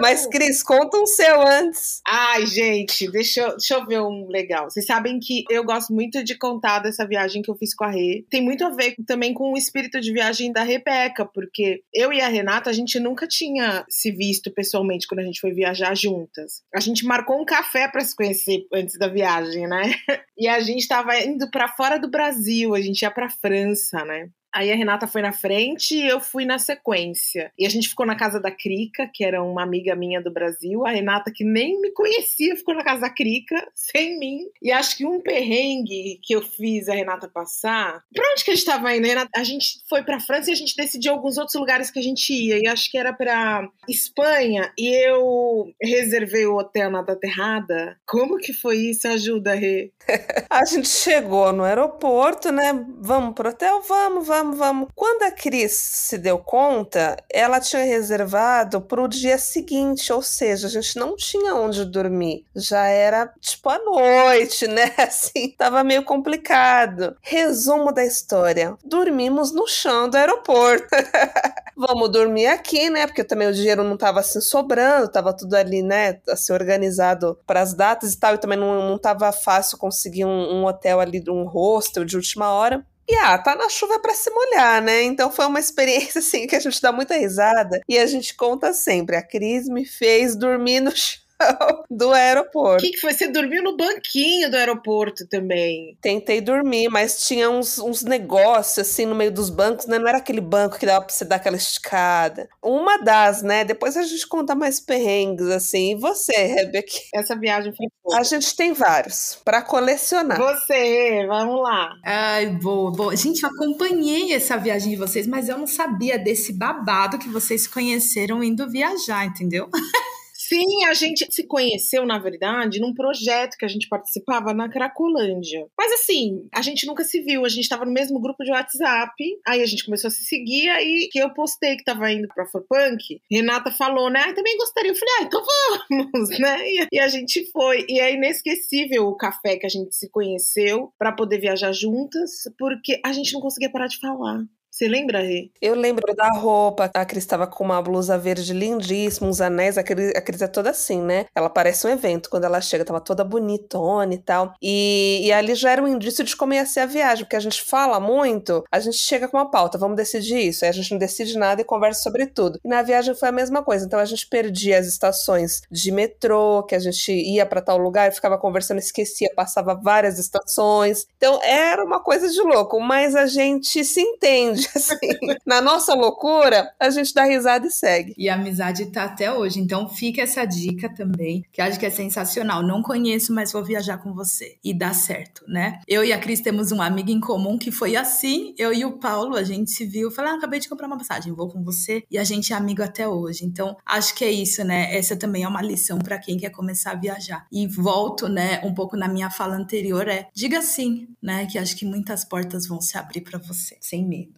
Mas, 0.00 0.26
Cris, 0.26 0.62
conta 0.62 0.96
um 0.96 1.06
seu 1.06 1.40
antes. 1.46 2.00
Ai, 2.06 2.46
gente, 2.46 3.10
deixa 3.10 3.40
eu, 3.40 3.50
deixa 3.50 3.74
eu 3.74 3.86
ver 3.86 4.00
um 4.00 4.26
legal. 4.28 4.70
Vocês 4.70 4.86
sabem 4.86 5.18
que 5.18 5.44
eu 5.50 5.64
gosto 5.64 5.92
muito 5.92 6.22
de 6.24 6.36
contar 6.36 6.80
dessa 6.80 7.06
viagem 7.06 7.42
que 7.42 7.50
eu 7.50 7.54
fiz 7.54 7.74
com 7.74 7.84
a 7.84 7.90
Rê. 7.90 8.24
Tem 8.30 8.42
muito 8.42 8.64
a 8.64 8.70
ver 8.70 8.94
também 9.06 9.34
com 9.34 9.52
o 9.52 9.56
espírito 9.56 10.00
de 10.00 10.12
viagem 10.12 10.52
da 10.52 10.62
Rebeca, 10.62 11.24
porque 11.24 11.82
eu 11.92 12.12
e 12.12 12.20
a 12.20 12.28
Renata, 12.28 12.70
a 12.70 12.72
gente 12.72 12.98
nunca 12.98 13.26
tinha 13.26 13.84
se 13.88 14.10
visto 14.10 14.52
pessoalmente 14.52 15.06
quando 15.06 15.20
a 15.20 15.24
gente 15.24 15.40
foi 15.40 15.52
viajar 15.52 15.94
juntas. 15.96 16.62
A 16.74 16.80
gente 16.80 17.04
marcou 17.04 17.40
um 17.40 17.44
café 17.44 17.88
para 17.88 18.00
se 18.00 18.14
conhecer 18.14 18.66
antes 18.72 18.98
da 18.98 19.08
viagem, 19.08 19.66
né? 19.66 19.94
E 20.36 20.48
a 20.48 20.58
gente 20.58 20.88
tava 20.88 21.16
indo 21.16 21.48
para 21.48 21.68
fora 21.68 21.96
do 21.96 22.10
Brasil, 22.10 22.74
a 22.74 22.80
gente 22.80 23.02
ia 23.02 23.10
para 23.10 23.30
França, 23.30 24.04
né? 24.04 24.30
Aí 24.54 24.70
a 24.70 24.76
Renata 24.76 25.06
foi 25.06 25.20
na 25.20 25.32
frente 25.32 25.96
e 25.96 26.06
eu 26.06 26.20
fui 26.20 26.44
na 26.44 26.58
sequência. 26.58 27.50
E 27.58 27.66
a 27.66 27.68
gente 27.68 27.88
ficou 27.88 28.06
na 28.06 28.14
casa 28.14 28.38
da 28.38 28.50
Crica, 28.50 29.10
que 29.12 29.24
era 29.24 29.42
uma 29.42 29.62
amiga 29.62 29.96
minha 29.96 30.22
do 30.22 30.32
Brasil. 30.32 30.86
A 30.86 30.90
Renata, 30.90 31.32
que 31.34 31.44
nem 31.44 31.80
me 31.80 31.90
conhecia, 31.92 32.56
ficou 32.56 32.74
na 32.74 32.84
casa 32.84 33.00
da 33.00 33.10
Crica, 33.10 33.56
sem 33.74 34.18
mim. 34.18 34.40
E 34.62 34.70
acho 34.70 34.96
que 34.96 35.04
um 35.06 35.20
perrengue 35.20 36.20
que 36.22 36.34
eu 36.34 36.42
fiz 36.42 36.88
a 36.88 36.94
Renata 36.94 37.28
passar. 37.28 38.04
Pra 38.14 38.32
onde 38.32 38.44
que 38.44 38.50
a 38.50 38.54
gente 38.54 38.66
tava 38.66 38.94
indo, 38.94 39.06
Renata? 39.06 39.30
A 39.34 39.42
gente 39.42 39.82
foi 39.88 40.02
pra 40.02 40.20
França 40.20 40.50
e 40.50 40.52
a 40.52 40.56
gente 40.56 40.76
decidiu 40.76 41.12
alguns 41.12 41.36
outros 41.36 41.58
lugares 41.58 41.90
que 41.90 41.98
a 41.98 42.02
gente 42.02 42.32
ia. 42.32 42.58
E 42.58 42.68
acho 42.68 42.90
que 42.90 42.98
era 42.98 43.12
pra 43.12 43.68
Espanha. 43.88 44.72
E 44.78 44.88
eu 45.08 45.72
reservei 45.82 46.46
o 46.46 46.56
hotel 46.56 46.90
na 46.90 47.02
data 47.02 47.26
errada. 47.26 47.96
Como 48.06 48.38
que 48.38 48.52
foi 48.52 48.76
isso? 48.76 49.08
Ajuda, 49.08 49.54
Rê. 49.54 49.92
a 50.50 50.64
gente 50.64 50.88
chegou 50.88 51.52
no 51.52 51.64
aeroporto, 51.64 52.52
né? 52.52 52.84
Vamos 53.00 53.34
pro 53.34 53.48
hotel? 53.48 53.82
Vamos, 53.82 54.26
vamos, 54.26 54.43
vamos. 54.52 54.88
Quando 54.94 55.22
a 55.22 55.30
Cris 55.30 55.72
se 55.72 56.18
deu 56.18 56.38
conta, 56.38 57.16
ela 57.30 57.60
tinha 57.60 57.84
reservado 57.84 58.80
pro 58.80 59.08
dia 59.08 59.38
seguinte, 59.38 60.12
ou 60.12 60.22
seja, 60.22 60.66
a 60.66 60.70
gente 60.70 60.98
não 60.98 61.16
tinha 61.16 61.54
onde 61.54 61.84
dormir. 61.84 62.44
Já 62.54 62.86
era 62.86 63.32
tipo 63.40 63.68
a 63.68 63.78
noite, 63.78 64.66
né? 64.68 64.92
Assim, 64.98 65.50
tava 65.56 65.84
meio 65.84 66.04
complicado. 66.04 67.16
Resumo 67.20 67.92
da 67.92 68.04
história: 68.04 68.76
dormimos 68.84 69.52
no 69.52 69.66
chão 69.66 70.08
do 70.08 70.16
aeroporto. 70.16 70.86
vamos 71.76 72.10
dormir 72.10 72.46
aqui, 72.46 72.88
né? 72.88 73.06
Porque 73.06 73.24
também 73.24 73.48
o 73.48 73.52
dinheiro 73.52 73.82
não 73.82 73.96
tava 73.96 74.20
assim 74.20 74.40
sobrando, 74.40 75.10
tava 75.10 75.32
tudo 75.32 75.54
ali, 75.54 75.82
né? 75.82 76.20
Assim, 76.28 76.52
organizado 76.52 77.38
para 77.46 77.60
as 77.60 77.74
datas 77.74 78.12
e 78.12 78.18
tal, 78.18 78.34
e 78.34 78.38
também 78.38 78.58
não, 78.58 78.88
não 78.88 78.98
tava 78.98 79.30
fácil 79.32 79.78
conseguir 79.78 80.24
um, 80.24 80.54
um 80.60 80.64
hotel 80.64 81.00
ali, 81.00 81.22
um 81.28 81.44
hostel 81.44 82.04
de 82.04 82.16
última 82.16 82.52
hora. 82.52 82.84
E 83.08 83.14
ah, 83.16 83.36
tá 83.38 83.54
na 83.54 83.68
chuva 83.68 83.98
para 83.98 84.14
se 84.14 84.30
molhar, 84.30 84.82
né? 84.82 85.02
Então 85.02 85.30
foi 85.30 85.46
uma 85.46 85.60
experiência 85.60 86.20
assim 86.20 86.46
que 86.46 86.56
a 86.56 86.60
gente 86.60 86.80
dá 86.80 86.90
muita 86.92 87.16
risada 87.16 87.80
e 87.88 87.98
a 87.98 88.06
gente 88.06 88.34
conta 88.34 88.72
sempre. 88.72 89.16
A 89.16 89.22
Cris 89.22 89.68
me 89.68 89.84
fez 89.84 90.34
dormir 90.36 90.80
no 90.80 90.90
chão 90.94 91.23
do 91.90 92.12
aeroporto. 92.12 92.84
O 92.84 92.86
que, 92.86 92.92
que 92.92 93.00
foi? 93.00 93.12
Você 93.12 93.28
dormiu 93.28 93.62
no 93.62 93.76
banquinho 93.76 94.50
do 94.50 94.56
aeroporto 94.56 95.26
também? 95.28 95.96
Tentei 96.00 96.40
dormir, 96.40 96.88
mas 96.88 97.26
tinha 97.26 97.50
uns, 97.50 97.78
uns 97.78 98.02
negócios 98.02 98.78
assim 98.78 99.06
no 99.06 99.14
meio 99.14 99.32
dos 99.32 99.50
bancos, 99.50 99.86
né? 99.86 99.98
Não 99.98 100.08
era 100.08 100.18
aquele 100.18 100.40
banco 100.40 100.78
que 100.78 100.86
dava 100.86 101.04
pra 101.04 101.14
você 101.14 101.24
dar 101.24 101.36
aquela 101.36 101.56
esticada. 101.56 102.48
Uma 102.62 102.98
das, 102.98 103.42
né? 103.42 103.64
Depois 103.64 103.96
a 103.96 104.02
gente 104.02 104.26
conta 104.26 104.54
mais 104.54 104.80
perrengues, 104.80 105.48
assim. 105.48 105.92
E 105.92 106.00
você, 106.00 106.32
Rebeca? 106.32 106.92
Essa 107.14 107.36
viagem 107.36 107.74
foi 107.74 107.86
boa. 108.02 108.18
A 108.18 108.22
gente 108.22 108.54
tem 108.56 108.72
vários 108.72 109.40
para 109.44 109.62
colecionar. 109.62 110.38
Você, 110.38 111.26
vamos 111.26 111.62
lá. 111.62 111.90
Ai, 112.04 112.46
boa, 112.46 112.90
boa. 112.92 113.16
Gente, 113.16 113.42
eu 113.42 113.50
acompanhei 113.50 114.32
essa 114.32 114.56
viagem 114.56 114.90
de 114.90 114.96
vocês, 114.96 115.26
mas 115.26 115.48
eu 115.48 115.58
não 115.58 115.66
sabia 115.66 116.18
desse 116.18 116.52
babado 116.52 117.18
que 117.18 117.28
vocês 117.28 117.66
conheceram 117.66 118.42
indo 118.42 118.70
viajar, 118.70 119.26
entendeu? 119.26 119.68
Sim, 120.46 120.84
a 120.84 120.92
gente 120.92 121.26
se 121.30 121.46
conheceu, 121.46 122.04
na 122.04 122.18
verdade, 122.18 122.78
num 122.78 122.92
projeto 122.92 123.56
que 123.56 123.64
a 123.64 123.68
gente 123.68 123.88
participava 123.88 124.52
na 124.52 124.68
Cracolândia. 124.68 125.66
Mas 125.76 125.90
assim, 125.92 126.46
a 126.52 126.60
gente 126.60 126.86
nunca 126.86 127.02
se 127.02 127.22
viu, 127.22 127.46
a 127.46 127.48
gente 127.48 127.66
tava 127.66 127.86
no 127.86 127.92
mesmo 127.92 128.20
grupo 128.20 128.44
de 128.44 128.50
WhatsApp, 128.50 129.14
aí 129.46 129.62
a 129.62 129.66
gente 129.66 129.86
começou 129.86 130.08
a 130.08 130.10
se 130.10 130.22
seguir, 130.24 130.68
aí 130.68 131.08
que 131.10 131.18
eu 131.18 131.32
postei 131.32 131.78
que 131.78 131.84
tava 131.84 132.12
indo 132.12 132.28
pra 132.28 132.44
Furpunk, 132.46 133.22
Renata 133.30 133.70
falou, 133.70 134.10
né, 134.10 134.20
ah, 134.20 134.34
também 134.34 134.58
gostaria, 134.58 134.90
eu 134.90 134.96
falei, 134.96 135.14
ah, 135.20 135.22
então 135.22 135.42
vamos, 135.88 136.28
né, 136.38 136.58
e, 136.68 136.88
e 136.92 137.00
a 137.00 137.08
gente 137.08 137.50
foi, 137.50 137.86
e 137.88 137.98
é 137.98 138.12
inesquecível 138.12 139.06
o 139.06 139.16
café 139.16 139.56
que 139.56 139.64
a 139.64 139.70
gente 139.70 139.96
se 139.96 140.10
conheceu 140.10 140.92
para 140.98 141.12
poder 141.12 141.38
viajar 141.38 141.72
juntas, 141.72 142.30
porque 142.58 143.00
a 143.02 143.12
gente 143.12 143.32
não 143.32 143.40
conseguia 143.40 143.72
parar 143.72 143.86
de 143.86 143.98
falar. 143.98 144.44
Você 144.74 144.88
lembra, 144.88 145.20
Rê? 145.20 145.52
Eu 145.62 145.76
lembro 145.76 146.12
da 146.16 146.30
roupa. 146.30 146.90
A 146.92 147.04
Cris 147.04 147.22
estava 147.22 147.46
com 147.46 147.62
uma 147.62 147.80
blusa 147.80 148.18
verde 148.18 148.52
lindíssima, 148.52 149.28
uns 149.28 149.40
anéis. 149.40 149.78
A 149.78 149.84
Cris, 149.84 150.10
a 150.16 150.20
Cris 150.20 150.42
é 150.42 150.48
toda 150.48 150.70
assim, 150.70 151.00
né? 151.00 151.26
Ela 151.32 151.48
parece 151.48 151.86
um 151.86 151.90
evento. 151.90 152.28
Quando 152.28 152.42
ela 152.42 152.60
chega, 152.60 152.84
tava 152.84 153.00
toda 153.00 153.22
bonitona 153.22 154.12
e 154.12 154.18
tal. 154.18 154.52
E, 154.60 155.20
e 155.22 155.32
ali 155.32 155.54
já 155.54 155.70
era 155.70 155.80
um 155.80 155.86
indício 155.86 156.24
de 156.24 156.34
como 156.34 156.54
ia 156.54 156.66
ser 156.66 156.80
a 156.80 156.86
viagem, 156.86 157.24
porque 157.24 157.36
a 157.36 157.40
gente 157.40 157.62
fala 157.62 158.00
muito, 158.00 158.64
a 158.68 158.80
gente 158.80 158.96
chega 158.96 159.28
com 159.28 159.36
uma 159.36 159.48
pauta, 159.48 159.78
vamos 159.78 159.96
decidir 159.96 160.40
isso. 160.40 160.64
Aí 160.64 160.70
a 160.70 160.74
gente 160.74 160.90
não 160.90 160.98
decide 160.98 161.38
nada 161.38 161.60
e 161.60 161.64
conversa 161.64 162.02
sobre 162.02 162.26
tudo. 162.26 162.58
E 162.64 162.68
na 162.68 162.82
viagem 162.82 163.14
foi 163.14 163.28
a 163.28 163.32
mesma 163.32 163.62
coisa. 163.62 163.86
Então 163.86 164.00
a 164.00 164.04
gente 164.04 164.26
perdia 164.26 164.80
as 164.80 164.88
estações 164.88 165.62
de 165.70 165.92
metrô, 165.92 166.64
que 166.64 166.74
a 166.74 166.80
gente 166.80 167.12
ia 167.12 167.46
para 167.46 167.62
tal 167.62 167.78
lugar 167.78 168.12
ficava 168.12 168.36
conversando, 168.36 168.78
esquecia, 168.78 169.30
passava 169.36 169.72
várias 169.72 170.18
estações. 170.18 171.06
Então 171.16 171.40
era 171.44 171.84
uma 171.84 172.00
coisa 172.00 172.28
de 172.28 172.40
louco, 172.40 172.80
mas 172.80 173.14
a 173.14 173.26
gente 173.26 173.84
se 173.84 174.00
entende 174.00 174.63
assim, 174.74 175.36
na 175.46 175.60
nossa 175.60 175.94
loucura, 175.94 176.72
a 176.78 176.90
gente 176.90 177.12
dá 177.14 177.24
risada 177.24 177.66
e 177.66 177.70
segue. 177.70 178.14
E 178.16 178.28
a 178.28 178.34
amizade 178.34 178.86
tá 178.86 179.04
até 179.04 179.32
hoje. 179.32 179.60
Então 179.60 179.88
fica 179.88 180.22
essa 180.22 180.44
dica 180.44 180.92
também, 180.94 181.44
que 181.52 181.60
acho 181.60 181.78
que 181.78 181.86
é 181.86 181.90
sensacional. 181.90 182.62
Não 182.62 182.82
conheço, 182.82 183.32
mas 183.32 183.52
vou 183.52 183.64
viajar 183.64 183.98
com 183.98 184.12
você. 184.12 184.56
E 184.62 184.72
dá 184.72 184.92
certo, 184.92 185.44
né? 185.48 185.80
Eu 185.86 186.04
e 186.04 186.12
a 186.12 186.18
Cris 186.18 186.40
temos 186.40 186.72
um 186.72 186.80
amigo 186.80 187.10
em 187.10 187.20
comum 187.20 187.58
que 187.58 187.70
foi 187.70 187.96
assim. 187.96 188.54
Eu 188.58 188.72
e 188.72 188.84
o 188.84 188.98
Paulo, 188.98 189.36
a 189.36 189.42
gente 189.42 189.70
se 189.70 189.84
viu. 189.84 190.10
Falei, 190.10 190.32
ah, 190.32 190.36
acabei 190.36 190.60
de 190.60 190.68
comprar 190.68 190.86
uma 190.86 190.98
passagem, 190.98 191.32
vou 191.32 191.48
com 191.48 191.62
você. 191.62 192.04
E 192.10 192.18
a 192.18 192.24
gente 192.24 192.52
é 192.52 192.56
amigo 192.56 192.82
até 192.82 193.08
hoje. 193.08 193.44
Então 193.44 193.76
acho 193.84 194.14
que 194.14 194.24
é 194.24 194.30
isso, 194.30 194.64
né? 194.64 194.94
Essa 194.96 195.16
também 195.16 195.44
é 195.44 195.48
uma 195.48 195.62
lição 195.62 195.98
para 195.98 196.18
quem 196.18 196.36
quer 196.36 196.50
começar 196.50 196.92
a 196.92 196.96
viajar. 196.96 197.46
E 197.52 197.66
volto, 197.66 198.28
né, 198.28 198.60
um 198.64 198.74
pouco 198.74 198.96
na 198.96 199.08
minha 199.08 199.30
fala 199.30 199.56
anterior, 199.56 200.08
é 200.08 200.28
diga 200.34 200.60
sim, 200.62 201.08
né? 201.22 201.46
Que 201.46 201.58
acho 201.58 201.76
que 201.76 201.84
muitas 201.84 202.24
portas 202.24 202.66
vão 202.66 202.80
se 202.80 202.96
abrir 202.96 203.20
para 203.22 203.38
você, 203.38 203.76
sem 203.80 204.06
medo. 204.06 204.34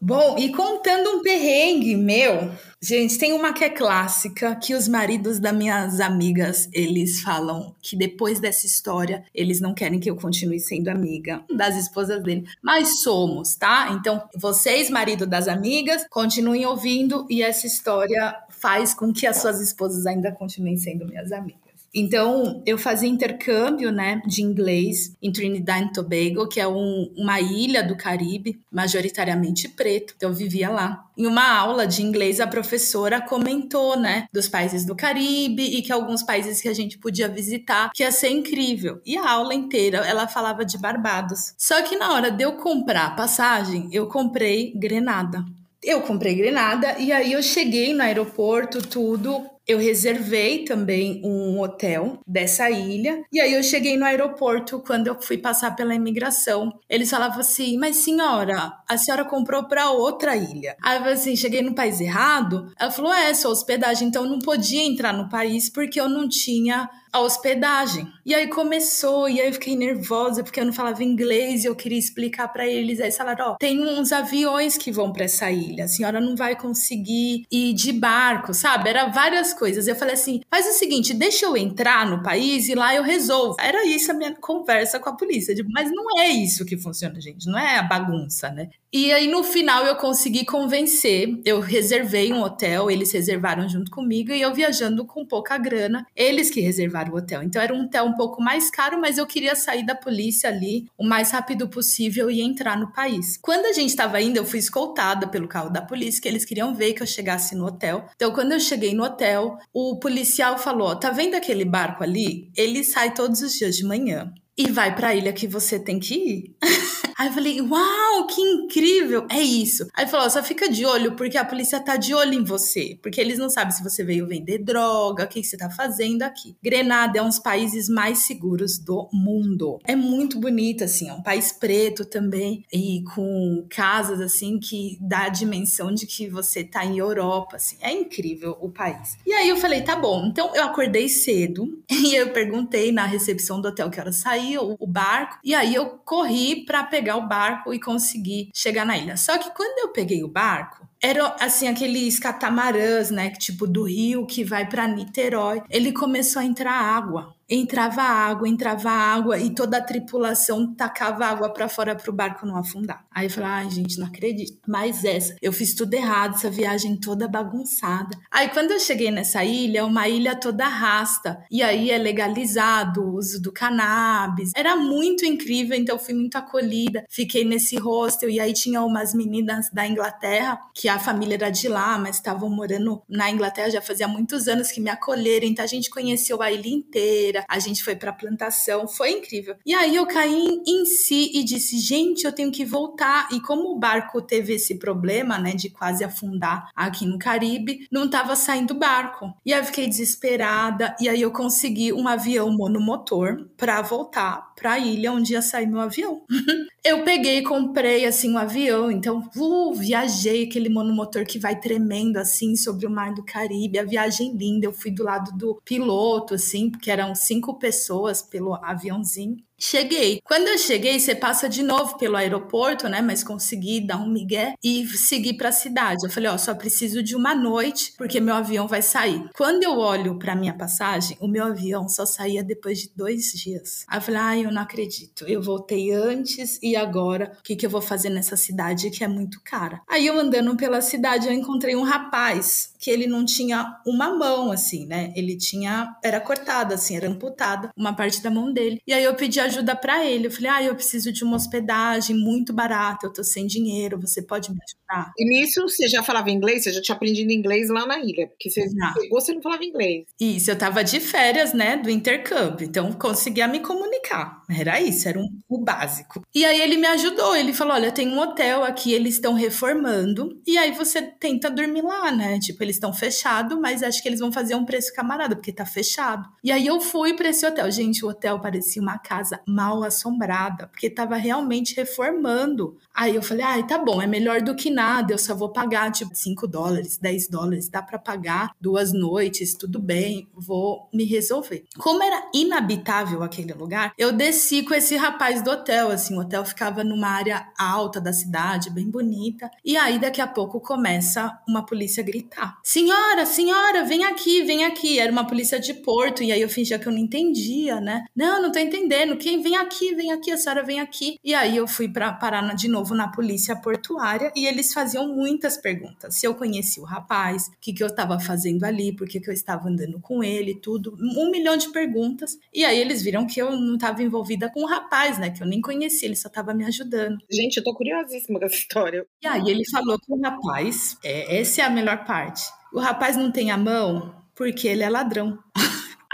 Bom, 0.00 0.36
e 0.38 0.52
contando 0.52 1.10
um 1.10 1.22
perrengue 1.22 1.96
meu, 1.96 2.50
gente, 2.80 3.18
tem 3.18 3.32
uma 3.32 3.52
que 3.52 3.64
é 3.64 3.68
clássica, 3.68 4.54
que 4.54 4.74
os 4.74 4.88
maridos 4.88 5.38
das 5.38 5.54
minhas 5.54 6.00
amigas, 6.00 6.68
eles 6.72 7.20
falam 7.20 7.74
que 7.82 7.96
depois 7.96 8.38
dessa 8.38 8.66
história, 8.66 9.24
eles 9.34 9.60
não 9.60 9.74
querem 9.74 9.98
que 9.98 10.08
eu 10.08 10.16
continue 10.16 10.60
sendo 10.60 10.88
amiga 10.88 11.44
das 11.54 11.76
esposas 11.76 12.22
dele, 12.22 12.46
mas 12.62 13.02
somos, 13.02 13.56
tá? 13.56 13.90
Então, 13.92 14.22
vocês, 14.34 14.88
marido 14.88 15.26
das 15.26 15.48
amigas, 15.48 16.06
continuem 16.08 16.64
ouvindo 16.64 17.26
e 17.28 17.42
essa 17.42 17.66
história 17.66 18.34
faz 18.48 18.94
com 18.94 19.12
que 19.12 19.26
as 19.26 19.38
suas 19.38 19.60
esposas 19.60 20.06
ainda 20.06 20.32
continuem 20.32 20.76
sendo 20.76 21.06
minhas 21.06 21.32
amigas. 21.32 21.65
Então, 21.98 22.62
eu 22.66 22.76
fazia 22.76 23.08
intercâmbio, 23.08 23.90
né, 23.90 24.20
de 24.26 24.42
inglês 24.42 25.16
em 25.22 25.32
Trinidad 25.32 25.82
e 25.82 25.92
Tobago, 25.94 26.46
que 26.46 26.60
é 26.60 26.68
um, 26.68 27.10
uma 27.16 27.40
ilha 27.40 27.82
do 27.82 27.96
Caribe, 27.96 28.60
majoritariamente 28.70 29.66
preto. 29.66 30.12
Então, 30.14 30.28
eu 30.28 30.34
vivia 30.34 30.68
lá. 30.68 31.06
Em 31.16 31.26
uma 31.26 31.56
aula 31.56 31.86
de 31.86 32.02
inglês, 32.02 32.38
a 32.38 32.46
professora 32.46 33.18
comentou, 33.18 33.98
né, 33.98 34.26
dos 34.30 34.46
países 34.46 34.84
do 34.84 34.94
Caribe 34.94 35.62
e 35.62 35.80
que 35.80 35.90
alguns 35.90 36.22
países 36.22 36.60
que 36.60 36.68
a 36.68 36.74
gente 36.74 36.98
podia 36.98 37.28
visitar, 37.28 37.90
que 37.94 38.02
ia 38.02 38.12
ser 38.12 38.28
incrível. 38.28 39.00
E 39.06 39.16
a 39.16 39.30
aula 39.30 39.54
inteira, 39.54 40.06
ela 40.06 40.28
falava 40.28 40.66
de 40.66 40.76
Barbados. 40.76 41.54
Só 41.56 41.80
que 41.80 41.96
na 41.96 42.12
hora 42.12 42.30
de 42.30 42.44
eu 42.44 42.58
comprar 42.58 43.06
a 43.06 43.10
passagem, 43.12 43.88
eu 43.90 44.06
comprei 44.06 44.70
Grenada. 44.76 45.42
Eu 45.82 46.02
comprei 46.02 46.34
Grenada 46.34 46.98
e 46.98 47.10
aí 47.10 47.32
eu 47.32 47.42
cheguei 47.42 47.94
no 47.94 48.02
aeroporto, 48.02 48.82
tudo, 48.82 49.48
eu 49.66 49.78
reservei 49.78 50.64
também 50.64 51.20
um 51.24 51.58
hotel 51.60 52.20
dessa 52.26 52.70
ilha. 52.70 53.22
E 53.32 53.40
aí 53.40 53.52
eu 53.52 53.62
cheguei 53.62 53.96
no 53.96 54.04
aeroporto 54.04 54.80
quando 54.80 55.08
eu 55.08 55.20
fui 55.20 55.36
passar 55.36 55.74
pela 55.74 55.94
imigração. 55.94 56.78
Eles 56.88 57.10
falavam 57.10 57.40
assim: 57.40 57.76
Mas 57.76 57.96
senhora, 57.96 58.72
a 58.88 58.96
senhora 58.96 59.24
comprou 59.24 59.64
para 59.64 59.90
outra 59.90 60.36
ilha. 60.36 60.76
Aí 60.82 60.96
eu 60.96 61.00
falei 61.00 61.14
assim: 61.14 61.34
cheguei 61.34 61.62
no 61.62 61.74
país 61.74 62.00
errado. 62.00 62.72
Ela 62.78 62.90
falou: 62.90 63.12
É, 63.12 63.34
sua 63.34 63.50
hospedagem, 63.50 64.08
então 64.08 64.24
eu 64.24 64.30
não 64.30 64.38
podia 64.38 64.82
entrar 64.82 65.12
no 65.12 65.28
país 65.28 65.68
porque 65.68 66.00
eu 66.00 66.08
não 66.08 66.28
tinha 66.28 66.88
a 67.12 67.20
hospedagem. 67.20 68.06
E 68.24 68.34
aí 68.34 68.48
começou, 68.48 69.28
e 69.28 69.40
aí 69.40 69.46
eu 69.46 69.52
fiquei 69.52 69.76
nervosa 69.76 70.42
porque 70.42 70.60
eu 70.60 70.64
não 70.64 70.72
falava 70.72 71.02
inglês 71.02 71.64
e 71.64 71.66
eu 71.66 71.74
queria 71.74 71.98
explicar 71.98 72.48
para 72.48 72.66
eles. 72.66 73.00
Aí 73.00 73.12
falaram: 73.12 73.52
Ó, 73.52 73.56
tem 73.56 73.80
uns 73.80 74.12
aviões 74.12 74.76
que 74.76 74.90
vão 74.90 75.12
para 75.12 75.24
essa 75.24 75.50
ilha, 75.50 75.84
a 75.84 75.88
senhora 75.88 76.20
não 76.20 76.36
vai 76.36 76.56
conseguir 76.56 77.44
ir 77.50 77.72
de 77.74 77.92
barco, 77.92 78.52
sabe? 78.52 78.90
Era 78.90 79.06
várias 79.06 79.54
coisas. 79.54 79.86
Eu 79.86 79.96
falei 79.96 80.14
assim: 80.14 80.40
faz 80.50 80.66
o 80.66 80.72
seguinte, 80.72 81.14
deixa 81.14 81.46
eu 81.46 81.56
entrar 81.56 82.06
no 82.06 82.22
país 82.22 82.68
e 82.68 82.74
lá 82.74 82.94
eu 82.94 83.02
resolvo. 83.02 83.56
Era 83.60 83.86
isso 83.86 84.10
a 84.10 84.14
minha 84.14 84.34
conversa 84.34 84.98
com 84.98 85.08
a 85.08 85.16
polícia. 85.16 85.54
Tipo, 85.54 85.70
mas 85.72 85.90
não 85.90 86.18
é 86.18 86.28
isso 86.28 86.64
que 86.64 86.76
funciona, 86.76 87.20
gente. 87.20 87.46
Não 87.46 87.58
é 87.58 87.78
a 87.78 87.82
bagunça, 87.82 88.50
né? 88.50 88.68
E 88.92 89.12
aí 89.12 89.26
no 89.26 89.44
final 89.44 89.84
eu 89.84 89.96
consegui 89.96 90.44
convencer. 90.44 91.40
Eu 91.44 91.60
reservei 91.60 92.32
um 92.32 92.42
hotel, 92.42 92.90
eles 92.90 93.12
reservaram 93.12 93.68
junto 93.68 93.90
comigo 93.90 94.32
e 94.32 94.40
eu 94.40 94.54
viajando 94.54 95.04
com 95.04 95.24
pouca 95.26 95.58
grana, 95.58 96.06
eles 96.14 96.50
que 96.50 96.60
reservaram 96.60 97.05
o 97.10 97.16
hotel. 97.16 97.42
Então 97.42 97.60
era 97.60 97.74
um 97.74 97.84
hotel 97.84 98.04
um 98.04 98.14
pouco 98.14 98.42
mais 98.42 98.70
caro, 98.70 99.00
mas 99.00 99.18
eu 99.18 99.26
queria 99.26 99.54
sair 99.54 99.84
da 99.84 99.94
polícia 99.94 100.48
ali 100.48 100.86
o 100.96 101.04
mais 101.04 101.30
rápido 101.30 101.68
possível 101.68 102.30
e 102.30 102.40
entrar 102.40 102.78
no 102.78 102.92
país. 102.92 103.36
Quando 103.40 103.66
a 103.66 103.72
gente 103.72 103.90
estava 103.90 104.20
indo, 104.20 104.36
eu 104.36 104.44
fui 104.44 104.58
escoltada 104.58 105.26
pelo 105.26 105.48
carro 105.48 105.70
da 105.70 105.82
polícia, 105.82 106.20
que 106.20 106.28
eles 106.28 106.44
queriam 106.44 106.74
ver 106.74 106.92
que 106.92 107.02
eu 107.02 107.06
chegasse 107.06 107.54
no 107.54 107.66
hotel. 107.66 108.06
Então 108.14 108.32
quando 108.32 108.52
eu 108.52 108.60
cheguei 108.60 108.94
no 108.94 109.04
hotel, 109.04 109.58
o 109.72 109.98
policial 109.98 110.58
falou: 110.58 110.96
tá 110.96 111.10
vendo 111.10 111.34
aquele 111.34 111.64
barco 111.64 112.02
ali? 112.02 112.50
Ele 112.56 112.82
sai 112.84 113.14
todos 113.14 113.40
os 113.42 113.52
dias 113.52 113.76
de 113.76 113.84
manhã 113.84 114.32
e 114.56 114.70
vai 114.70 114.94
para 114.94 115.08
a 115.08 115.14
ilha 115.14 115.32
que 115.32 115.46
você 115.46 115.78
tem 115.78 115.98
que 115.98 116.14
ir. 116.14 116.56
Aí 117.18 117.28
eu 117.28 117.32
falei, 117.32 117.60
uau, 117.62 118.26
que 118.26 118.42
incrível! 118.42 119.26
É 119.30 119.40
isso. 119.40 119.88
Aí 119.94 120.06
falou, 120.06 120.28
só 120.28 120.42
fica 120.42 120.68
de 120.68 120.84
olho, 120.84 121.16
porque 121.16 121.38
a 121.38 121.44
polícia 121.46 121.80
tá 121.80 121.96
de 121.96 122.12
olho 122.12 122.34
em 122.34 122.44
você. 122.44 122.98
Porque 123.02 123.18
eles 123.18 123.38
não 123.38 123.48
sabem 123.48 123.70
se 123.70 123.82
você 123.82 124.04
veio 124.04 124.26
vender 124.26 124.58
droga, 124.58 125.24
o 125.24 125.26
que, 125.26 125.42
você 125.42 125.56
tá 125.56 125.70
fazendo 125.70 126.22
aqui. 126.22 126.54
Grenada 126.62 127.18
é 127.18 127.22
um 127.22 127.28
dos 127.28 127.38
países 127.38 127.88
mais 127.88 128.18
seguros 128.18 128.78
do 128.78 129.08
mundo. 129.10 129.78
É 129.86 129.96
muito 129.96 130.38
bonito, 130.38 130.84
assim, 130.84 131.08
é 131.08 131.14
um 131.14 131.22
país 131.22 131.52
preto 131.52 132.04
também, 132.04 132.62
e 132.70 133.02
com 133.14 133.66
casas, 133.70 134.20
assim, 134.20 134.58
que 134.58 134.98
dá 135.00 135.24
a 135.24 135.30
dimensão 135.30 135.94
de 135.94 136.06
que 136.06 136.28
você 136.28 136.62
tá 136.62 136.84
em 136.84 136.98
Europa, 136.98 137.56
assim. 137.56 137.78
É 137.80 137.90
incrível 137.90 138.58
o 138.60 138.68
país. 138.68 139.16
E 139.26 139.32
aí 139.32 139.48
eu 139.48 139.56
falei, 139.56 139.80
tá 139.80 139.96
bom. 139.96 140.26
Então 140.26 140.54
eu 140.54 140.64
acordei 140.64 141.08
cedo 141.08 141.82
e 141.90 142.14
eu 142.14 142.30
perguntei 142.30 142.92
na 142.92 143.06
recepção 143.06 143.58
do 143.58 143.68
hotel 143.68 143.88
que 143.88 143.98
era 143.98 144.12
sair 144.12 144.45
o, 144.58 144.76
o 144.78 144.86
barco. 144.86 145.38
E 145.42 145.54
aí 145.54 145.74
eu 145.74 145.86
corri 146.04 146.64
para 146.64 146.84
pegar 146.84 147.16
o 147.16 147.26
barco 147.26 147.72
e 147.72 147.80
conseguir 147.80 148.50
chegar 148.54 148.84
na 148.84 148.98
ilha. 148.98 149.16
Só 149.16 149.38
que 149.38 149.50
quando 149.50 149.78
eu 149.78 149.92
peguei 149.92 150.22
o 150.22 150.28
barco, 150.28 150.86
era 151.02 151.36
assim 151.40 151.68
aqueles 151.68 152.18
catamarãs, 152.18 153.10
né, 153.10 153.30
tipo 153.30 153.66
do 153.66 153.84
rio 153.84 154.26
que 154.26 154.44
vai 154.44 154.68
para 154.68 154.88
Niterói. 154.88 155.62
Ele 155.70 155.92
começou 155.92 156.40
a 156.40 156.44
entrar 156.44 156.72
água 156.72 157.35
entrava 157.48 158.02
água, 158.02 158.48
entrava 158.48 158.90
água 158.90 159.38
e 159.38 159.50
toda 159.50 159.78
a 159.78 159.82
tripulação 159.82 160.74
tacava 160.74 161.26
água 161.26 161.52
para 161.52 161.68
fora 161.68 161.94
para 161.94 162.10
o 162.10 162.14
barco 162.14 162.46
não 162.46 162.56
afundar. 162.56 163.04
Aí 163.10 163.26
eu 163.26 163.30
falei, 163.30 163.48
ai 163.48 163.70
gente, 163.70 163.98
não 163.98 164.06
acredito. 164.06 164.58
Mas 164.66 165.04
essa, 165.04 165.36
eu 165.40 165.52
fiz 165.52 165.74
tudo 165.74 165.94
errado, 165.94 166.34
essa 166.34 166.50
viagem 166.50 166.96
toda 166.96 167.28
bagunçada. 167.28 168.16
Aí 168.30 168.48
quando 168.48 168.72
eu 168.72 168.80
cheguei 168.80 169.10
nessa 169.10 169.44
ilha, 169.44 169.84
uma 169.84 170.08
ilha 170.08 170.34
toda 170.34 170.66
rasta, 170.66 171.44
e 171.50 171.62
aí 171.62 171.90
é 171.90 171.98
legalizado 171.98 173.02
o 173.02 173.16
uso 173.16 173.40
do 173.40 173.52
cannabis. 173.52 174.50
Era 174.56 174.76
muito 174.76 175.24
incrível, 175.24 175.76
então 175.76 175.98
fui 175.98 176.14
muito 176.14 176.36
acolhida. 176.36 177.04
Fiquei 177.08 177.44
nesse 177.44 177.76
hostel 177.76 178.28
e 178.28 178.40
aí 178.40 178.52
tinha 178.52 178.82
umas 178.82 179.14
meninas 179.14 179.70
da 179.72 179.86
Inglaterra, 179.86 180.58
que 180.74 180.88
a 180.88 180.98
família 180.98 181.36
era 181.36 181.50
de 181.50 181.68
lá, 181.68 181.96
mas 181.98 182.16
estavam 182.16 182.50
morando 182.50 183.02
na 183.08 183.30
Inglaterra 183.30 183.70
já 183.70 183.82
fazia 183.82 184.08
muitos 184.08 184.48
anos 184.48 184.70
que 184.70 184.80
me 184.80 184.90
acolheram, 184.90 185.46
então 185.46 185.64
a 185.64 185.68
gente 185.68 185.90
conheceu 185.90 186.42
a 186.42 186.50
ilha 186.50 186.68
inteira 186.68 187.35
a 187.48 187.58
gente 187.58 187.82
foi 187.82 187.96
para 187.96 188.12
plantação, 188.12 188.86
foi 188.86 189.10
incrível. 189.10 189.56
E 189.64 189.74
aí 189.74 189.96
eu 189.96 190.06
caí 190.06 190.62
em 190.66 190.84
si 190.84 191.30
e 191.34 191.44
disse, 191.44 191.78
gente, 191.78 192.24
eu 192.24 192.32
tenho 192.32 192.50
que 192.50 192.64
voltar. 192.64 193.28
E 193.32 193.40
como 193.40 193.70
o 193.70 193.78
barco 193.78 194.22
teve 194.22 194.54
esse 194.54 194.78
problema, 194.78 195.38
né, 195.38 195.52
de 195.52 195.70
quase 195.70 196.04
afundar 196.04 196.70
aqui 196.74 197.06
no 197.06 197.18
Caribe, 197.18 197.86
não 197.90 198.08
tava 198.08 198.36
saindo 198.36 198.74
barco. 198.74 199.32
E 199.44 199.52
aí 199.52 199.60
eu 199.60 199.64
fiquei 199.64 199.88
desesperada 199.88 200.94
e 201.00 201.08
aí 201.08 201.20
eu 201.20 201.30
consegui 201.30 201.92
um 201.92 202.08
avião 202.08 202.50
monomotor 202.50 203.48
para 203.56 203.82
voltar 203.82 204.54
para 204.56 204.72
a 204.72 204.78
ilha 204.78 205.12
onde 205.12 205.34
ia 205.34 205.42
sair 205.42 205.66
meu 205.66 205.80
avião. 205.80 206.22
eu 206.82 207.04
peguei 207.04 207.38
e 207.38 207.42
comprei 207.42 208.06
assim 208.06 208.32
um 208.32 208.38
avião, 208.38 208.90
então 208.90 209.28
uh, 209.36 209.74
viajei 209.74 210.44
aquele 210.44 210.68
monomotor 210.68 211.26
que 211.26 211.38
vai 211.38 211.58
tremendo 211.58 212.16
assim 212.16 212.56
sobre 212.56 212.86
o 212.86 212.90
mar 212.90 213.12
do 213.12 213.24
Caribe, 213.24 213.78
a 213.78 213.84
viagem 213.84 214.34
linda. 214.36 214.66
Eu 214.66 214.72
fui 214.72 214.90
do 214.90 215.04
lado 215.04 215.36
do 215.36 215.60
piloto 215.64 216.34
assim, 216.34 216.70
porque 216.70 216.90
eram 216.90 217.14
cinco 217.26 217.58
pessoas 217.58 218.22
pelo 218.22 218.54
aviãozinho. 218.54 219.36
Cheguei. 219.58 220.20
Quando 220.24 220.48
eu 220.48 220.58
cheguei, 220.58 220.98
você 220.98 221.14
passa 221.14 221.48
de 221.48 221.62
novo 221.62 221.96
pelo 221.96 222.16
aeroporto, 222.16 222.88
né? 222.88 223.00
Mas 223.00 223.24
consegui 223.24 223.80
dar 223.80 223.96
um 223.96 224.08
migué 224.08 224.54
e 224.62 224.86
seguir 224.86 225.34
para 225.34 225.48
a 225.48 225.52
cidade. 225.52 226.04
Eu 226.04 226.10
falei, 226.10 226.30
ó, 226.30 226.36
só 226.36 226.54
preciso 226.54 227.02
de 227.02 227.16
uma 227.16 227.34
noite 227.34 227.94
porque 227.96 228.20
meu 228.20 228.34
avião 228.34 228.68
vai 228.68 228.82
sair. 228.82 229.28
Quando 229.34 229.62
eu 229.62 229.78
olho 229.78 230.18
para 230.18 230.36
minha 230.36 230.54
passagem, 230.54 231.16
o 231.20 231.28
meu 231.28 231.44
avião 231.44 231.88
só 231.88 232.04
saía 232.04 232.44
depois 232.44 232.80
de 232.80 232.90
dois 232.94 233.32
dias. 233.32 233.84
Aí 233.88 233.98
eu 233.98 234.02
falei, 234.02 234.20
ai, 234.20 234.44
eu 234.44 234.52
não 234.52 234.62
acredito. 234.62 235.24
Eu 235.26 235.42
voltei 235.42 235.92
antes 235.92 236.58
e 236.62 236.76
agora 236.76 237.32
o 237.38 237.42
que, 237.42 237.56
que 237.56 237.64
eu 237.64 237.70
vou 237.70 237.80
fazer 237.80 238.10
nessa 238.10 238.36
cidade 238.36 238.90
que 238.90 239.02
é 239.02 239.08
muito 239.08 239.40
cara? 239.42 239.80
Aí 239.88 240.06
eu 240.06 240.18
andando 240.18 240.56
pela 240.56 240.80
cidade, 240.80 241.26
eu 241.26 241.32
encontrei 241.32 241.74
um 241.74 241.82
rapaz 241.82 242.74
que 242.78 242.90
ele 242.90 243.06
não 243.06 243.24
tinha 243.24 243.80
uma 243.86 244.16
mão 244.16 244.52
assim, 244.52 244.86
né? 244.86 245.12
Ele 245.16 245.36
tinha 245.36 245.96
era 246.04 246.20
cortada 246.20 246.74
assim, 246.74 246.96
era 246.96 247.08
amputada 247.08 247.70
uma 247.76 247.94
parte 247.94 248.22
da 248.22 248.30
mão 248.30 248.52
dele. 248.52 248.80
E 248.86 248.92
aí 248.92 249.02
eu 249.02 249.14
pedi 249.14 249.40
ajuda 249.46 249.74
para 249.74 250.04
ele. 250.04 250.26
Eu 250.26 250.30
falei, 250.30 250.50
ah, 250.50 250.62
eu 250.62 250.74
preciso 250.74 251.12
de 251.12 251.24
uma 251.24 251.36
hospedagem 251.36 252.16
muito 252.16 252.52
barata, 252.52 253.06
eu 253.06 253.12
tô 253.12 253.24
sem 253.24 253.46
dinheiro, 253.46 254.00
você 254.00 254.22
pode 254.22 254.50
me 254.50 254.58
ajudar? 254.62 255.12
E 255.18 255.24
nisso 255.24 255.62
você 255.62 255.88
já 255.88 256.02
falava 256.02 256.30
inglês? 256.30 256.64
Você 256.64 256.72
já 256.72 256.80
tinha 256.80 256.94
aprendido 256.94 257.32
inglês 257.32 257.68
lá 257.68 257.86
na 257.86 257.98
ilha? 257.98 258.28
Porque 258.28 258.50
você 258.50 258.62
já. 258.68 258.92
chegou, 258.92 259.20
você 259.20 259.32
não 259.32 259.42
falava 259.42 259.64
inglês. 259.64 260.04
Isso, 260.20 260.50
eu 260.50 260.58
tava 260.58 260.84
de 260.84 261.00
férias, 261.00 261.52
né, 261.52 261.76
do 261.76 261.90
intercâmbio, 261.90 262.66
então 262.66 262.92
conseguia 262.92 263.48
me 263.48 263.60
comunicar. 263.60 264.42
Era 264.48 264.80
isso, 264.80 265.08
era 265.08 265.18
um, 265.18 265.28
o 265.48 265.58
básico. 265.58 266.22
E 266.34 266.44
aí 266.44 266.60
ele 266.60 266.76
me 266.76 266.86
ajudou, 266.86 267.34
ele 267.34 267.52
falou, 267.52 267.74
olha, 267.74 267.90
tem 267.90 268.08
um 268.08 268.18
hotel 268.18 268.64
aqui, 268.64 268.92
eles 268.92 269.14
estão 269.14 269.34
reformando, 269.34 270.40
e 270.46 270.56
aí 270.56 270.72
você 270.72 271.02
tenta 271.02 271.50
dormir 271.50 271.82
lá, 271.82 272.12
né? 272.12 272.38
Tipo, 272.38 272.62
eles 272.62 272.76
estão 272.76 272.92
fechados, 272.92 273.58
mas 273.58 273.82
acho 273.82 274.02
que 274.02 274.08
eles 274.08 274.20
vão 274.20 274.32
fazer 274.32 274.54
um 274.54 274.64
preço 274.64 274.94
camarada, 274.94 275.34
porque 275.34 275.52
tá 275.52 275.66
fechado. 275.66 276.28
E 276.44 276.52
aí 276.52 276.66
eu 276.66 276.80
fui 276.80 277.14
para 277.14 277.28
esse 277.28 277.44
hotel. 277.44 277.70
Gente, 277.70 278.04
o 278.04 278.08
hotel 278.08 278.40
parecia 278.40 278.80
uma 278.80 278.98
casa 278.98 279.40
mal 279.46 279.82
assombrada, 279.82 280.68
porque 280.68 280.86
estava 280.86 281.16
realmente 281.16 281.74
reformando. 281.74 282.76
Aí 282.94 283.14
eu 283.14 283.22
falei, 283.22 283.44
ai, 283.44 283.66
tá 283.66 283.78
bom, 283.78 284.00
é 284.00 284.06
melhor 284.06 284.40
do 284.40 284.54
que 284.54 284.70
nada, 284.70 285.12
eu 285.12 285.18
só 285.18 285.34
vou 285.34 285.50
pagar 285.50 285.90
tipo 285.90 286.14
5 286.14 286.46
dólares, 286.46 286.98
10 286.98 287.28
dólares, 287.28 287.68
dá 287.68 287.82
para 287.82 287.98
pagar 287.98 288.50
duas 288.60 288.92
noites, 288.92 289.54
tudo 289.54 289.78
bem, 289.78 290.28
vou 290.34 290.88
me 290.92 291.04
resolver. 291.04 291.64
Como 291.78 292.02
era 292.02 292.30
inabitável 292.32 293.22
aquele 293.22 293.52
lugar, 293.52 293.92
eu 293.98 294.12
desci 294.12 294.35
com 294.66 294.74
esse 294.74 294.96
rapaz 294.96 295.42
do 295.42 295.50
hotel, 295.50 295.90
assim, 295.90 296.14
o 296.14 296.20
hotel 296.20 296.44
ficava 296.44 296.84
numa 296.84 297.08
área 297.08 297.48
alta 297.58 298.00
da 298.00 298.12
cidade, 298.12 298.70
bem 298.70 298.90
bonita, 298.90 299.50
e 299.64 299.76
aí 299.76 299.98
daqui 299.98 300.20
a 300.20 300.26
pouco 300.26 300.60
começa 300.60 301.38
uma 301.48 301.64
polícia 301.64 302.02
a 302.02 302.06
gritar: 302.06 302.58
Senhora, 302.62 303.24
senhora, 303.24 303.84
vem 303.84 304.04
aqui, 304.04 304.42
vem 304.42 304.64
aqui. 304.64 304.98
Era 304.98 305.10
uma 305.10 305.26
polícia 305.26 305.58
de 305.58 305.72
Porto, 305.72 306.22
e 306.22 306.30
aí 306.30 306.40
eu 306.40 306.48
fingia 306.48 306.78
que 306.78 306.86
eu 306.86 306.92
não 306.92 306.98
entendia, 306.98 307.80
né? 307.80 308.04
Não, 308.14 308.42
não 308.42 308.52
tô 308.52 308.58
entendendo 308.58 309.16
quem 309.16 309.40
vem 309.40 309.56
aqui, 309.56 309.94
vem 309.94 310.12
aqui, 310.12 310.30
a 310.30 310.36
senhora 310.36 310.62
vem 310.62 310.80
aqui. 310.80 311.18
E 311.24 311.34
aí 311.34 311.56
eu 311.56 311.66
fui 311.66 311.88
para 311.88 312.12
parar 312.12 312.42
de 312.54 312.68
novo 312.68 312.94
na 312.94 313.08
polícia 313.08 313.56
portuária 313.56 314.30
e 314.36 314.46
eles 314.46 314.72
faziam 314.72 315.08
muitas 315.08 315.56
perguntas. 315.56 316.16
Se 316.16 316.26
eu 316.26 316.34
conhecia 316.34 316.82
o 316.82 316.86
rapaz, 316.86 317.48
o 317.48 317.52
que, 317.60 317.72
que 317.72 317.82
eu 317.82 317.86
estava 317.86 318.20
fazendo 318.20 318.64
ali, 318.64 318.94
por 318.94 319.08
que, 319.08 319.18
que 319.18 319.30
eu 319.30 319.34
estava 319.34 319.68
andando 319.68 319.98
com 320.00 320.22
ele, 320.22 320.54
tudo. 320.54 320.96
Um 321.00 321.30
milhão 321.30 321.56
de 321.56 321.70
perguntas. 321.70 322.38
E 322.52 322.64
aí 322.64 322.78
eles 322.78 323.02
viram 323.02 323.26
que 323.26 323.40
eu 323.40 323.52
não 323.52 323.74
estava 323.74 324.02
envolvida 324.02 324.25
com 324.52 324.62
o 324.62 324.66
rapaz, 324.66 325.18
né? 325.18 325.30
Que 325.30 325.42
eu 325.42 325.46
nem 325.46 325.60
conhecia, 325.60 326.08
ele 326.08 326.16
só 326.16 326.28
estava 326.28 326.54
me 326.54 326.64
ajudando. 326.64 327.18
Gente, 327.30 327.58
eu 327.58 327.64
tô 327.64 327.74
curiosíssima 327.74 328.38
com 328.38 328.46
essa 328.46 328.54
história. 328.54 329.06
E 329.22 329.26
aí 329.26 329.48
ele 329.48 329.62
falou 329.70 329.98
que 329.98 330.12
o 330.12 330.20
rapaz, 330.20 330.96
é, 331.04 331.40
essa 331.40 331.62
é 331.62 331.64
a 331.64 331.70
melhor 331.70 332.04
parte. 332.04 332.42
O 332.72 332.80
rapaz 332.80 333.16
não 333.16 333.30
tem 333.30 333.50
a 333.50 333.56
mão 333.56 334.14
porque 334.34 334.68
ele 334.68 334.82
é 334.82 334.88
ladrão. 334.88 335.38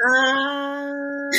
Ah! 0.04 1.30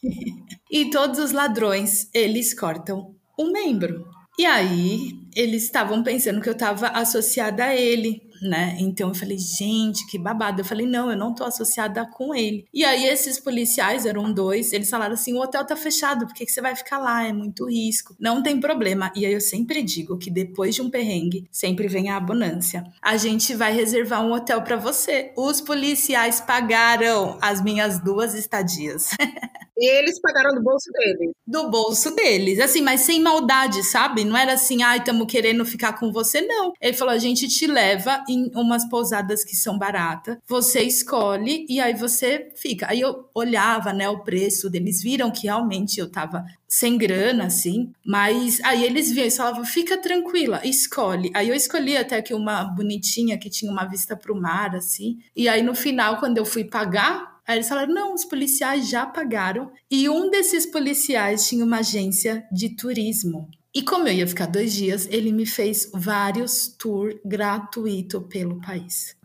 e 0.70 0.90
todos 0.90 1.18
os 1.18 1.32
ladrões, 1.32 2.08
eles 2.14 2.58
cortam 2.58 3.14
um 3.38 3.52
membro. 3.52 4.06
E 4.38 4.46
aí, 4.46 5.12
eles 5.36 5.64
estavam 5.64 6.02
pensando 6.02 6.40
que 6.40 6.48
eu 6.48 6.54
estava 6.54 6.88
associada 6.88 7.64
a 7.64 7.76
ele 7.76 8.29
né? 8.40 8.76
Então 8.78 9.08
eu 9.08 9.14
falei, 9.14 9.38
gente, 9.38 10.06
que 10.06 10.18
babado. 10.18 10.60
Eu 10.60 10.64
falei, 10.64 10.86
não, 10.86 11.10
eu 11.10 11.16
não 11.16 11.34
tô 11.34 11.44
associada 11.44 12.06
com 12.06 12.34
ele. 12.34 12.66
E 12.72 12.84
aí 12.84 13.04
esses 13.04 13.38
policiais, 13.38 14.06
eram 14.06 14.32
dois, 14.32 14.72
eles 14.72 14.90
falaram 14.90 15.14
assim: 15.14 15.34
o 15.34 15.40
hotel 15.40 15.64
tá 15.64 15.76
fechado, 15.76 16.26
por 16.26 16.34
que, 16.34 16.46
que 16.46 16.52
você 16.52 16.60
vai 16.60 16.74
ficar 16.74 16.98
lá? 16.98 17.24
É 17.26 17.32
muito 17.32 17.68
risco. 17.68 18.14
Não 18.18 18.42
tem 18.42 18.60
problema. 18.60 19.12
E 19.14 19.26
aí 19.26 19.32
eu 19.32 19.40
sempre 19.40 19.82
digo 19.82 20.18
que 20.18 20.30
depois 20.30 20.74
de 20.74 20.82
um 20.82 20.90
perrengue, 20.90 21.46
sempre 21.50 21.88
vem 21.88 22.10
a 22.10 22.16
abundância. 22.16 22.84
A 23.02 23.16
gente 23.16 23.54
vai 23.54 23.72
reservar 23.72 24.24
um 24.24 24.32
hotel 24.32 24.62
para 24.62 24.76
você. 24.76 25.32
Os 25.36 25.60
policiais 25.60 26.40
pagaram 26.40 27.38
as 27.40 27.62
minhas 27.62 27.98
duas 27.98 28.34
estadias. 28.34 29.10
Eles 29.80 30.20
pagaram 30.20 30.54
do 30.54 30.62
bolso 30.62 30.90
deles. 30.92 31.30
Do 31.46 31.70
bolso 31.70 32.14
deles. 32.14 32.60
Assim, 32.60 32.82
mas 32.82 33.00
sem 33.00 33.20
maldade, 33.20 33.82
sabe? 33.82 34.24
Não 34.24 34.36
era 34.36 34.52
assim, 34.52 34.82
ai, 34.82 34.98
estamos 34.98 35.26
querendo 35.26 35.64
ficar 35.64 35.98
com 35.98 36.12
você, 36.12 36.42
não. 36.42 36.72
Ele 36.80 36.96
falou: 36.96 37.14
a 37.14 37.18
gente 37.18 37.48
te 37.48 37.66
leva 37.66 38.22
em 38.28 38.50
umas 38.54 38.88
pousadas 38.88 39.44
que 39.44 39.56
são 39.56 39.78
baratas, 39.78 40.36
você 40.46 40.82
escolhe 40.82 41.66
e 41.68 41.80
aí 41.80 41.94
você 41.94 42.50
fica. 42.56 42.90
Aí 42.90 43.00
eu 43.00 43.28
olhava, 43.34 43.92
né, 43.92 44.08
o 44.08 44.22
preço 44.22 44.68
deles, 44.68 45.02
viram 45.02 45.30
que 45.30 45.44
realmente 45.46 45.98
eu 45.98 46.10
tava 46.10 46.44
sem 46.68 46.96
grana, 46.96 47.46
assim, 47.46 47.90
mas 48.06 48.60
aí 48.62 48.84
eles 48.84 49.10
viam 49.10 49.26
e 49.26 49.30
falavam, 49.30 49.64
fica 49.64 49.98
tranquila, 49.98 50.60
escolhe. 50.64 51.30
Aí 51.34 51.48
eu 51.48 51.54
escolhi 51.54 51.96
até 51.96 52.22
que 52.22 52.32
uma 52.32 52.62
bonitinha 52.62 53.36
que 53.36 53.50
tinha 53.50 53.72
uma 53.72 53.84
vista 53.84 54.16
pro 54.16 54.40
mar, 54.40 54.76
assim, 54.76 55.18
e 55.34 55.48
aí 55.48 55.62
no 55.62 55.74
final, 55.74 56.18
quando 56.18 56.38
eu 56.38 56.44
fui 56.44 56.62
pagar, 56.62 57.39
Aí 57.50 57.56
eles 57.56 57.68
falaram: 57.68 57.92
não, 57.92 58.14
os 58.14 58.24
policiais 58.24 58.88
já 58.88 59.04
pagaram. 59.04 59.72
E 59.90 60.08
um 60.08 60.30
desses 60.30 60.64
policiais 60.64 61.48
tinha 61.48 61.64
uma 61.64 61.80
agência 61.80 62.46
de 62.52 62.76
turismo. 62.76 63.50
E 63.74 63.82
como 63.82 64.06
eu 64.06 64.14
ia 64.14 64.26
ficar 64.26 64.46
dois 64.46 64.72
dias, 64.72 65.08
ele 65.10 65.32
me 65.32 65.44
fez 65.44 65.90
vários 65.92 66.68
tours 66.68 67.16
gratuito 67.24 68.20
pelo 68.20 68.60
país. 68.60 69.16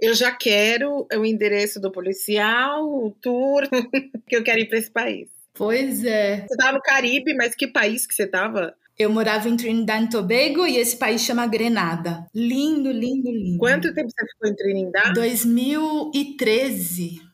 Eu 0.00 0.14
já 0.14 0.30
quero 0.30 1.08
o 1.12 1.24
endereço 1.24 1.80
do 1.80 1.90
policial, 1.90 2.84
o 2.84 3.10
tour, 3.20 3.68
que 4.28 4.36
eu 4.36 4.44
quero 4.44 4.60
ir 4.60 4.68
para 4.68 4.78
esse 4.78 4.92
país. 4.92 5.28
Pois 5.52 6.04
é. 6.04 6.46
Você 6.46 6.54
estava 6.54 6.74
no 6.74 6.80
Caribe, 6.80 7.34
mas 7.34 7.56
que 7.56 7.66
país 7.66 8.06
que 8.06 8.14
você 8.14 8.26
estava? 8.26 8.76
Eu 8.96 9.10
morava 9.10 9.48
em 9.48 9.56
Trinidad 9.56 10.04
e 10.04 10.08
Tobago 10.08 10.68
e 10.68 10.76
esse 10.76 10.96
país 10.96 11.20
chama 11.20 11.48
Grenada. 11.48 12.28
Lindo, 12.32 12.92
lindo, 12.92 13.28
lindo. 13.28 13.58
Quanto 13.58 13.92
tempo 13.92 14.08
você 14.08 14.24
ficou 14.24 14.48
em 14.48 14.54
Trinidad? 14.54 15.14
2013 15.14 17.28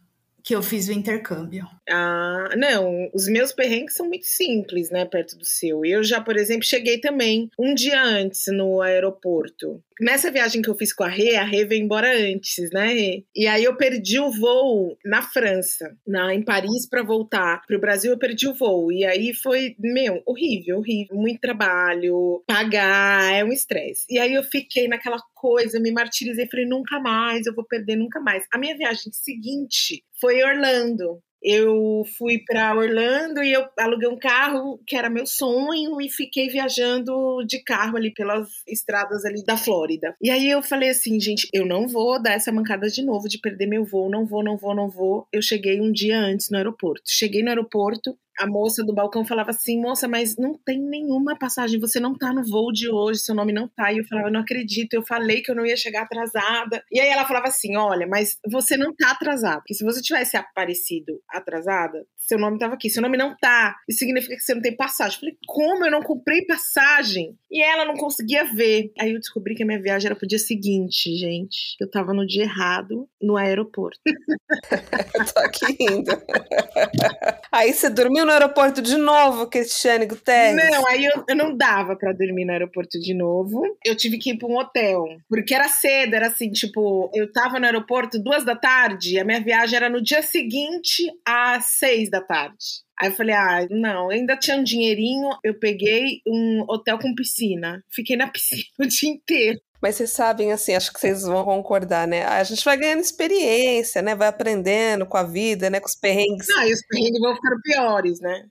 que 0.47 0.55
eu 0.55 0.63
fiz 0.63 0.87
o 0.87 0.93
intercâmbio. 0.93 1.67
Ah, 1.91 2.51
não, 2.57 3.11
os 3.13 3.27
meus 3.27 3.53
perrengues 3.53 3.97
são 3.97 4.07
muito 4.07 4.27
simples, 4.27 4.91
né, 4.91 5.05
perto 5.05 5.37
do 5.37 5.45
seu. 5.45 5.85
Eu 5.85 6.05
já, 6.05 6.21
por 6.21 6.37
exemplo, 6.37 6.63
cheguei 6.63 7.01
também 7.01 7.51
um 7.59 7.75
dia 7.75 8.01
antes 8.01 8.45
no 8.47 8.81
aeroporto. 8.81 9.83
Nessa 10.01 10.31
viagem 10.31 10.61
que 10.61 10.69
eu 10.69 10.77
fiz 10.77 10.93
com 10.93 11.05
a 11.05 11.09
Rê, 11.09 11.37
a 11.37 11.45
Rê 11.45 11.65
veio 11.65 11.83
embora 11.83 12.13
antes, 12.15 12.71
né, 12.71 12.89
Rê? 12.89 13.25
E 13.35 13.47
aí 13.47 13.65
eu 13.65 13.77
perdi 13.77 14.19
o 14.19 14.31
voo 14.31 14.97
na 15.05 15.23
França, 15.23 15.97
na, 16.07 16.35
em 16.35 16.43
Paris, 16.43 16.87
para 16.89 17.03
voltar 17.03 17.63
pro 17.67 17.81
Brasil, 17.81 18.13
eu 18.13 18.19
perdi 18.19 18.47
o 18.47 18.55
voo. 18.55 18.93
E 18.93 19.05
aí 19.07 19.33
foi, 19.35 19.75
meu, 19.79 20.23
horrível, 20.27 20.79
horrível. 20.79 21.17
Muito 21.17 21.41
trabalho, 21.41 22.43
pagar, 22.47 23.33
é 23.33 23.43
um 23.43 23.53
estresse. 23.53 24.05
E 24.11 24.19
aí 24.19 24.35
eu 24.35 24.43
fiquei 24.43 24.87
naquela 24.87 25.19
coisa, 25.35 25.81
me 25.81 25.91
martirizei, 25.91 26.47
falei, 26.47 26.67
nunca 26.67 27.01
mais, 27.01 27.47
eu 27.47 27.55
vou 27.55 27.65
perder, 27.65 27.97
nunca 27.97 28.21
mais. 28.21 28.45
A 28.53 28.59
minha 28.59 28.77
viagem 28.77 29.11
seguinte 29.13 30.05
foi 30.21 30.43
Orlando 30.43 31.23
eu 31.43 32.03
fui 32.19 32.43
para 32.45 32.75
Orlando 32.75 33.43
e 33.43 33.53
eu 33.53 33.67
aluguei 33.79 34.09
um 34.09 34.19
carro 34.19 34.81
que 34.87 34.97
era 34.97 35.11
meu 35.11 35.27
sonho 35.27 36.01
e 36.01 36.11
fiquei 36.11 36.49
viajando 36.49 37.45
de 37.47 37.63
carro 37.63 37.97
ali 37.97 38.13
pelas 38.13 38.49
estradas 38.67 39.25
ali 39.25 39.45
da 39.45 39.57
Flórida. 39.57 40.15
E 40.21 40.31
aí 40.31 40.51
eu 40.51 40.63
falei 40.63 40.91
assim, 40.91 41.21
gente, 41.21 41.49
eu 41.53 41.67
não 41.67 41.87
vou 41.87 42.21
dar 42.21 42.33
essa 42.33 42.53
mancada 42.53 42.89
de 42.89 43.05
novo 43.05 43.29
de 43.29 43.39
perder 43.39 43.67
meu 43.67 43.85
voo, 43.85 44.11
não 44.11 44.27
vou, 44.27 44.43
não 44.43 44.57
vou, 44.57 44.75
não 44.75 44.89
vou. 44.89 45.27
Eu 45.33 45.43
cheguei 45.43 45.81
um 45.81 45.93
dia 45.93 46.19
antes 46.19 46.51
no 46.51 46.57
aeroporto. 46.57 47.03
Cheguei 47.07 47.43
no 47.43 47.49
aeroporto, 47.49 48.17
a 48.39 48.47
moça 48.47 48.85
do 48.85 48.95
balcão 48.95 49.25
falava 49.25 49.51
assim: 49.51 49.81
moça, 49.81 50.07
mas 50.09 50.37
não 50.37 50.59
tem 50.65 50.81
nenhuma 50.81 51.39
passagem, 51.39 51.81
você 51.81 51.99
não 51.99 52.17
tá 52.17 52.33
no 52.33 52.45
voo 52.45 52.73
de 52.73 52.89
hoje, 52.91 53.21
seu 53.21 53.35
nome 53.35 53.53
não 53.53 53.69
tá. 53.69 53.93
E 53.93 53.99
eu 53.99 54.05
falava: 54.05 54.29
eu 54.29 54.33
não 54.33 54.41
acredito, 54.41 54.95
eu 54.95 55.03
falei 55.03 55.43
que 55.43 55.51
eu 55.51 55.55
não 55.55 55.67
ia 55.67 55.77
chegar 55.77 56.03
atrasada. 56.03 56.83
E 56.91 57.01
aí 57.01 57.09
ela 57.09 57.25
falava 57.25 57.49
assim: 57.49 57.77
olha, 57.77 58.07
mas 58.07 58.39
você 58.51 58.77
não 58.77 58.95
tá 58.95 59.11
atrasada, 59.11 59.59
porque 59.59 59.75
se 59.75 59.85
você 59.85 60.01
tivesse 60.01 60.37
aparecido 60.37 61.21
atrasada, 61.29 62.07
seu 62.27 62.39
nome 62.39 62.59
tava 62.59 62.75
aqui, 62.75 62.91
seu 62.91 63.01
nome 63.01 63.17
não 63.17 63.37
tá. 63.37 63.77
Isso 63.89 64.01
significa 64.01 64.35
que 64.35 64.43
você 64.43 64.55
não 64.55 64.61
tem 64.61 64.77
passagem. 64.77 65.15
Eu 65.15 65.21
falei: 65.21 65.37
como 65.47 65.85
eu 65.85 65.91
não 65.91 66.03
comprei 66.03 66.45
passagem? 66.45 67.37
E 67.51 67.63
ela 67.63 67.85
não 67.85 67.95
conseguia 67.95 68.45
ver. 68.45 68.93
Aí 68.99 69.13
eu 69.13 69.21
descobri 69.21 69.55
que 69.55 69.63
a 69.63 69.67
minha 69.67 69.81
viagem 69.81 70.07
era 70.07 70.17
pro 70.17 70.27
dia 70.27 70.39
seguinte, 70.39 71.15
gente. 71.17 71.77
Eu 71.81 71.89
tava 71.89 72.13
no 72.13 72.27
dia 72.27 72.43
errado 72.43 73.09
no 73.23 73.37
aeroporto. 73.37 74.01
eu 74.07 75.33
tô 75.33 75.41
aqui 75.41 75.77
indo. 75.81 76.11
aí 77.53 77.73
você 77.73 77.89
dormiu 77.89 78.27
no 78.27 78.33
aeroporto 78.33 78.83
de 78.83 78.97
novo, 78.97 79.47
Cristiane 79.47 80.07
Guterres? 80.07 80.71
Não, 80.71 80.87
aí 80.89 81.05
eu, 81.05 81.25
eu 81.29 81.37
não 81.37 81.57
dava 81.57 81.95
para 81.95 82.13
dormir 82.13 82.45
no 82.45 82.53
aeroporto 82.53 82.99
de 82.99 83.15
novo. 83.15 83.63
Eu 83.85 83.97
tive 83.97 84.19
que 84.19 84.31
ir 84.31 84.39
pra 84.39 84.49
um 84.49 84.57
hotel. 84.57 85.05
Porque 85.29 85.55
era 85.55 85.69
cedo, 85.69 86.15
era 86.15 86.27
assim, 86.27 86.51
tipo, 86.51 87.11
eu 87.15 87.31
tava 87.33 87.61
no 87.61 87.67
aeroporto 87.67 88.19
duas 88.19 88.45
da 88.45 88.57
tarde, 88.57 89.19
a 89.19 89.25
minha 89.25 89.41
viagem 89.41 89.77
era 89.77 89.89
no 89.89 90.03
dia 90.03 90.23
seguinte 90.23 91.05
às 91.25 91.77
seis 91.79 92.11
da 92.11 92.16
tarde. 92.21 92.57
Aí 92.99 93.09
eu 93.11 93.15
falei, 93.15 93.35
ah, 93.35 93.67
não, 93.71 94.11
ainda 94.11 94.37
tinha 94.37 94.57
um 94.57 94.65
dinheirinho, 94.65 95.29
eu 95.45 95.59
peguei 95.59 96.23
um 96.27 96.65
hotel 96.69 96.99
com 96.99 97.15
piscina. 97.15 97.85
Fiquei 97.91 98.17
na 98.17 98.29
piscina 98.31 98.65
o 98.81 98.87
dia 98.87 99.11
inteiro. 99.11 99.61
Mas 99.81 99.97
vocês 99.97 100.11
sabem, 100.11 100.53
assim, 100.53 100.75
acho 100.75 100.93
que 100.93 100.99
vocês 100.99 101.23
vão 101.23 101.45
concordar, 101.45 102.07
né? 102.07 102.25
A 102.25 102.43
gente 102.43 102.65
vai 102.65 102.77
ganhando 102.77 103.01
experiência, 103.01 104.03
né? 104.03 104.15
Vai 104.15 104.29
aprendendo 104.29 105.07
com 105.07 105.17
a 105.17 105.23
vida, 105.23 105.71
né? 105.71 105.81
Com 105.81 105.87
os 105.87 105.95
perrengues. 105.95 106.49
Ah, 106.57 106.67
e 106.67 106.73
os 106.73 106.81
perrengues 106.87 107.21
vão 107.21 107.35
ficando 107.35 107.61
piores, 107.63 108.21
né? 108.21 108.45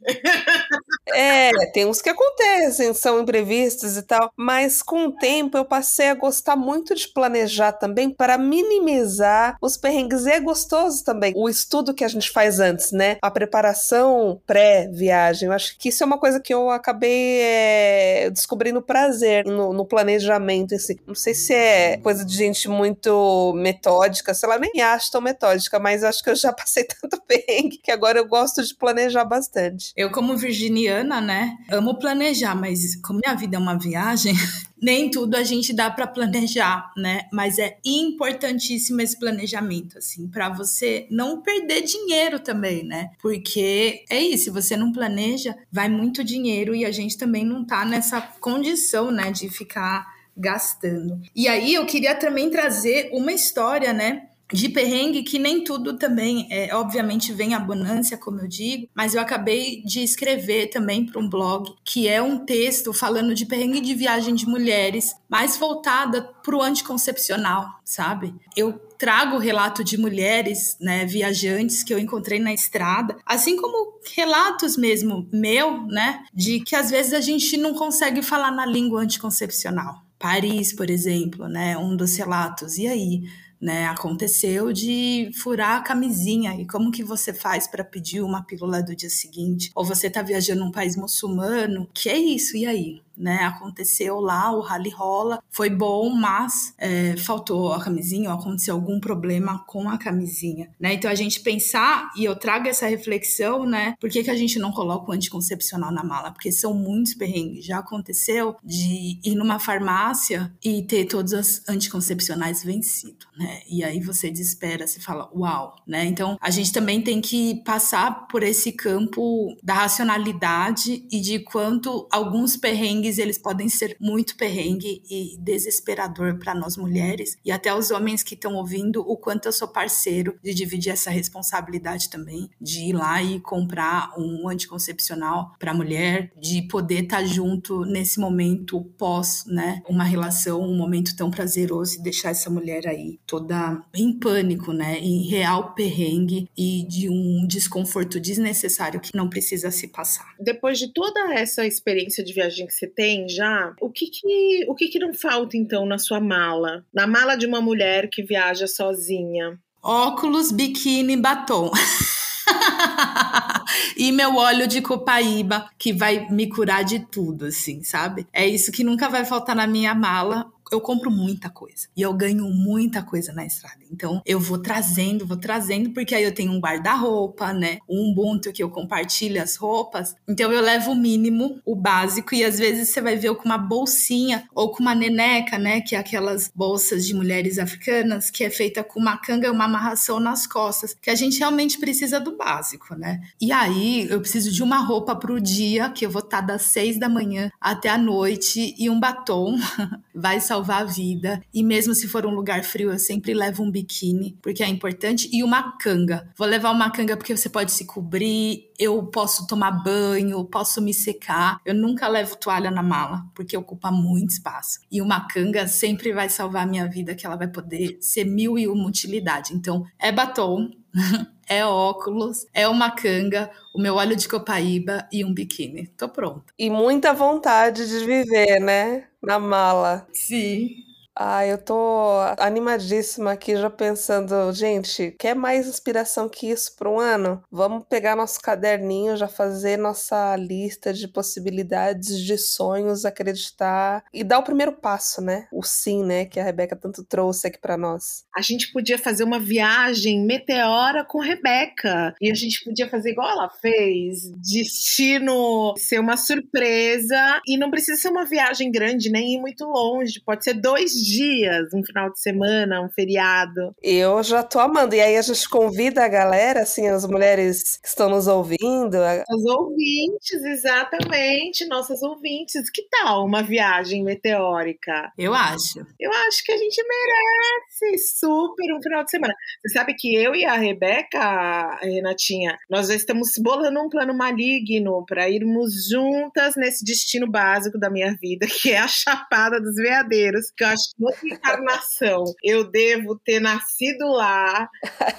é, 1.14 1.52
tem 1.72 1.86
uns 1.86 2.02
que 2.02 2.10
acontecem, 2.10 2.94
são 2.94 3.20
imprevistos 3.20 3.98
e 3.98 4.04
tal. 4.04 4.32
Mas 4.38 4.82
com 4.82 5.08
o 5.08 5.12
tempo 5.12 5.58
eu 5.58 5.66
passei 5.66 6.10
a 6.10 6.16
gostar 6.16 6.56
muito 6.56 6.96
de 6.96 7.08
planejar 7.08 7.74
também 7.74 8.10
para 8.10 8.38
minimizar 8.38 9.58
os 9.62 9.78
perrengues. 9.78 10.26
E 10.26 10.32
é 10.32 10.40
gostoso 10.40 11.04
também 11.04 11.34
o 11.36 11.50
estudo 11.50 11.94
que 11.94 12.04
a 12.04 12.08
gente 12.08 12.30
faz 12.30 12.60
antes, 12.60 12.92
né? 12.92 13.18
A 13.22 13.32
preparação 13.32 14.42
pré-viagem. 14.46 15.48
Eu 15.48 15.54
acho 15.54 15.78
que 15.78 15.90
isso 15.90 16.04
é 16.04 16.06
uma 16.06 16.18
coisa 16.18 16.40
que 16.40 16.54
eu 16.54 16.70
acabei 16.70 17.42
é, 17.42 18.30
descobrindo 18.30 18.82
prazer 18.82 19.46
no, 19.46 19.74
no 19.74 19.86
planejamento 19.86 20.76
si 20.86 20.96
não 21.16 21.22
sei 21.22 21.34
se 21.34 21.54
é 21.54 21.98
coisa 21.98 22.26
de 22.26 22.36
gente 22.36 22.68
muito 22.68 23.54
metódica, 23.56 24.34
sei 24.34 24.50
lá, 24.50 24.60
nem 24.60 24.82
acho 24.82 25.10
tão 25.10 25.22
metódica, 25.22 25.80
mas 25.80 26.04
acho 26.04 26.22
que 26.22 26.30
eu 26.30 26.36
já 26.36 26.52
passei 26.54 26.84
tanto 26.84 27.22
perrengue 27.26 27.80
que 27.82 27.90
agora 27.90 28.20
eu 28.20 28.28
gosto 28.28 28.62
de 28.62 28.76
planejar 28.76 29.24
bastante. 29.24 29.94
Eu, 29.96 30.12
como 30.12 30.36
virginiana, 30.36 31.22
né, 31.22 31.56
amo 31.72 31.98
planejar, 31.98 32.54
mas 32.54 32.98
como 32.98 33.22
minha 33.24 33.34
vida 33.34 33.56
é 33.56 33.60
uma 33.60 33.80
viagem, 33.80 34.36
nem 34.82 35.10
tudo 35.10 35.36
a 35.36 35.44
gente 35.44 35.72
dá 35.72 35.90
para 35.90 36.06
planejar, 36.06 36.92
né? 36.98 37.22
Mas 37.32 37.58
é 37.58 37.78
importantíssimo 37.86 39.00
esse 39.00 39.18
planejamento, 39.18 39.98
assim, 39.98 40.28
para 40.28 40.50
você 40.50 41.08
não 41.10 41.42
perder 41.42 41.82
dinheiro 41.82 42.40
também, 42.40 42.84
né? 42.84 43.10
Porque 43.22 44.04
é 44.10 44.20
isso, 44.20 44.46
se 44.46 44.50
você 44.50 44.76
não 44.76 44.92
planeja, 44.92 45.56
vai 45.72 45.88
muito 45.88 46.26
dinheiro 46.26 46.76
e 46.76 46.84
a 46.84 46.92
gente 46.92 47.18
também 47.18 47.46
não 47.46 47.66
tá 47.66 47.86
nessa 47.86 48.22
condição, 48.22 49.10
né, 49.12 49.32
de 49.32 49.50
ficar 49.50 50.15
gastando. 50.36 51.22
E 51.36 51.48
aí 51.48 51.74
eu 51.74 51.86
queria 51.86 52.16
também 52.16 52.50
trazer 52.50 53.10
uma 53.14 53.32
história, 53.32 53.94
né? 53.94 54.28
de 54.54 54.70
perrengue 54.70 55.24
que 55.24 55.40
nem 55.40 55.64
tudo 55.64 55.98
também, 55.98 56.48
é, 56.52 56.74
obviamente, 56.76 57.34
vem 57.34 57.54
abundância, 57.54 58.18
como 58.18 58.40
eu 58.40 58.48
digo, 58.48 58.88
mas 58.94 59.16
eu 59.16 59.22
acabei 59.22 59.82
de 59.84 60.04
escrever 60.04 60.68
também 60.68 61.06
para 61.06 61.20
um 61.20 61.28
blog 61.28 61.74
que 61.84 62.08
é 62.08 62.22
um 62.22 62.46
texto 62.46 62.94
falando 62.94 63.34
de 63.34 63.46
perrengue 63.46 63.82
de 63.82 63.96
viagem 63.96 64.36
de 64.36 64.46
mulheres, 64.46 65.16
mais 65.28 65.58
voltada 65.58 66.22
para 66.44 66.56
o 66.56 66.62
anticoncepcional, 66.62 67.68
sabe? 67.84 68.36
Eu 68.56 68.74
trago 68.98 69.36
o 69.36 69.40
relato 69.40 69.84
de 69.84 69.98
mulheres, 69.98 70.78
né, 70.80 71.06
viajantes 71.06 71.84
que 71.84 71.94
eu 71.94 72.00
encontrei 72.00 72.40
na 72.40 72.54
estrada, 72.54 73.18
assim 73.26 73.58
como 73.58 74.00
relatos 74.16 74.78
mesmo 74.78 75.28
meu, 75.34 75.86
né, 75.88 76.24
de 76.34 76.62
que 76.62 76.76
às 76.76 76.92
vezes 76.92 77.14
a 77.14 77.20
gente 77.20 77.58
não 77.58 77.74
consegue 77.74 78.22
falar 78.22 78.52
na 78.52 78.66
língua 78.66 79.02
anticoncepcional. 79.02 80.05
Paris, 80.26 80.74
por 80.74 80.90
exemplo, 80.90 81.48
né, 81.48 81.78
um 81.78 81.96
dos 81.96 82.18
relatos. 82.18 82.80
E 82.80 82.88
aí, 82.88 83.22
né, 83.62 83.86
aconteceu 83.86 84.74
de 84.74 85.30
furar 85.40 85.78
a 85.78 85.82
camisinha. 85.82 86.60
E 86.60 86.66
como 86.66 86.92
que 86.92 87.04
você 87.04 87.32
faz 87.32 87.68
para 87.68 87.84
pedir 87.84 88.22
uma 88.22 88.44
pílula 88.44 88.82
do 88.82 88.96
dia 88.96 89.10
seguinte? 89.10 89.70
Ou 89.76 89.86
você 89.86 90.08
está 90.08 90.24
viajando 90.24 90.62
num 90.66 90.72
país 90.72 90.98
muçulmano? 90.98 91.88
Que 91.94 92.10
é 92.10 92.18
isso? 92.18 92.58
E 92.58 92.66
aí? 92.66 93.04
Né? 93.18 93.44
Aconteceu 93.46 94.20
lá, 94.20 94.52
o 94.52 94.62
rally 94.62 94.90
rola, 94.90 95.42
foi 95.50 95.70
bom, 95.70 96.10
mas 96.10 96.74
é, 96.78 97.16
faltou 97.18 97.74
a 97.74 97.84
camisinha 97.84 98.30
ou 98.30 98.40
aconteceu 98.40 98.76
algum 98.76 99.00
problema 99.00 99.64
com 99.68 99.90
a 99.90 99.98
camisinha, 99.98 100.70
né? 100.80 100.94
Então 100.94 101.10
a 101.10 101.16
gente 101.16 101.40
pensar, 101.40 102.12
e 102.16 102.26
eu 102.26 102.36
trago 102.36 102.68
essa 102.68 102.88
reflexão, 102.88 103.66
né? 103.66 103.96
Por 104.00 104.10
que, 104.10 104.24
que 104.24 104.32
a 104.32 104.36
gente 104.36 104.60
não 104.60 104.72
coloca 104.72 105.10
o 105.10 105.14
anticoncepcional 105.14 105.92
na 105.92 106.04
mala? 106.04 106.32
Porque 106.32 106.52
são 106.52 106.74
muitos 106.74 107.14
perrengues. 107.14 107.66
Já 107.66 107.80
aconteceu 107.80 108.56
de 108.64 109.20
ir 109.24 109.36
numa 109.36 109.60
farmácia 109.60 110.54
e 110.64 110.84
ter 110.84 111.06
todos 111.06 111.34
os 111.34 111.62
anticoncepcionais 111.68 112.64
vencidos, 112.64 113.28
né? 113.38 113.62
E 113.70 113.84
aí 113.84 114.00
você 114.00 114.30
desespera, 114.30 114.88
você 114.88 115.00
fala, 115.00 115.30
uau, 115.36 115.76
né? 115.88 116.06
Então 116.06 116.38
a 116.42 116.50
gente 116.50 116.72
também 116.72 117.02
tem 117.02 117.22
que 117.22 117.62
passar 117.64 118.28
por 118.28 118.44
esse 118.44 118.72
campo 118.72 119.56
da 119.64 119.74
racionalidade 119.74 121.06
e 121.12 121.20
de 121.20 121.40
quanto 121.40 122.08
alguns 122.12 122.58
perrengues 122.58 123.05
perrengues, 123.06 123.18
eles 123.18 123.38
podem 123.38 123.70
ser 123.70 123.96
muito 124.00 124.36
perrengue 124.36 125.02
e 125.10 125.38
desesperador 125.40 126.38
para 126.38 126.56
nós 126.56 126.78
mulheres 126.78 127.38
e 127.46 127.52
até 127.52 127.74
os 127.74 127.92
homens 127.92 128.24
que 128.24 128.34
estão 128.34 128.56
ouvindo 128.56 129.02
o 129.02 129.18
quanto 129.18 129.48
eu 129.48 129.52
sou 129.52 129.68
parceiro 129.68 130.38
de 130.44 130.54
dividir 130.54 130.92
essa 130.92 131.10
responsabilidade 131.10 132.10
também, 132.10 132.50
de 132.60 132.90
ir 132.90 132.94
lá 132.94 133.22
e 133.22 133.40
comprar 133.40 134.14
um 134.18 134.48
anticoncepcional 134.50 135.54
para 135.60 135.74
mulher, 135.74 136.32
de 136.40 136.62
poder 136.64 137.04
estar 137.04 137.18
tá 137.18 137.26
junto 137.26 137.86
nesse 137.86 138.20
momento 138.20 138.82
pós, 138.98 139.46
né, 139.46 139.82
uma 139.88 140.04
relação, 140.04 140.62
um 140.62 140.76
momento 140.76 141.16
tão 141.16 141.30
prazeroso 141.30 141.98
e 142.00 142.04
deixar 142.04 142.32
essa 142.32 142.50
mulher 142.50 142.88
aí 142.88 143.20
toda 143.26 143.84
em 143.94 144.18
pânico, 144.18 144.72
né, 144.72 145.00
em 145.00 145.28
real 145.28 145.74
perrengue 145.74 146.50
e 146.58 146.86
de 146.88 147.10
um 147.10 147.46
desconforto 147.48 148.20
desnecessário 148.20 149.00
que 149.00 149.16
não 149.16 149.30
precisa 149.30 149.70
se 149.72 149.88
passar. 149.88 150.36
Depois 150.40 150.80
de 150.80 150.92
toda 150.94 151.34
essa 151.34 151.66
experiência 151.66 152.24
de 152.24 152.34
viagem 152.34 152.66
que 152.68 152.74
você 152.74 152.88
tem 152.96 153.28
já, 153.28 153.76
o 153.82 153.90
que 153.90 154.08
que, 154.08 154.66
o 154.68 154.74
que 154.74 154.88
que 154.88 155.00
não 155.00 155.14
falta 155.14 155.58
então 155.58 155.86
na 155.86 155.98
sua 155.98 156.20
mala? 156.20 156.86
Na 156.94 157.06
mala 157.06 157.36
de 157.36 157.46
uma 157.46 157.62
mulher 157.62 158.10
que 158.10 158.24
viaja 158.24 158.68
sozinha? 158.68 159.60
Óculos, 159.84 160.52
biquíni, 160.52 161.18
batom. 161.18 161.72
e 163.96 164.12
meu 164.12 164.36
óleo 164.36 164.68
de 164.68 164.82
copaíba, 164.82 165.70
que 165.78 165.94
vai 165.94 166.28
me 166.30 166.48
curar 166.48 166.84
de 166.84 167.00
tudo, 167.00 167.46
assim, 167.46 167.84
sabe? 167.84 168.26
É 168.34 168.48
isso 168.48 168.72
que 168.72 168.84
nunca 168.84 169.10
vai 169.10 169.26
faltar 169.26 169.56
na 169.56 169.68
minha 169.68 169.94
mala 169.94 170.52
eu 170.72 170.82
compro 170.82 171.12
muita 171.12 171.50
coisa 171.50 171.88
e 171.96 172.02
eu 172.02 172.14
ganho 172.14 172.46
muita 172.50 173.02
coisa 173.04 173.32
na 173.34 173.46
estrada. 173.46 173.80
Então 173.92 174.22
eu 174.26 174.40
vou 174.40 174.58
trazendo, 174.58 175.26
vou 175.26 175.38
trazendo, 175.38 175.92
porque 175.92 176.16
aí 176.16 176.24
eu 176.24 176.34
tenho 176.34 176.52
um 176.52 176.60
guarda-roupa, 176.60 177.54
né? 177.54 177.80
Um 177.88 178.12
Ubuntu 178.12 178.52
que 178.52 178.64
eu 178.64 178.70
compartilho 178.70 179.42
as 179.42 179.56
roupas. 179.56 180.16
Então 180.28 180.52
eu 180.52 180.62
levo 180.62 180.92
o 180.92 180.96
mínimo, 180.96 181.60
o 181.66 181.76
básico, 181.76 182.34
e 182.36 182.44
às 182.44 182.58
vezes 182.58 182.90
você 182.90 183.02
vai 183.02 183.16
ver 183.16 183.30
eu 183.30 183.36
com 183.36 183.46
uma 183.46 183.58
bolsinha 183.58 184.48
ou 184.54 184.72
com 184.72 184.82
uma 184.82 184.96
neneca, 184.96 185.58
né? 185.58 185.82
Que 185.82 185.96
é 185.96 186.00
aquelas 186.00 186.52
bolsas 186.54 187.06
de 187.06 187.14
mulheres 187.14 187.58
africanas 187.58 188.30
que 188.30 188.44
é 188.44 188.50
feita 188.50 188.84
com 188.84 189.00
uma 189.00 189.18
canga 189.18 189.48
e 189.48 189.52
uma 189.52 189.66
amarração 189.66 190.20
nas 190.20 190.48
costas, 190.48 190.96
que 191.00 191.10
a 191.10 191.16
gente 191.16 191.40
realmente 191.40 191.78
precisa 191.80 192.20
do 192.20 192.36
básico, 192.36 192.96
né? 192.96 193.22
E 193.40 193.52
aí 193.52 194.08
eu 194.10 194.20
preciso 194.20 194.52
de 194.52 194.64
uma 194.64 194.80
roupa 194.80 195.16
pro 195.16 195.40
dia, 195.40 195.90
que 195.90 196.06
eu 196.06 196.10
vou 196.10 196.22
estar 196.22 196.42
das 196.42 196.64
seis 196.64 197.00
da 197.00 197.08
manhã 197.08 197.52
até 197.60 197.90
a 197.90 197.98
noite, 197.98 198.76
e 198.78 198.90
um 198.90 199.00
batom 199.00 199.58
vai 200.14 200.40
salvar 200.40 200.55
a 200.64 200.84
vida. 200.84 201.42
E 201.54 201.64
mesmo 201.64 201.94
se 201.94 202.08
for 202.08 202.26
um 202.26 202.34
lugar 202.34 202.64
frio, 202.64 202.92
eu 202.92 203.00
sempre 203.00 203.34
levo 203.34 203.64
um 203.64 203.72
biquíni, 203.72 204.38
porque 204.42 204.64
é 204.64 204.68
importante, 204.68 205.30
e 205.32 205.44
uma 205.44 205.78
canga. 205.78 206.28
Vou 206.38 206.48
levar 206.48 206.72
uma 206.72 206.90
canga 206.90 207.18
porque 207.18 207.36
você 207.36 207.50
pode 207.50 207.72
se 207.72 207.86
cobrir, 207.86 208.72
eu 208.80 209.06
posso 209.08 209.48
tomar 209.48 209.72
banho, 209.72 210.44
posso 210.46 210.82
me 210.82 210.94
secar. 210.94 211.60
Eu 211.66 211.74
nunca 211.74 212.08
levo 212.08 212.36
toalha 212.36 212.70
na 212.72 212.84
mala, 212.84 213.26
porque 213.34 213.56
ocupa 213.58 213.92
muito 213.92 214.32
espaço. 214.32 214.80
E 214.92 215.02
uma 215.02 215.28
canga 215.28 215.68
sempre 215.68 216.14
vai 216.14 216.30
salvar 216.30 216.64
a 216.64 216.66
minha 216.70 216.88
vida, 216.90 217.16
que 217.16 217.26
ela 217.26 217.36
vai 217.36 217.48
poder 217.48 217.98
ser 218.02 218.26
mil 218.26 218.58
e 218.58 218.68
uma 218.68 218.88
utilidade. 218.88 219.54
Então, 219.54 219.86
é 220.00 220.12
batom, 220.12 220.70
é 221.48 221.66
óculos, 221.66 222.46
é 222.54 222.68
uma 222.68 222.92
canga, 222.92 223.50
o 223.74 223.80
meu 223.82 223.96
óleo 223.96 224.16
de 224.16 224.28
copaíba 224.28 225.08
e 225.12 225.24
um 225.24 225.34
biquíni. 225.34 225.88
Tô 225.98 226.10
pronta. 226.10 226.54
E 226.58 226.70
muita 226.70 227.14
vontade 227.14 227.88
de 227.88 228.06
viver, 228.06 228.60
né? 228.60 229.08
Na 229.22 229.40
mala. 229.40 230.08
Sim. 230.14 230.85
Ah, 231.18 231.46
eu 231.46 231.58
tô 231.58 232.20
animadíssima 232.38 233.32
aqui 233.32 233.56
já 233.56 233.70
pensando, 233.70 234.52
gente, 234.52 235.16
quer 235.18 235.34
mais 235.34 235.66
inspiração 235.66 236.28
que 236.28 236.48
isso 236.48 236.76
para 236.76 236.90
um 236.90 237.00
ano? 237.00 237.42
Vamos 237.50 237.86
pegar 237.90 238.18
nosso 238.18 238.42
caderninho, 238.42 239.16
já 239.16 239.28
fazer 239.28 239.78
nossa 239.78 240.36
lista 240.36 240.94
de 240.94 241.08
possibilidades, 241.08 242.20
de 242.20 242.38
sonhos, 242.38 243.06
acreditar 243.06 244.04
e 244.14 244.26
dar 244.26 244.40
o 244.40 244.44
primeiro 244.44 244.74
passo, 244.74 245.22
né? 245.22 245.48
O 245.54 245.64
sim, 245.64 246.04
né, 246.04 246.26
que 246.26 246.38
a 246.38 246.44
Rebeca 246.44 246.76
tanto 246.76 247.02
trouxe 247.06 247.48
aqui 247.48 247.60
para 247.60 247.78
nós. 247.78 248.26
A 248.36 248.42
gente 248.42 248.74
podia 248.74 248.98
fazer 248.98 249.24
uma 249.24 249.40
viagem 249.40 250.26
meteora 250.26 251.06
com 251.06 251.20
Rebeca 251.20 252.14
e 252.20 252.30
a 252.30 252.36
gente 252.36 252.62
podia 252.62 252.90
fazer 252.90 253.12
igual 253.12 253.30
ela 253.30 253.50
fez, 253.50 254.30
destino 254.32 255.74
ser 255.78 256.00
uma 256.00 256.18
surpresa 256.18 257.40
e 257.48 257.58
não 257.58 257.72
precisa 257.72 258.02
ser 258.02 258.10
uma 258.10 258.26
viagem 258.26 258.70
grande 258.70 259.10
nem 259.10 259.36
ir 259.36 259.40
muito 259.40 259.64
longe, 259.64 260.22
pode 260.26 260.44
ser 260.44 260.56
dois 260.56 261.05
dias, 261.06 261.74
um 261.74 261.84
final 261.84 262.12
de 262.12 262.20
semana, 262.20 262.82
um 262.82 262.90
feriado. 262.90 263.76
Eu 263.82 264.22
já 264.24 264.44
tô 264.44 264.60
amando. 264.60 264.96
E 264.96 265.02
aí 265.02 265.18
a 265.18 265.22
gente 265.22 265.48
convida 265.50 266.04
a 266.04 266.08
galera, 266.08 266.62
assim, 266.62 266.88
as 266.88 267.06
mulheres 267.06 267.78
que 267.78 267.88
estão 267.88 268.10
nos 268.10 268.28
ouvindo. 268.28 268.96
A... 268.96 269.24
Os 269.30 269.46
ouvintes, 269.46 270.44
exatamente, 270.44 271.66
nossas 271.68 272.02
ouvintes. 272.02 272.70
Que 272.70 272.84
tal 272.90 273.26
uma 273.26 273.42
viagem 273.42 274.04
meteórica? 274.04 275.12
Eu 275.18 275.34
acho. 275.34 275.86
Eu 276.00 276.12
acho 276.12 276.44
que 276.44 276.52
a 276.52 276.58
gente 276.58 276.82
merece 276.84 278.18
super 278.18 278.74
um 278.74 278.82
final 278.82 279.04
de 279.04 279.12
semana. 279.12 279.34
Você 279.62 279.74
sabe 279.74 279.94
que 279.96 280.16
eu 280.16 280.36
e 280.36 280.46
a 280.46 280.56
Rebeca, 280.56 281.20
a 281.20 281.80
Renatinha, 281.82 282.58
nós 282.70 282.88
já 282.88 282.96
estamos 282.96 283.32
bolando 283.42 283.80
um 283.80 283.90
plano 283.90 284.16
maligno 284.16 285.06
para 285.06 285.30
irmos 285.30 285.90
juntas 285.90 286.56
nesse 286.56 286.84
destino 286.84 287.30
básico 287.30 287.80
da 287.80 287.90
minha 287.90 288.16
vida, 288.22 288.48
que 288.62 288.72
é 288.72 288.80
a 288.80 288.88
Chapada 288.88 289.60
dos 289.60 289.76
Veadeiros, 289.76 290.52
que 290.56 290.64
eu 290.64 290.68
acho 290.68 290.95
outra 291.00 291.28
encarnação. 291.28 292.24
Eu 292.44 292.70
devo 292.70 293.18
ter 293.18 293.40
nascido 293.40 294.08
lá, 294.08 294.70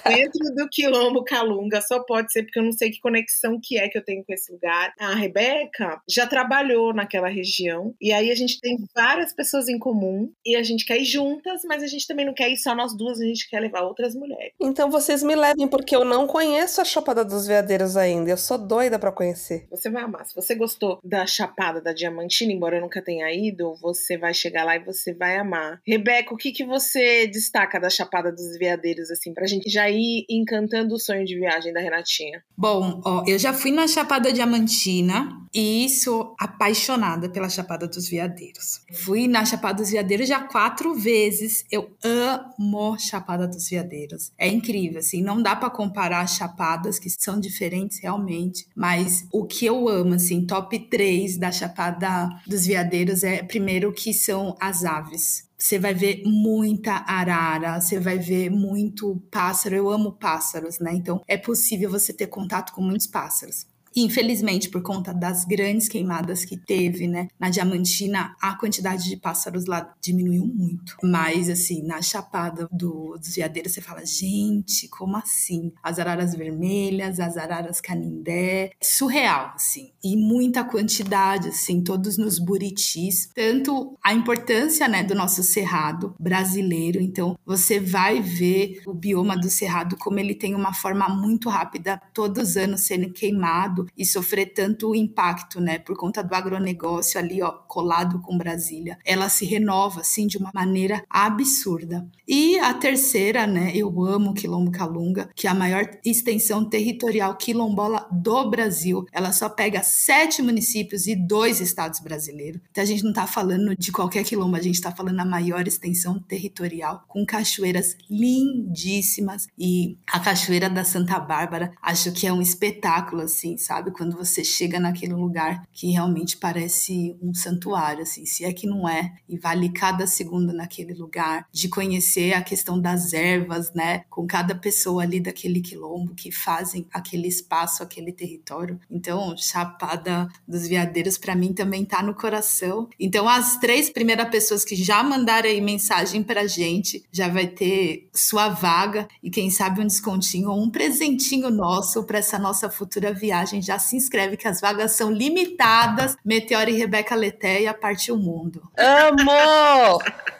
dentro 0.07 0.53
do 0.55 0.67
Quilombo 0.69 1.23
Calunga. 1.23 1.81
Só 1.81 1.99
pode 2.03 2.31
ser 2.31 2.43
porque 2.43 2.59
eu 2.59 2.63
não 2.63 2.71
sei 2.71 2.91
que 2.91 2.99
conexão 2.99 3.59
que 3.61 3.77
é 3.77 3.87
que 3.87 3.97
eu 3.97 4.03
tenho 4.03 4.23
com 4.23 4.33
esse 4.33 4.51
lugar. 4.51 4.93
A 4.99 5.15
Rebeca 5.15 6.01
já 6.07 6.25
trabalhou 6.25 6.93
naquela 6.93 7.27
região. 7.27 7.93
E 8.01 8.11
aí 8.11 8.31
a 8.31 8.35
gente 8.35 8.59
tem 8.59 8.77
várias 8.95 9.33
pessoas 9.33 9.67
em 9.67 9.77
comum. 9.77 10.31
E 10.45 10.55
a 10.55 10.63
gente 10.63 10.85
quer 10.85 10.99
ir 10.99 11.05
juntas, 11.05 11.61
mas 11.65 11.83
a 11.83 11.87
gente 11.87 12.07
também 12.07 12.25
não 12.25 12.33
quer 12.33 12.49
ir 12.49 12.57
só 12.57 12.75
nós 12.75 12.95
duas. 12.95 13.19
A 13.19 13.25
gente 13.25 13.49
quer 13.49 13.59
levar 13.59 13.81
outras 13.81 14.15
mulheres. 14.15 14.53
Então 14.59 14.89
vocês 14.89 15.23
me 15.23 15.35
levem, 15.35 15.67
porque 15.67 15.95
eu 15.95 16.05
não 16.05 16.27
conheço 16.27 16.81
a 16.81 16.85
Chapada 16.85 17.23
dos 17.23 17.47
Veadeiros 17.47 17.97
ainda. 17.97 18.29
Eu 18.29 18.37
sou 18.37 18.57
doida 18.57 18.97
para 18.99 19.11
conhecer. 19.11 19.67
Você 19.69 19.89
vai 19.89 20.03
amar. 20.03 20.25
Se 20.25 20.35
você 20.35 20.55
gostou 20.55 20.99
da 21.03 21.25
Chapada 21.25 21.81
da 21.81 21.93
Diamantina, 21.93 22.51
embora 22.51 22.77
eu 22.77 22.81
nunca 22.81 23.01
tenha 23.01 23.31
ido, 23.33 23.75
você 23.81 24.17
vai 24.17 24.33
chegar 24.33 24.63
lá 24.63 24.75
e 24.75 24.83
você 24.83 25.13
vai 25.13 25.37
amar. 25.37 25.66
Rebeca, 25.85 26.33
o 26.33 26.37
que, 26.37 26.51
que 26.51 26.65
você 26.65 27.27
destaca 27.27 27.79
da 27.79 27.89
Chapada 27.89 28.31
dos 28.31 28.57
Veadeiros, 28.57 29.09
assim, 29.09 29.33
pra 29.33 29.47
gente 29.47 29.69
já 29.69 29.89
ir 29.89 30.25
encantando 30.29 30.95
o 30.95 30.99
sonho 30.99 31.25
de 31.25 31.37
viagem 31.37 31.73
da 31.73 31.79
Renatinha? 31.79 32.43
Bom, 32.57 33.01
ó, 33.03 33.23
eu 33.27 33.37
já 33.37 33.53
fui 33.53 33.71
na 33.71 33.87
Chapada 33.87 34.31
Diamantina 34.31 35.29
e 35.53 35.89
sou 35.89 36.35
apaixonada 36.39 37.29
pela 37.29 37.49
Chapada 37.49 37.87
dos 37.87 38.09
Veadeiros. 38.09 38.81
Fui 38.93 39.27
na 39.27 39.45
Chapada 39.45 39.81
dos 39.81 39.91
Veadeiros 39.91 40.27
já 40.27 40.41
quatro 40.41 40.93
vezes. 40.93 41.65
Eu 41.71 41.95
amo 42.03 42.97
Chapada 42.99 43.47
dos 43.47 43.69
Veadeiros. 43.69 44.31
É 44.37 44.47
incrível, 44.47 44.99
assim, 44.99 45.21
não 45.21 45.41
dá 45.41 45.55
para 45.55 45.69
comparar 45.69 46.27
chapadas 46.27 46.99
que 46.99 47.09
são 47.09 47.39
diferentes 47.39 47.99
realmente, 47.99 48.67
mas 48.75 49.25
o 49.31 49.45
que 49.45 49.65
eu 49.65 49.87
amo, 49.87 50.13
assim, 50.13 50.45
top 50.45 50.77
3 50.79 51.37
da 51.37 51.51
Chapada 51.51 52.29
dos 52.45 52.65
Veadeiros 52.65 53.23
é 53.23 53.43
primeiro 53.43 53.91
que 53.91 54.13
são 54.13 54.55
as 54.59 54.83
aves 54.83 55.47
você 55.57 55.79
vai 55.79 55.93
ver 55.93 56.21
muita 56.25 57.03
arara, 57.07 57.79
você 57.81 57.99
vai 57.99 58.19
ver 58.19 58.49
muito 58.49 59.17
pássaro. 59.31 59.75
Eu 59.75 59.89
amo 59.89 60.13
pássaros, 60.13 60.79
né? 60.79 60.93
Então 60.93 61.21
é 61.27 61.37
possível 61.37 61.89
você 61.89 62.13
ter 62.13 62.27
contato 62.27 62.73
com 62.73 62.81
muitos 62.81 63.07
pássaros. 63.07 63.65
Infelizmente, 63.99 64.69
por 64.69 64.83
conta 64.83 65.11
das 65.11 65.43
grandes 65.43 65.89
queimadas 65.89 66.45
que 66.45 66.55
teve, 66.55 67.07
né, 67.07 67.29
na 67.39 67.49
Diamantina, 67.49 68.35
a 68.39 68.53
quantidade 68.53 69.09
de 69.09 69.17
pássaros 69.17 69.65
lá 69.65 69.91
diminuiu 69.99 70.45
muito. 70.45 70.95
Mas, 71.01 71.49
assim, 71.49 71.81
na 71.81 71.99
Chapada 71.99 72.67
do, 72.71 73.17
dos 73.17 73.35
Veadeiros, 73.35 73.71
você 73.73 73.81
fala, 73.81 74.05
gente, 74.05 74.87
como 74.87 75.17
assim? 75.17 75.73
As 75.81 75.97
araras 75.97 76.35
vermelhas, 76.35 77.19
as 77.19 77.37
araras 77.37 77.81
canindé, 77.81 78.69
surreal, 78.79 79.53
assim. 79.55 79.91
E 80.03 80.15
muita 80.15 80.63
quantidade, 80.63 81.47
assim, 81.47 81.81
todos 81.81 82.19
nos 82.19 82.37
buritis. 82.37 83.31
Tanto 83.33 83.97
a 84.03 84.13
importância, 84.13 84.87
né, 84.87 85.03
do 85.03 85.15
nosso 85.15 85.41
cerrado 85.41 86.13
brasileiro. 86.19 87.01
Então, 87.01 87.35
você 87.43 87.79
vai 87.79 88.21
ver 88.21 88.79
o 88.85 88.93
bioma 88.93 89.35
do 89.35 89.49
cerrado 89.49 89.97
como 89.97 90.19
ele 90.19 90.35
tem 90.35 90.53
uma 90.53 90.71
forma 90.71 91.09
muito 91.09 91.49
rápida, 91.49 91.99
todos 92.13 92.49
os 92.49 92.57
anos 92.57 92.81
sendo 92.81 93.11
queimado 93.11 93.86
e 93.97 94.05
sofrer 94.05 94.53
tanto 94.53 94.95
impacto, 94.95 95.59
né, 95.59 95.79
por 95.79 95.95
conta 95.97 96.23
do 96.23 96.33
agronegócio 96.33 97.19
ali, 97.19 97.41
ó, 97.41 97.51
colado 97.51 98.19
com 98.21 98.37
Brasília. 98.37 98.97
Ela 99.05 99.29
se 99.29 99.45
renova, 99.45 100.01
assim, 100.01 100.27
de 100.27 100.37
uma 100.37 100.51
maneira 100.53 101.03
absurda. 101.09 102.07
E 102.27 102.57
a 102.59 102.73
terceira, 102.73 103.45
né, 103.47 103.71
eu 103.75 104.03
amo 104.03 104.33
Quilombo 104.33 104.71
Calunga, 104.71 105.29
que 105.35 105.47
é 105.47 105.49
a 105.49 105.55
maior 105.55 105.89
extensão 106.03 106.65
territorial 106.65 107.35
quilombola 107.35 108.07
do 108.11 108.49
Brasil. 108.49 109.05
Ela 109.11 109.31
só 109.31 109.49
pega 109.49 109.83
sete 109.83 110.41
municípios 110.41 111.07
e 111.07 111.15
dois 111.15 111.61
estados 111.61 111.99
brasileiros. 111.99 112.61
Então 112.71 112.83
a 112.83 112.87
gente 112.87 113.03
não 113.03 113.11
está 113.11 113.27
falando 113.27 113.75
de 113.75 113.91
qualquer 113.91 114.23
quilombo, 114.23 114.55
a 114.55 114.61
gente 114.61 114.75
está 114.75 114.91
falando 114.91 115.17
da 115.17 115.25
maior 115.25 115.67
extensão 115.67 116.19
territorial, 116.19 117.03
com 117.07 117.25
cachoeiras 117.25 117.95
lindíssimas. 118.09 119.47
E 119.57 119.97
a 120.11 120.19
Cachoeira 120.19 120.69
da 120.69 120.83
Santa 120.83 121.19
Bárbara, 121.19 121.73
acho 121.81 122.11
que 122.11 122.27
é 122.27 122.33
um 122.33 122.41
espetáculo, 122.41 123.21
assim, 123.21 123.57
sabe? 123.57 123.76
Sabe? 123.77 123.91
Quando 123.91 124.17
você 124.17 124.43
chega 124.43 124.79
naquele 124.79 125.13
lugar 125.13 125.63
que 125.71 125.91
realmente 125.91 126.37
parece 126.37 127.15
um 127.21 127.33
santuário, 127.33 128.01
assim, 128.01 128.25
se 128.25 128.43
é 128.43 128.51
que 128.51 128.65
não 128.65 128.89
é, 128.89 129.13
e 129.29 129.37
vale 129.37 129.69
cada 129.69 130.07
segundo 130.07 130.51
naquele 130.51 130.93
lugar, 130.93 131.47
de 131.51 131.69
conhecer 131.69 132.33
a 132.33 132.41
questão 132.41 132.79
das 132.79 133.13
ervas, 133.13 133.71
né? 133.73 134.03
Com 134.09 134.25
cada 134.25 134.55
pessoa 134.55 135.03
ali 135.03 135.19
daquele 135.19 135.61
quilombo 135.61 136.15
que 136.15 136.31
fazem 136.31 136.87
aquele 136.91 137.27
espaço, 137.27 137.83
aquele 137.83 138.11
território. 138.11 138.79
Então, 138.89 139.35
Chapada 139.37 140.27
dos 140.47 140.67
Veadeiros, 140.67 141.17
para 141.17 141.35
mim, 141.35 141.53
também 141.53 141.85
tá 141.85 142.01
no 142.01 142.15
coração. 142.15 142.89
Então, 142.99 143.29
as 143.29 143.57
três 143.57 143.89
primeiras 143.89 144.29
pessoas 144.29 144.65
que 144.65 144.75
já 144.75 145.03
mandaram 145.03 145.49
aí 145.49 145.61
mensagem 145.61 146.23
pra 146.23 146.47
gente, 146.47 147.03
já 147.11 147.27
vai 147.27 147.47
ter 147.47 148.09
sua 148.13 148.49
vaga 148.49 149.07
e 149.21 149.29
quem 149.29 149.51
sabe 149.51 149.81
um 149.81 149.87
descontinho 149.87 150.49
ou 150.49 150.63
um 150.63 150.69
presentinho 150.69 151.51
nosso 151.51 152.03
para 152.03 152.17
essa 152.17 152.39
nossa 152.39 152.69
futura 152.69 153.13
viagem 153.13 153.56
já 153.61 153.79
se 153.79 153.95
inscreve 153.95 154.37
que 154.37 154.47
as 154.47 154.61
vagas 154.61 154.91
são 154.91 155.11
limitadas. 155.11 156.17
Meteora 156.23 156.69
e 156.69 156.77
Rebeca 156.77 157.15
Letéia 157.15 157.73
partiu 157.73 158.15
o 158.15 158.17
mundo. 158.17 158.61
Amo! 158.77 159.99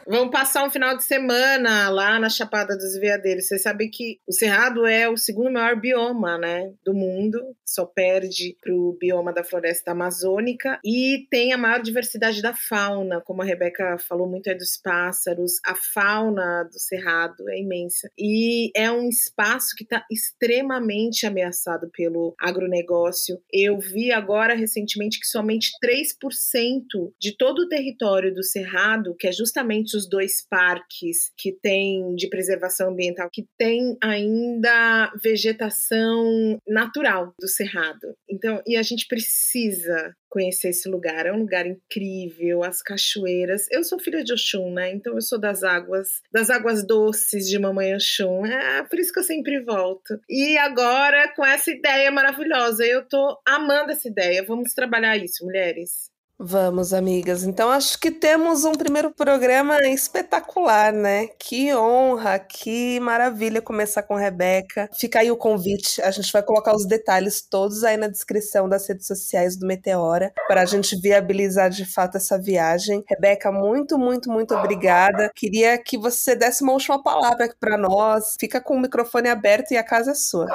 Vamos 0.10 0.32
passar 0.32 0.66
um 0.66 0.70
final 0.70 0.96
de 0.96 1.04
semana 1.04 1.90
lá 1.90 2.18
na 2.18 2.30
Chapada 2.30 2.78
dos 2.78 2.98
Veadeiros. 2.98 3.46
Você 3.46 3.60
sabe 3.60 3.90
que 3.90 4.22
o 4.26 4.32
Cerrado 4.32 4.86
é 4.86 5.10
o 5.10 5.18
segundo 5.18 5.52
maior 5.52 5.78
bioma, 5.78 6.38
né, 6.38 6.72
do 6.82 6.94
mundo. 6.94 7.38
Só 7.66 7.86
perde 7.86 8.56
pro 8.62 8.98
bioma 8.98 9.34
da 9.34 9.44
floresta 9.44 9.92
amazônica 9.92 10.80
e 10.82 11.28
tem 11.30 11.52
a 11.52 11.58
maior 11.58 11.82
diversidade 11.82 12.42
da 12.42 12.54
fauna, 12.54 13.20
como 13.20 13.42
a 13.42 13.46
Rebeca 13.46 13.98
falou 13.98 14.30
muito 14.30 14.48
é 14.48 14.56
dos 14.56 14.78
pássaros. 14.82 15.60
A 15.66 15.76
fauna 15.94 16.64
do 16.64 16.80
Cerrado 16.80 17.50
é 17.50 17.60
imensa 17.60 18.10
e 18.18 18.72
é 18.74 18.90
um 18.90 19.10
espaço 19.10 19.76
que 19.76 19.84
está 19.84 20.06
extremamente 20.10 21.26
ameaçado 21.26 21.90
pelo 21.92 22.34
agronegócio. 22.40 23.42
Eu 23.52 23.78
vi 23.78 24.14
agora 24.14 24.56
recentemente 24.56 25.20
que 25.20 25.28
somente 25.28 25.72
3% 25.84 27.12
de 27.20 27.36
todo 27.36 27.64
o 27.64 27.68
território 27.68 28.34
do 28.34 28.42
Cerrado, 28.42 29.14
que 29.14 29.28
é 29.28 29.34
justamente 29.34 29.97
os 29.98 30.08
dois 30.08 30.46
parques 30.50 31.32
que 31.38 31.52
tem 31.52 32.16
de 32.16 32.30
preservação 32.30 32.92
ambiental, 32.92 33.30
que 33.32 33.46
tem 33.58 33.98
ainda 34.02 35.12
vegetação 35.22 36.60
natural 36.68 37.34
do 37.40 37.48
Cerrado. 37.48 38.16
Então, 38.30 38.62
e 38.66 38.78
a 38.78 38.84
gente 38.84 39.08
precisa 39.08 40.16
conhecer 40.30 40.70
esse 40.70 40.90
lugar. 40.90 41.26
É 41.26 41.34
um 41.34 41.40
lugar 41.40 41.66
incrível, 41.66 42.64
as 42.64 42.82
cachoeiras. 42.82 43.66
Eu 43.72 43.84
sou 43.84 44.00
filha 44.00 44.24
de 44.24 44.34
Oxum, 44.34 44.72
né? 44.72 44.92
Então 44.92 45.16
eu 45.16 45.22
sou 45.22 45.40
das 45.40 45.64
águas, 45.64 46.22
das 46.32 46.50
águas 46.50 46.86
doces 46.86 47.48
de 47.48 47.58
Mamãe 47.58 47.96
Oxum. 47.96 48.46
É 48.46 48.84
por 48.84 49.00
isso 49.00 49.12
que 49.12 49.20
eu 49.20 49.24
sempre 49.24 49.64
volto. 49.64 50.20
E 50.30 50.58
agora 50.58 51.34
com 51.36 51.46
essa 51.46 51.72
ideia 51.72 52.12
maravilhosa, 52.12 52.86
eu 52.86 53.08
tô 53.08 53.38
amando 53.48 53.92
essa 53.92 54.08
ideia. 54.08 54.44
Vamos 54.46 54.74
trabalhar 54.74 55.18
isso, 55.18 55.46
mulheres. 55.46 56.10
Vamos, 56.40 56.94
amigas. 56.94 57.44
Então 57.44 57.72
acho 57.72 58.00
que 58.00 58.12
temos 58.12 58.64
um 58.64 58.74
primeiro 58.74 59.12
programa 59.12 59.76
espetacular, 59.88 60.94
né? 60.94 61.30
Que 61.40 61.74
honra, 61.74 62.38
que 62.38 63.00
maravilha 63.00 63.60
começar 63.60 64.04
com 64.04 64.14
Rebeca. 64.14 64.88
Fica 64.94 65.20
aí 65.20 65.32
o 65.32 65.38
convite. 65.38 66.00
A 66.00 66.12
gente 66.12 66.32
vai 66.32 66.44
colocar 66.44 66.76
os 66.76 66.86
detalhes 66.86 67.42
todos 67.42 67.84
aí 67.84 67.98
na 67.98 68.08
descrição 68.08 68.70
das 68.70 68.88
redes 68.88 69.08
sociais 69.08 69.58
do 69.58 69.66
Meteora 69.66 70.32
para 70.48 70.62
a 70.62 70.66
gente 70.66 70.96
viabilizar 71.02 71.72
de 71.72 71.86
fato 71.86 72.18
essa 72.18 72.40
viagem. 72.40 73.04
Rebeca, 73.10 73.52
muito, 73.52 73.98
muito, 73.98 74.30
muito 74.30 74.54
obrigada. 74.54 75.32
Queria 75.36 75.76
que 75.80 75.98
você 75.98 76.36
desse 76.36 76.62
uma 76.62 76.74
última 76.74 77.02
palavra 77.02 77.52
para 77.60 77.78
nós. 77.80 78.36
Fica 78.40 78.62
com 78.62 78.76
o 78.76 78.80
microfone 78.80 79.28
aberto 79.28 79.72
e 79.72 79.78
a 79.78 79.84
casa 79.84 80.12
é 80.12 80.16
sua. 80.16 80.46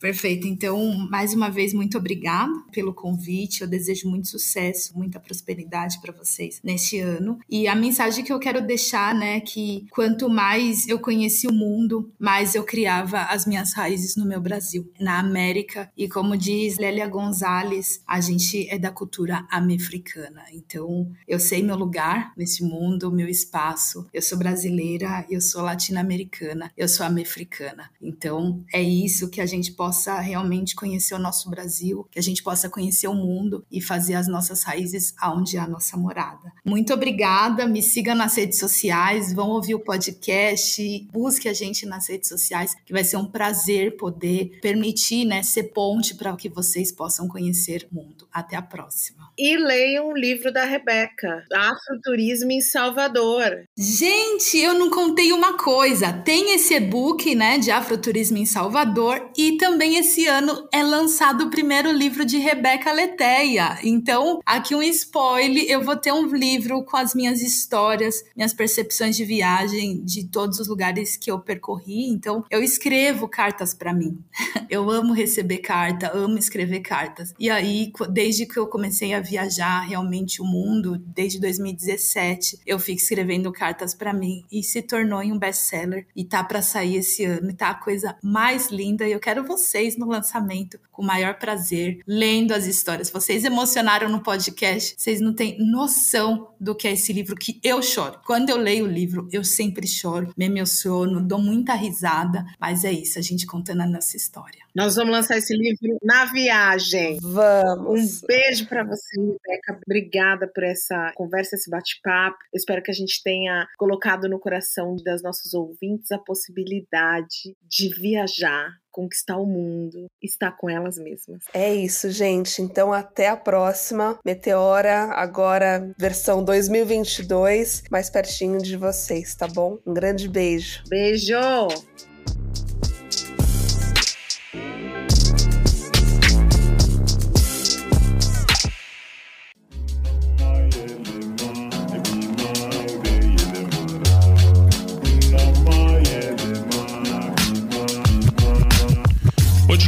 Perfeito. 0.00 0.46
Então, 0.46 0.94
mais 1.10 1.32
uma 1.34 1.50
vez, 1.50 1.72
muito 1.72 1.98
obrigada 1.98 2.52
pelo 2.72 2.92
convite. 2.92 3.62
Eu 3.62 3.68
desejo 3.68 4.08
muito 4.08 4.28
sucesso, 4.28 4.96
muita 4.96 5.18
prosperidade 5.18 6.00
para 6.00 6.12
vocês 6.12 6.60
neste 6.62 6.98
ano. 6.98 7.38
E 7.48 7.66
a 7.66 7.74
mensagem 7.74 8.24
que 8.24 8.32
eu 8.32 8.38
quero 8.38 8.60
deixar, 8.60 9.14
né, 9.14 9.40
que 9.40 9.86
quanto 9.90 10.28
mais 10.28 10.86
eu 10.88 10.98
conheci 10.98 11.46
o 11.46 11.52
mundo, 11.52 12.10
mais 12.18 12.54
eu 12.54 12.64
criava 12.64 13.22
as 13.22 13.46
minhas 13.46 13.72
raízes 13.72 14.16
no 14.16 14.26
meu 14.26 14.40
Brasil, 14.40 14.90
na 15.00 15.18
América. 15.18 15.90
E 15.96 16.08
como 16.08 16.36
diz 16.36 16.78
Lélia 16.78 17.06
Gonzalez, 17.08 18.00
a 18.06 18.20
gente 18.20 18.68
é 18.68 18.78
da 18.78 18.90
cultura 18.90 19.46
americana. 19.50 20.44
Então, 20.52 21.10
eu 21.26 21.40
sei 21.40 21.62
meu 21.62 21.76
lugar 21.76 22.32
nesse 22.36 22.62
mundo, 22.62 23.10
meu 23.12 23.28
espaço. 23.28 24.06
Eu 24.12 24.22
sou 24.22 24.38
brasileira, 24.38 25.26
eu 25.30 25.40
sou 25.40 25.62
latino-americana, 25.62 26.70
eu 26.76 26.88
sou 26.88 27.06
americana. 27.06 27.90
Então, 28.00 28.64
é 28.72 28.82
isso 28.82 29.30
que 29.30 29.40
a 29.40 29.46
gente 29.46 29.72
pode 29.72 29.85
possa 29.86 30.18
realmente 30.18 30.74
conhecer 30.74 31.14
o 31.14 31.18
nosso 31.18 31.48
Brasil, 31.48 32.08
que 32.10 32.18
a 32.18 32.22
gente 32.22 32.42
possa 32.42 32.68
conhecer 32.68 33.06
o 33.06 33.14
mundo 33.14 33.64
e 33.70 33.80
fazer 33.80 34.14
as 34.14 34.26
nossas 34.26 34.64
raízes 34.64 35.14
aonde 35.16 35.56
é 35.56 35.60
a 35.60 35.68
nossa 35.68 35.96
morada. 35.96 36.52
Muito 36.64 36.92
obrigada, 36.92 37.68
me 37.68 37.80
siga 37.80 38.12
nas 38.12 38.36
redes 38.36 38.58
sociais, 38.58 39.32
vão 39.32 39.50
ouvir 39.50 39.76
o 39.76 39.84
podcast, 39.84 41.08
busque 41.12 41.48
a 41.48 41.52
gente 41.52 41.86
nas 41.86 42.08
redes 42.08 42.28
sociais, 42.28 42.74
que 42.84 42.92
vai 42.92 43.04
ser 43.04 43.16
um 43.16 43.30
prazer 43.30 43.96
poder 43.96 44.58
permitir, 44.60 45.24
né, 45.24 45.44
ser 45.44 45.72
ponte 45.72 46.16
para 46.16 46.34
que 46.34 46.48
vocês 46.48 46.90
possam 46.90 47.28
conhecer 47.28 47.86
o 47.92 47.94
mundo. 47.94 48.26
Até 48.32 48.56
a 48.56 48.62
próxima. 48.62 49.30
E 49.38 49.56
leiam 49.56 50.08
o 50.08 50.16
livro 50.16 50.52
da 50.52 50.64
Rebeca, 50.64 51.44
Afroturismo 51.54 52.50
em 52.50 52.60
Salvador. 52.60 53.64
Gente, 53.78 54.58
eu 54.58 54.74
não 54.74 54.90
contei 54.90 55.32
uma 55.32 55.56
coisa. 55.56 56.12
Tem 56.12 56.54
esse 56.54 56.74
e-book, 56.74 57.34
né, 57.36 57.56
de 57.58 57.70
Afroturismo 57.70 58.36
em 58.36 58.46
Salvador 58.46 59.30
e 59.36 59.56
também 59.56 59.75
também 59.76 59.98
esse 59.98 60.26
ano 60.26 60.66
é 60.72 60.82
lançado 60.82 61.44
o 61.44 61.50
primeiro 61.50 61.92
livro 61.92 62.24
de 62.24 62.38
Rebeca 62.38 62.90
Leteia. 62.90 63.78
Então, 63.84 64.40
aqui 64.46 64.74
um 64.74 64.82
spoiler, 64.82 65.66
eu 65.68 65.84
vou 65.84 65.94
ter 65.94 66.12
um 66.12 66.24
livro 66.34 66.82
com 66.82 66.96
as 66.96 67.14
minhas 67.14 67.42
histórias, 67.42 68.24
minhas 68.34 68.54
percepções 68.54 69.14
de 69.14 69.22
viagem 69.26 70.02
de 70.02 70.24
todos 70.24 70.60
os 70.60 70.66
lugares 70.66 71.18
que 71.18 71.30
eu 71.30 71.38
percorri. 71.38 72.08
Então, 72.08 72.42
eu 72.50 72.62
escrevo 72.62 73.28
cartas 73.28 73.74
para 73.74 73.92
mim. 73.92 74.18
Eu 74.68 74.90
amo 74.90 75.12
receber 75.12 75.58
carta, 75.58 76.10
amo 76.12 76.38
escrever 76.38 76.80
cartas. 76.80 77.32
E 77.38 77.48
aí, 77.48 77.92
desde 78.10 78.46
que 78.46 78.58
eu 78.58 78.66
comecei 78.66 79.14
a 79.14 79.20
viajar 79.20 79.82
realmente 79.82 80.42
o 80.42 80.44
mundo, 80.44 80.98
desde 81.06 81.38
2017, 81.38 82.62
eu 82.66 82.76
fico 82.80 83.00
escrevendo 83.00 83.52
cartas 83.52 83.94
para 83.94 84.12
mim 84.12 84.44
e 84.50 84.64
se 84.64 84.82
tornou 84.82 85.22
em 85.22 85.32
um 85.32 85.38
best-seller 85.38 86.08
e 86.16 86.24
tá 86.24 86.42
para 86.42 86.62
sair 86.62 86.96
esse 86.96 87.24
ano. 87.24 87.50
E 87.50 87.54
tá 87.54 87.70
a 87.70 87.74
coisa 87.74 88.16
mais 88.20 88.68
linda 88.68 89.06
e 89.06 89.12
eu 89.12 89.20
quero 89.20 89.44
você 89.44 89.65
vocês 89.66 89.96
no 89.96 90.06
lançamento 90.06 90.78
com 90.92 91.02
o 91.02 91.06
maior 91.06 91.38
prazer, 91.38 92.00
lendo 92.06 92.52
as 92.52 92.66
histórias. 92.66 93.10
Vocês 93.10 93.44
emocionaram 93.44 94.08
no 94.08 94.22
podcast, 94.22 94.94
vocês 94.96 95.20
não 95.20 95.34
têm 95.34 95.58
noção 95.58 96.54
do 96.60 96.74
que 96.74 96.86
é 96.88 96.92
esse 96.92 97.12
livro 97.12 97.34
que 97.34 97.60
eu 97.62 97.82
choro. 97.82 98.20
Quando 98.24 98.48
eu 98.48 98.56
leio 98.56 98.84
o 98.84 98.88
livro, 98.88 99.28
eu 99.32 99.44
sempre 99.44 99.86
choro, 99.86 100.32
me 100.36 100.46
emociono, 100.46 101.20
dou 101.20 101.38
muita 101.38 101.74
risada, 101.74 102.46
mas 102.58 102.84
é 102.84 102.92
isso, 102.92 103.18
a 103.18 103.22
gente 103.22 103.44
contando 103.44 103.82
a 103.82 103.86
nossa 103.86 104.16
história. 104.16 104.64
Nós 104.74 104.94
vamos 104.94 105.12
lançar 105.12 105.38
esse 105.38 105.54
livro 105.56 105.98
na 106.02 106.26
viagem. 106.26 107.18
Vamos. 107.20 108.22
Um 108.22 108.26
beijo 108.26 108.68
para 108.68 108.84
você, 108.84 109.18
Rebeca. 109.18 109.80
Obrigada 109.86 110.46
por 110.46 110.62
essa 110.62 111.12
conversa, 111.14 111.56
esse 111.56 111.70
bate-papo. 111.70 112.36
Espero 112.54 112.82
que 112.82 112.90
a 112.90 112.94
gente 112.94 113.22
tenha 113.22 113.66
colocado 113.78 114.28
no 114.28 114.38
coração 114.38 114.94
das 115.02 115.22
nossos 115.22 115.54
ouvintes 115.54 116.12
a 116.12 116.18
possibilidade 116.18 117.56
de 117.68 117.88
viajar 117.88 118.70
conquistar 118.96 119.36
o 119.36 119.44
mundo, 119.44 120.06
estar 120.22 120.52
com 120.52 120.70
elas 120.70 120.96
mesmas. 120.96 121.44
É 121.52 121.74
isso, 121.74 122.10
gente. 122.10 122.62
Então 122.62 122.94
até 122.94 123.28
a 123.28 123.36
próxima. 123.36 124.18
Meteora, 124.24 125.10
agora 125.12 125.94
versão 125.98 126.42
2022, 126.42 127.84
mais 127.90 128.08
pertinho 128.08 128.58
de 128.58 128.74
vocês, 128.74 129.34
tá 129.34 129.46
bom? 129.46 129.78
Um 129.86 129.92
grande 129.92 130.26
beijo. 130.28 130.82
Beijo! 130.88 131.36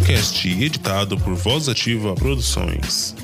Podcast 0.09 0.49
editado 0.49 1.19
por 1.19 1.35
Voz 1.35 1.69
Ativa 1.69 2.15
Produções. 2.15 3.15